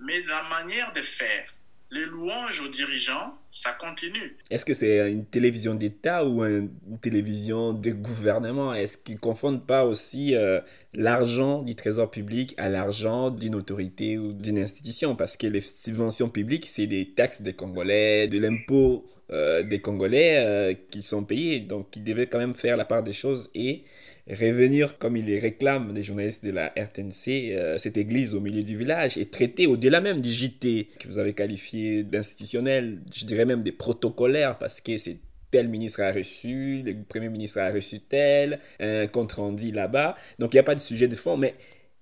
mais 0.00 0.22
la 0.22 0.42
manière 0.48 0.92
de 0.92 1.02
faire, 1.02 1.44
les 1.90 2.04
louanges 2.04 2.60
aux 2.60 2.68
dirigeants, 2.68 3.34
ça 3.48 3.72
continue. 3.72 4.36
Est-ce 4.50 4.66
que 4.66 4.74
c'est 4.74 5.10
une 5.10 5.24
télévision 5.24 5.74
d'État 5.74 6.24
ou 6.24 6.44
une 6.44 6.70
télévision 7.00 7.72
de 7.72 7.90
gouvernement? 7.90 8.74
Est-ce 8.74 8.98
qu'ils 8.98 9.14
ne 9.14 9.20
confondent 9.20 9.66
pas 9.66 9.84
aussi 9.84 10.34
euh, 10.34 10.60
l'argent 10.92 11.62
du 11.62 11.74
trésor 11.74 12.10
public 12.10 12.54
à 12.58 12.68
l'argent 12.68 13.30
d'une 13.30 13.54
autorité 13.54 14.18
ou 14.18 14.32
d'une 14.34 14.58
institution? 14.58 15.16
Parce 15.16 15.36
que 15.36 15.46
les 15.46 15.62
subventions 15.62 16.28
publiques, 16.28 16.68
c'est 16.68 16.86
des 16.86 17.14
taxes 17.14 17.40
des 17.40 17.54
Congolais, 17.54 18.28
de 18.28 18.38
l'impôt 18.38 19.06
euh, 19.30 19.62
des 19.62 19.80
Congolais 19.80 20.38
euh, 20.38 20.74
qui 20.90 21.02
sont 21.02 21.24
payés. 21.24 21.60
Donc, 21.60 21.96
ils 21.96 22.04
devaient 22.04 22.26
quand 22.26 22.38
même 22.38 22.54
faire 22.54 22.76
la 22.76 22.84
part 22.84 23.02
des 23.02 23.14
choses 23.14 23.48
et 23.54 23.84
revenir, 24.30 24.98
comme 24.98 25.16
il 25.16 25.26
les 25.26 25.40
les 25.40 26.02
journalistes 26.02 26.44
de 26.44 26.50
la 26.50 26.72
RTNC, 26.76 27.52
euh, 27.52 27.78
cette 27.78 27.96
église 27.96 28.34
au 28.34 28.40
milieu 28.40 28.62
du 28.62 28.76
village 28.76 29.16
et 29.16 29.26
traiter 29.26 29.66
au-delà 29.66 30.00
même 30.00 30.20
du 30.20 30.30
JT 30.30 30.88
que 30.98 31.08
vous 31.08 31.18
avez 31.18 31.34
qualifié 31.34 32.04
d'institutionnel, 32.04 33.00
je 33.14 33.24
dirais 33.24 33.44
même 33.44 33.62
des 33.62 33.72
protocolaires, 33.72 34.58
parce 34.58 34.80
que 34.80 34.98
c'est 34.98 35.18
tel 35.50 35.68
ministre 35.68 36.02
a 36.02 36.12
reçu, 36.12 36.82
le 36.84 37.04
premier 37.08 37.30
ministre 37.30 37.58
a 37.58 37.70
reçu 37.70 38.00
tel, 38.00 38.58
un 38.80 39.06
compte 39.06 39.32
rendu 39.32 39.72
là-bas. 39.72 40.14
Donc 40.38 40.52
il 40.52 40.56
n'y 40.56 40.60
a 40.60 40.64
pas 40.64 40.74
de 40.74 40.80
sujet 40.80 41.08
de 41.08 41.14
fond, 41.14 41.36
mais 41.36 41.54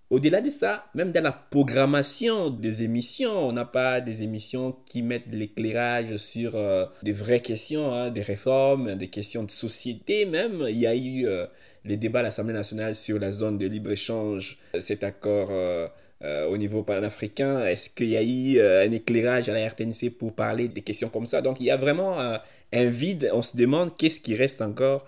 au-delà 0.08 0.40
de 0.40 0.50
ça, 0.50 0.86
même 0.94 1.10
dans 1.10 1.22
la 1.22 1.32
programmation 1.32 2.50
des 2.50 2.84
émissions, 2.84 3.48
on 3.48 3.52
n'a 3.52 3.64
pas 3.64 4.00
des 4.00 4.22
émissions 4.22 4.76
qui 4.86 5.02
mettent 5.02 5.32
l'éclairage 5.32 6.16
sur 6.18 6.54
euh, 6.54 6.86
des 7.02 7.12
vraies 7.12 7.40
questions, 7.40 7.92
hein, 7.92 8.10
des 8.10 8.22
réformes, 8.22 8.94
des 8.94 9.08
questions 9.08 9.42
de 9.42 9.50
société 9.50 10.24
même. 10.24 10.64
Il 10.68 10.78
y 10.78 10.86
a 10.86 10.94
eu 10.94 11.26
euh, 11.26 11.46
les 11.86 11.96
débats 11.96 12.20
à 12.20 12.22
l'Assemblée 12.22 12.54
nationale 12.54 12.94
sur 12.94 13.18
la 13.18 13.32
zone 13.32 13.58
de 13.58 13.66
libre-échange, 13.66 14.58
cet 14.80 15.04
accord 15.04 15.48
euh, 15.50 15.88
au 16.48 16.56
niveau 16.56 16.82
panafricain. 16.82 17.64
Est-ce 17.66 17.90
qu'il 17.90 18.08
y 18.08 18.16
a 18.16 18.22
eu 18.22 18.60
un 18.60 18.90
éclairage 18.90 19.48
à 19.48 19.54
la 19.54 19.66
RTNC 19.68 20.10
pour 20.18 20.34
parler 20.34 20.68
des 20.68 20.82
questions 20.82 21.08
comme 21.08 21.26
ça? 21.26 21.40
Donc 21.40 21.60
il 21.60 21.66
y 21.66 21.70
a 21.70 21.76
vraiment 21.76 22.18
un 22.18 22.90
vide. 22.90 23.30
On 23.32 23.42
se 23.42 23.56
demande 23.56 23.96
qu'est-ce 23.96 24.20
qui 24.20 24.34
reste 24.34 24.62
encore 24.62 25.06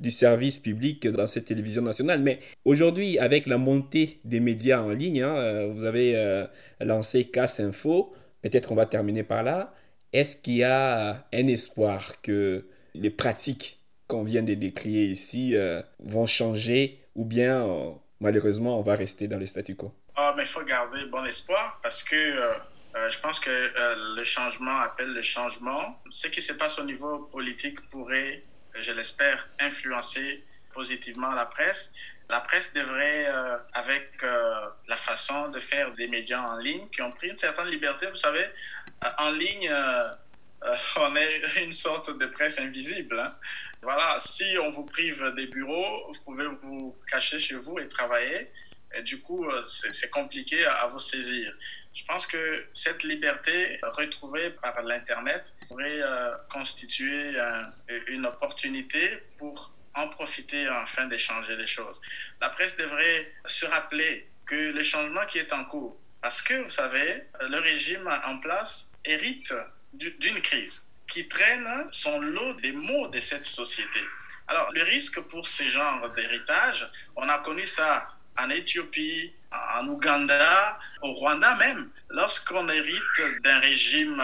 du 0.00 0.10
service 0.10 0.58
public 0.58 1.06
dans 1.06 1.26
cette 1.26 1.44
télévision 1.44 1.82
nationale. 1.82 2.20
Mais 2.20 2.38
aujourd'hui, 2.64 3.18
avec 3.18 3.46
la 3.46 3.58
montée 3.58 4.18
des 4.24 4.40
médias 4.40 4.80
en 4.80 4.90
ligne, 4.90 5.22
hein, 5.22 5.36
euh, 5.36 5.70
vous 5.72 5.84
avez 5.84 6.16
euh, 6.16 6.46
lancé 6.80 7.24
Casse 7.26 7.60
Info, 7.60 8.12
peut-être 8.42 8.72
on 8.72 8.74
va 8.74 8.86
terminer 8.86 9.22
par 9.22 9.42
là. 9.42 9.74
Est-ce 10.12 10.36
qu'il 10.36 10.56
y 10.56 10.64
a 10.64 11.26
un 11.32 11.46
espoir 11.46 12.20
que 12.22 12.64
les 12.94 13.10
pratiques 13.10 13.79
qu'on 14.10 14.24
vient 14.24 14.42
de 14.42 14.54
décrire 14.54 15.10
ici 15.10 15.56
euh, 15.56 15.80
vont 16.00 16.26
changer 16.26 17.00
ou 17.14 17.24
bien 17.24 17.66
malheureusement 18.20 18.78
on 18.78 18.82
va 18.82 18.94
rester 18.94 19.28
dans 19.28 19.38
le 19.38 19.46
statu 19.46 19.74
quo? 19.76 19.92
Ah, 20.16 20.34
mais 20.36 20.42
il 20.42 20.48
faut 20.48 20.64
garder 20.64 21.04
bon 21.06 21.24
espoir 21.24 21.80
parce 21.82 22.02
que 22.02 22.16
je 23.08 23.18
pense 23.20 23.40
que 23.40 23.50
le 24.16 24.24
changement 24.24 24.78
appelle 24.78 25.12
le 25.12 25.22
changement. 25.22 26.00
Ce 26.10 26.28
qui 26.28 26.42
se 26.42 26.52
passe 26.52 26.78
au 26.78 26.84
niveau 26.84 27.28
politique 27.32 27.80
pourrait 27.90 28.42
je 28.78 28.92
l'espère, 28.92 29.48
influencer 29.58 30.44
positivement 30.72 31.32
la 31.32 31.46
presse. 31.46 31.92
La 32.28 32.40
presse 32.40 32.72
devrait, 32.72 33.26
euh, 33.26 33.56
avec 33.72 34.22
euh, 34.22 34.68
la 34.86 34.96
façon 34.96 35.48
de 35.48 35.58
faire 35.58 35.90
des 35.92 36.06
médias 36.06 36.42
en 36.42 36.56
ligne, 36.56 36.88
qui 36.90 37.02
ont 37.02 37.10
pris 37.10 37.28
une 37.28 37.36
certaine 37.36 37.66
liberté, 37.66 38.06
vous 38.06 38.14
savez, 38.14 38.44
euh, 39.04 39.08
en 39.18 39.30
ligne, 39.30 39.72
on 40.96 41.16
est 41.16 41.62
une 41.64 41.72
sorte 41.72 42.16
de 42.18 42.26
presse 42.26 42.58
invisible. 42.58 43.18
Hein. 43.18 43.34
Voilà, 43.82 44.16
si 44.18 44.56
on 44.62 44.70
vous 44.70 44.84
prive 44.84 45.32
des 45.34 45.46
bureaux, 45.46 46.12
vous 46.12 46.20
pouvez 46.24 46.46
vous 46.62 46.96
cacher 47.10 47.38
chez 47.38 47.56
vous 47.56 47.78
et 47.78 47.88
travailler. 47.88 48.50
Du 49.04 49.20
coup, 49.20 49.46
c'est 49.64 50.10
compliqué 50.10 50.66
à, 50.66 50.86
vous 50.86 50.98
saisir. 50.98 51.54
Je 51.94 52.04
pense 52.04 52.26
que 52.26 52.66
cette 52.72 53.04
liberté 53.04 53.78
retrouvée 53.82 54.50
par 54.50 54.82
l'Internet 54.82 55.52
pourrait 55.68 56.02
euh, 56.02 56.34
constituer 56.48 57.36
une 58.08 58.26
opportunité 58.26 59.22
pour 59.38 59.74
en 59.94 60.08
profiter 60.08 60.66
afin 60.66 61.06
d'échanger 61.06 61.56
les 61.56 61.66
choses. 61.66 62.00
La 62.40 62.50
presse 62.50 62.76
devrait 62.76 63.32
se 63.46 63.66
rappeler 63.66 64.28
que 64.44 64.56
le 64.56 64.82
changement 64.82 65.24
qui 65.26 65.38
est 65.38 65.52
en 65.52 65.64
cours, 65.64 65.96
parce 66.20 66.42
que 66.42 66.54
vous 66.54 66.68
savez, 66.68 67.22
le 67.48 67.58
régime 67.58 68.08
en 68.24 68.38
place 68.38 68.90
hérite 69.04 69.54
d'une 69.92 70.40
crise 70.40 70.86
qui 71.08 71.26
traîne 71.28 71.86
son 71.90 72.20
lot 72.20 72.54
des 72.54 72.72
maux 72.72 73.08
de 73.08 73.18
cette 73.18 73.46
société. 73.46 74.00
Alors, 74.48 74.70
le 74.72 74.82
risque 74.82 75.20
pour 75.20 75.46
ce 75.46 75.68
genre 75.68 76.10
d'héritage, 76.10 76.88
on 77.16 77.28
a 77.28 77.38
connu 77.38 77.64
ça 77.64 78.08
en 78.38 78.50
Éthiopie, 78.50 79.32
en 79.52 79.86
Ouganda, 79.88 80.78
au 81.02 81.12
Rwanda 81.12 81.56
même, 81.56 81.90
lorsqu'on 82.08 82.68
hérite 82.68 83.42
d'un 83.42 83.58
régime 83.58 84.22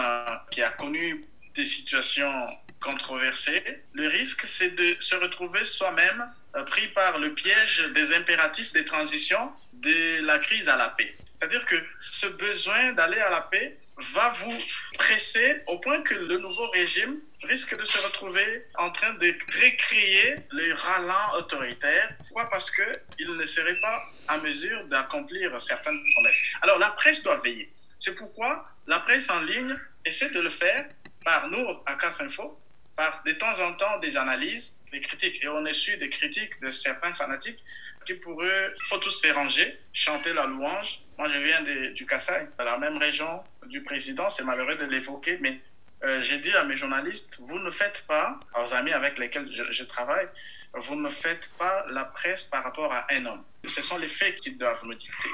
qui 0.51 0.61
a 0.61 0.69
connu 0.69 1.25
des 1.55 1.65
situations 1.65 2.47
controversées, 2.79 3.63
le 3.93 4.07
risque, 4.07 4.43
c'est 4.43 4.71
de 4.71 4.95
se 4.99 5.15
retrouver 5.15 5.63
soi-même 5.63 6.31
euh, 6.55 6.63
pris 6.63 6.87
par 6.89 7.17
le 7.17 7.33
piège 7.33 7.89
des 7.93 8.13
impératifs 8.13 8.71
des 8.73 8.85
transitions 8.85 9.51
de 9.73 10.21
la 10.21 10.39
crise 10.39 10.69
à 10.69 10.77
la 10.77 10.89
paix. 10.89 11.15
C'est-à-dire 11.33 11.65
que 11.65 11.75
ce 11.97 12.27
besoin 12.27 12.93
d'aller 12.93 13.19
à 13.19 13.29
la 13.29 13.41
paix 13.41 13.77
va 13.97 14.29
vous 14.29 14.57
presser 14.97 15.61
au 15.67 15.79
point 15.79 16.01
que 16.01 16.13
le 16.13 16.37
nouveau 16.37 16.67
régime 16.71 17.19
risque 17.43 17.77
de 17.77 17.83
se 17.83 17.97
retrouver 17.99 18.65
en 18.75 18.91
train 18.91 19.13
de 19.15 19.27
recréer 19.27 20.35
les 20.51 20.73
rallants 20.73 21.37
autoritaires. 21.37 22.15
Pourquoi? 22.19 22.49
Parce 22.49 22.71
qu'il 22.71 23.35
ne 23.35 23.45
serait 23.45 23.79
pas 23.79 24.01
en 24.29 24.37
mesure 24.39 24.85
d'accomplir 24.85 25.59
certaines 25.59 25.99
promesses. 26.13 26.41
Alors 26.61 26.79
la 26.79 26.91
presse 26.91 27.23
doit 27.23 27.37
veiller. 27.37 27.71
C'est 27.99 28.15
pourquoi 28.15 28.67
la 28.85 28.99
presse 28.99 29.29
en 29.29 29.41
ligne 29.41 29.75
essaie 30.05 30.29
de 30.29 30.39
le 30.39 30.49
faire 30.49 30.87
par 31.23 31.49
nous, 31.49 31.67
à 31.85 31.95
Casse 31.95 32.21
Info, 32.21 32.57
par 32.97 33.21
de 33.23 33.31
temps 33.33 33.59
en 33.61 33.73
temps 33.75 33.99
des 33.99 34.17
analyses, 34.17 34.77
des 34.91 34.99
critiques. 34.99 35.41
Et 35.43 35.47
on 35.47 35.63
a 35.65 35.71
su 35.71 35.95
des 35.97 36.09
critiques 36.09 36.59
de 36.59 36.71
certains 36.71 37.13
fanatiques 37.13 37.63
qui, 38.05 38.15
pour 38.15 38.41
eux, 38.41 38.73
il 38.75 38.85
faut 38.85 38.97
tous 38.97 39.21
se 39.21 39.31
ranger, 39.31 39.79
chanter 39.93 40.33
la 40.33 40.45
louange. 40.45 41.01
Moi, 41.17 41.29
je 41.29 41.37
viens 41.37 41.61
du 41.93 42.05
Kassai, 42.05 42.47
de 42.57 42.63
la 42.63 42.77
même 42.77 42.97
région 42.97 43.43
du 43.67 43.83
président. 43.83 44.29
C'est 44.29 44.43
malheureux 44.43 44.75
de 44.75 44.85
l'évoquer, 44.85 45.37
mais 45.41 45.61
euh, 46.03 46.21
j'ai 46.21 46.39
dit 46.39 46.53
à 46.55 46.63
mes 46.65 46.75
journalistes, 46.75 47.39
vous 47.41 47.59
ne 47.59 47.69
faites 47.69 48.05
pas, 48.07 48.39
aux 48.55 48.73
amis 48.73 48.93
avec 48.93 49.17
lesquels 49.17 49.49
je, 49.51 49.63
je, 49.71 49.83
travaille, 49.83 50.27
vous 50.73 50.95
ne 50.95 51.09
faites 51.09 51.51
pas 51.57 51.85
la 51.89 52.05
presse 52.05 52.45
par 52.45 52.63
rapport 52.63 52.91
à 52.91 53.05
un 53.11 53.25
homme. 53.25 53.43
Ce 53.65 53.81
sont 53.81 53.97
les 53.97 54.07
faits 54.07 54.39
qui 54.39 54.51
doivent 54.51 54.85
me 54.85 54.95
dicter. 54.95 55.29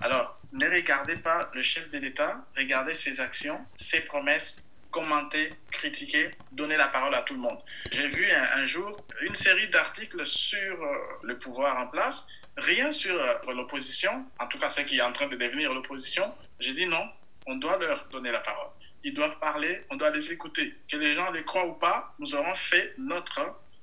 Alors, 0.00 0.38
ne 0.52 0.66
regardez 0.66 1.16
pas 1.16 1.50
le 1.54 1.62
chef 1.62 1.90
de 1.90 1.98
l'État, 1.98 2.44
regardez 2.56 2.94
ses 2.94 3.20
actions, 3.20 3.64
ses 3.76 4.00
promesses, 4.00 4.67
commenter, 4.90 5.50
critiquer, 5.70 6.30
donner 6.52 6.76
la 6.76 6.88
parole 6.88 7.14
à 7.14 7.22
tout 7.22 7.34
le 7.34 7.40
monde. 7.40 7.58
J'ai 7.90 8.06
vu 8.06 8.26
un, 8.30 8.64
jour 8.64 9.04
une 9.22 9.34
série 9.34 9.68
d'articles 9.68 10.24
sur 10.24 10.82
euh, 10.82 10.96
le 11.22 11.38
pouvoir 11.38 11.78
en 11.78 11.88
place, 11.88 12.26
rien 12.56 12.90
sur 12.92 13.14
euh, 13.20 13.34
l'opposition, 13.54 14.24
en 14.38 14.46
tout 14.46 14.58
cas 14.58 14.70
ce 14.70 14.80
qui 14.82 14.98
est 14.98 15.02
en 15.02 15.12
train 15.12 15.28
de 15.28 15.36
devenir 15.36 15.72
l'opposition. 15.74 16.34
J'ai 16.58 16.74
dit 16.74 16.86
non, 16.86 17.08
on 17.46 17.56
doit 17.56 17.78
leur 17.78 18.06
donner 18.08 18.32
la 18.32 18.40
parole. 18.40 18.68
Ils 19.04 19.14
doivent 19.14 19.38
parler, 19.38 19.82
on 19.90 19.96
doit 19.96 20.10
les 20.10 20.32
écouter. 20.32 20.74
Que 20.90 20.96
les 20.96 21.12
gens 21.12 21.30
les 21.30 21.44
croient 21.44 21.66
ou 21.66 21.74
pas, 21.74 22.14
nous 22.18 22.34
aurons 22.34 22.54
fait 22.54 22.94
notre 22.98 23.40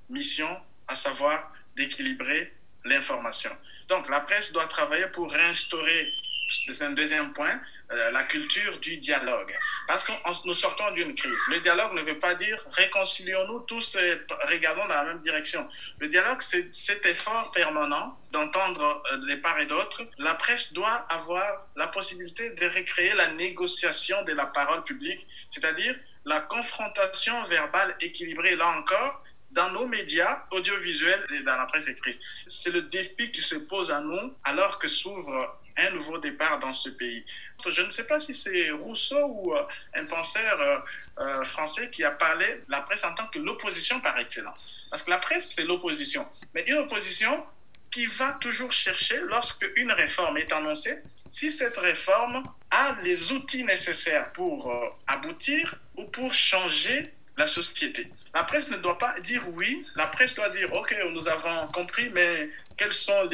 mission, 0.09 0.49
à 0.87 0.95
savoir 0.95 1.51
d'équilibrer 1.75 2.53
l'information. 2.83 3.51
Donc 3.87 4.09
la 4.09 4.19
presse 4.21 4.51
doit 4.51 4.67
travailler 4.67 5.07
pour 5.07 5.31
réinstaurer, 5.31 6.13
c'est 6.49 6.83
un 6.83 6.91
deuxième 6.91 7.33
point, 7.33 7.59
la 7.89 8.23
culture 8.23 8.79
du 8.79 8.97
dialogue. 8.97 9.53
Parce 9.87 10.03
que 10.03 10.11
nous 10.45 10.53
sortons 10.53 10.91
d'une 10.91 11.13
crise. 11.13 11.39
Le 11.49 11.59
dialogue 11.59 11.93
ne 11.93 12.01
veut 12.01 12.19
pas 12.19 12.35
dire 12.35 12.57
réconcilions-nous 12.71 13.61
tous 13.61 13.95
et 13.95 14.21
regardons 14.47 14.85
dans 14.87 14.95
la 14.95 15.03
même 15.03 15.19
direction. 15.19 15.67
Le 15.99 16.07
dialogue, 16.07 16.41
c'est 16.41 16.73
cet 16.73 17.05
effort 17.05 17.51
permanent 17.51 18.17
d'entendre 18.31 19.03
euh, 19.11 19.17
les 19.27 19.37
parts 19.37 19.59
et 19.59 19.65
d'autres. 19.65 20.03
La 20.17 20.35
presse 20.35 20.73
doit 20.73 21.05
avoir 21.09 21.67
la 21.75 21.87
possibilité 21.87 22.49
de 22.51 22.65
recréer 22.65 23.13
la 23.13 23.31
négociation 23.33 24.23
de 24.23 24.33
la 24.33 24.47
parole 24.47 24.83
publique, 24.83 25.25
c'est-à-dire 25.49 25.95
la 26.25 26.41
confrontation 26.41 27.43
verbale 27.43 27.95
équilibrée, 28.01 28.55
là 28.55 28.67
encore, 28.79 29.23
dans 29.51 29.69
nos 29.71 29.87
médias 29.87 30.43
audiovisuels 30.51 31.25
et 31.33 31.41
dans 31.41 31.55
la 31.55 31.65
presse 31.65 31.87
écrite. 31.87 32.19
C'est 32.45 32.71
le 32.71 32.81
défi 32.81 33.31
qui 33.31 33.41
se 33.41 33.55
pose 33.55 33.89
à 33.91 34.01
nous 34.01 34.35
alors 34.43 34.79
que 34.79 34.87
s'ouvre 34.87 35.57
un 35.77 35.89
nouveau 35.91 36.17
départ 36.17 36.59
dans 36.59 36.73
ce 36.73 36.89
pays. 36.89 37.25
Je 37.67 37.81
ne 37.81 37.89
sais 37.89 38.05
pas 38.05 38.19
si 38.19 38.33
c'est 38.33 38.69
Rousseau 38.71 39.25
ou 39.25 39.55
euh, 39.55 39.63
un 39.95 40.05
penseur 40.05 40.61
euh, 40.61 40.77
euh, 41.19 41.43
français 41.43 41.89
qui 41.89 42.03
a 42.03 42.11
parlé 42.11 42.45
de 42.45 42.63
la 42.69 42.81
presse 42.81 43.03
en 43.03 43.13
tant 43.15 43.27
que 43.27 43.39
l'opposition 43.39 43.99
par 44.01 44.17
excellence. 44.19 44.67
Parce 44.89 45.03
que 45.03 45.09
la 45.09 45.17
presse, 45.17 45.53
c'est 45.55 45.63
l'opposition. 45.63 46.27
Mais 46.53 46.63
une 46.67 46.77
opposition 46.77 47.43
qui 47.91 48.05
va 48.05 48.33
toujours 48.41 48.71
chercher, 48.71 49.19
lorsque 49.21 49.65
une 49.77 49.91
réforme 49.91 50.37
est 50.37 50.51
annoncée, 50.51 51.01
si 51.29 51.51
cette 51.51 51.77
réforme 51.77 52.43
a 52.69 52.97
les 53.03 53.31
outils 53.31 53.63
nécessaires 53.63 54.31
pour 54.33 54.71
aboutir 55.07 55.75
ou 55.95 56.03
pour 56.05 56.33
changer 56.33 57.13
la 57.37 57.47
société. 57.47 58.11
La 58.33 58.43
presse 58.43 58.69
ne 58.69 58.77
doit 58.77 58.97
pas 58.97 59.19
dire 59.21 59.43
oui, 59.53 59.85
la 59.95 60.07
presse 60.07 60.35
doit 60.35 60.49
dire 60.49 60.73
OK, 60.73 60.93
nous 61.11 61.27
avons 61.27 61.67
compris, 61.67 62.09
mais 62.09 62.49
quels 62.77 62.93
sont 62.93 63.29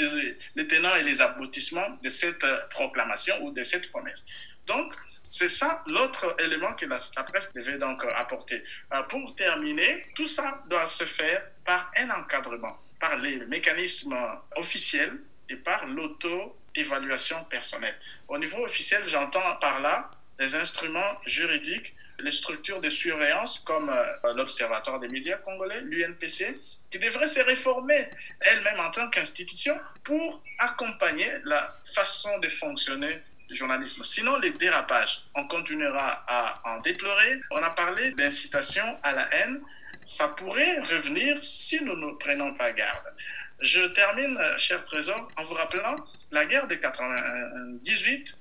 les, 0.56 0.68
tenants 0.68 0.96
et 0.96 1.04
les 1.04 1.22
aboutissements 1.22 1.98
de 2.02 2.10
cette 2.10 2.44
euh, 2.44 2.60
proclamation 2.70 3.36
ou 3.44 3.52
de 3.52 3.64
cette 3.64 3.90
promesse? 3.92 4.26
Donc, 4.68 4.94
c'est 5.30 5.50
ça 5.50 5.84
l'autre 5.88 6.36
élément 6.40 6.74
que 6.74 6.86
la, 6.86 7.24
presse 7.24 7.54
devait 7.54 7.78
donc 7.78 8.04
euh, 8.04 8.10
apporter. 8.16 8.64
Euh, 8.94 9.04
pour 9.04 9.36
terminer, 9.36 10.06
tout 10.16 10.28
ça 10.28 10.64
doit 10.70 10.86
se 10.86 11.06
faire 11.06 11.42
par 11.66 11.92
un 11.98 12.10
encadrement, 12.12 12.78
par 13.00 13.18
les 13.18 13.38
mécanismes 13.48 14.18
officiels 14.56 15.20
et 15.50 15.56
par 15.56 15.88
l'auto-évaluation 15.88 17.44
personnelle. 17.46 17.96
Au 18.28 18.38
niveau 18.38 18.64
officiel, 18.64 19.04
j'entends 19.08 19.56
par 19.60 19.80
là 19.80 20.12
les 20.40 20.56
instruments 20.56 21.20
juridiques 21.26 21.96
les 22.24 22.32
structures 22.32 22.80
de 22.82 22.90
surveillance 22.90 23.60
comme 23.60 23.90
euh, 23.90 24.34
l'Observatoire 24.34 25.00
des 25.00 25.08
médias 25.08 25.38
congolais, 25.38 25.82
l'UNPC, 25.82 26.56
qui 26.90 27.00
devraient 27.00 27.28
se 27.28 27.42
réformer 27.42 28.10
elles-mêmes 28.42 28.80
en 28.80 28.92
tant 28.92 29.10
qu'institution 29.10 29.80
pour 30.04 30.44
accompagner 30.60 31.30
la 31.46 31.74
façon 31.94 32.38
de 32.40 32.48
fonctionner 32.50 33.22
du 33.48 33.56
journalisme. 33.56 34.04
Sinon, 34.04 34.38
les 34.40 34.52
dérapages, 34.52 35.24
on 35.36 35.46
continuera 35.48 36.24
à 36.28 36.76
en 36.76 36.80
déplorer. 36.82 37.42
On 37.52 37.62
a 37.62 37.72
parlé 37.72 38.12
d'incitation 38.12 38.86
à 39.04 39.12
la 39.12 39.34
haine. 39.36 39.62
ça 40.04 40.30
pourrait 40.30 40.80
revenir 40.80 41.38
si 41.44 41.84
nous 41.84 41.96
ne 41.96 42.14
prenons 42.18 42.54
pas 42.56 42.72
garde. 42.72 43.06
Je 43.60 43.82
termine, 43.94 44.40
cher 44.58 44.84
Trésor, 44.84 45.32
en 45.38 45.44
vous 45.44 45.54
rappelant, 45.54 45.96
la 46.32 46.46
guerre 46.46 46.68
de 46.68 46.76
98 46.76 48.38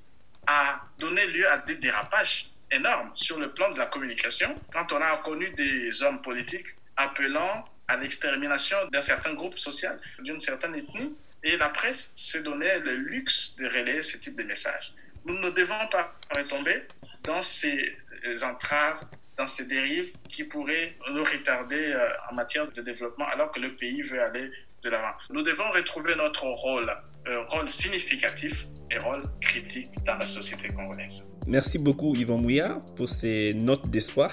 a 0.46 0.80
donné 0.98 1.26
lieu 1.26 1.46
à 1.50 1.58
des 1.58 1.76
dérapages 1.76 2.50
énormes 2.70 3.10
sur 3.14 3.38
le 3.38 3.50
plan 3.52 3.72
de 3.72 3.78
la 3.78 3.86
communication, 3.86 4.54
quand 4.72 4.92
on 4.92 5.00
a 5.00 5.16
connu 5.18 5.50
des 5.50 6.02
hommes 6.02 6.22
politiques 6.22 6.68
appelant 6.96 7.68
à 7.88 7.96
l'extermination 7.96 8.76
d'un 8.92 9.00
certain 9.00 9.34
groupe 9.34 9.58
social, 9.58 9.98
d'une 10.20 10.40
certaine 10.40 10.74
ethnie, 10.76 11.16
et 11.42 11.56
la 11.56 11.70
presse 11.70 12.10
se 12.14 12.38
donnait 12.38 12.78
le 12.80 12.94
luxe 12.94 13.54
de 13.56 13.66
relayer 13.66 14.02
ce 14.02 14.18
type 14.18 14.36
de 14.36 14.44
messages. 14.44 14.92
Nous 15.24 15.38
ne 15.38 15.50
devons 15.50 15.86
pas 15.90 16.14
retomber 16.36 16.82
dans 17.22 17.42
ces 17.42 17.96
entraves, 18.42 19.00
dans 19.36 19.46
ces 19.46 19.64
dérives 19.64 20.12
qui 20.28 20.44
pourraient 20.44 20.96
nous 21.10 21.24
retarder 21.24 21.92
euh, 21.92 22.08
en 22.30 22.34
matière 22.34 22.68
de 22.68 22.82
développement 22.82 23.26
alors 23.28 23.50
que 23.50 23.60
le 23.60 23.74
pays 23.74 24.02
veut 24.02 24.22
aller 24.22 24.50
de 24.82 24.90
l'avant. 24.90 25.14
Nous 25.30 25.42
devons 25.42 25.68
retrouver 25.70 26.14
notre 26.14 26.44
rôle, 26.44 26.94
euh, 27.28 27.44
rôle 27.48 27.68
significatif 27.68 28.66
et 28.90 28.98
rôle 28.98 29.22
critique 29.40 29.90
dans 30.06 30.16
la 30.16 30.26
société 30.26 30.68
congolaise. 30.68 31.26
Merci 31.46 31.78
beaucoup 31.78 32.14
Yvan 32.14 32.38
Mouillard 32.38 32.84
pour 32.96 33.08
ces 33.08 33.54
notes 33.54 33.88
d'espoir. 33.90 34.32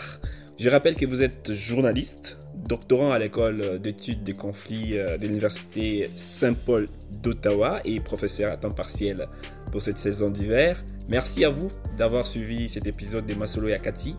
Je 0.59 0.69
rappelle 0.69 0.95
que 0.95 1.05
vous 1.05 1.21
êtes 1.21 1.51
journaliste, 1.51 2.37
doctorant 2.67 3.11
à 3.11 3.19
l'école 3.19 3.79
d'études 3.79 4.23
des 4.23 4.33
conflits 4.33 4.97
euh, 4.97 5.17
de 5.17 5.27
l'Université 5.27 6.09
Saint-Paul 6.15 6.87
d'Ottawa 7.21 7.81
et 7.85 7.99
professeur 7.99 8.51
à 8.51 8.57
temps 8.57 8.71
partiel 8.71 9.27
pour 9.71 9.81
cette 9.81 9.97
saison 9.97 10.29
d'hiver. 10.29 10.83
Merci 11.09 11.45
à 11.45 11.49
vous 11.49 11.69
d'avoir 11.97 12.25
suivi 12.25 12.69
cet 12.69 12.87
épisode 12.87 13.25
de 13.25 13.35
Masolo 13.35 13.67
Yakati. 13.67 14.15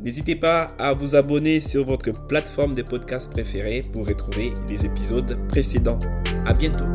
N'hésitez 0.00 0.36
pas 0.36 0.68
à 0.78 0.92
vous 0.92 1.16
abonner 1.16 1.60
sur 1.60 1.84
votre 1.84 2.10
plateforme 2.26 2.74
de 2.74 2.82
podcast 2.82 3.32
préférée 3.32 3.82
pour 3.92 4.06
retrouver 4.06 4.52
les 4.68 4.84
épisodes 4.84 5.38
précédents. 5.48 5.98
À 6.46 6.52
bientôt. 6.52 6.86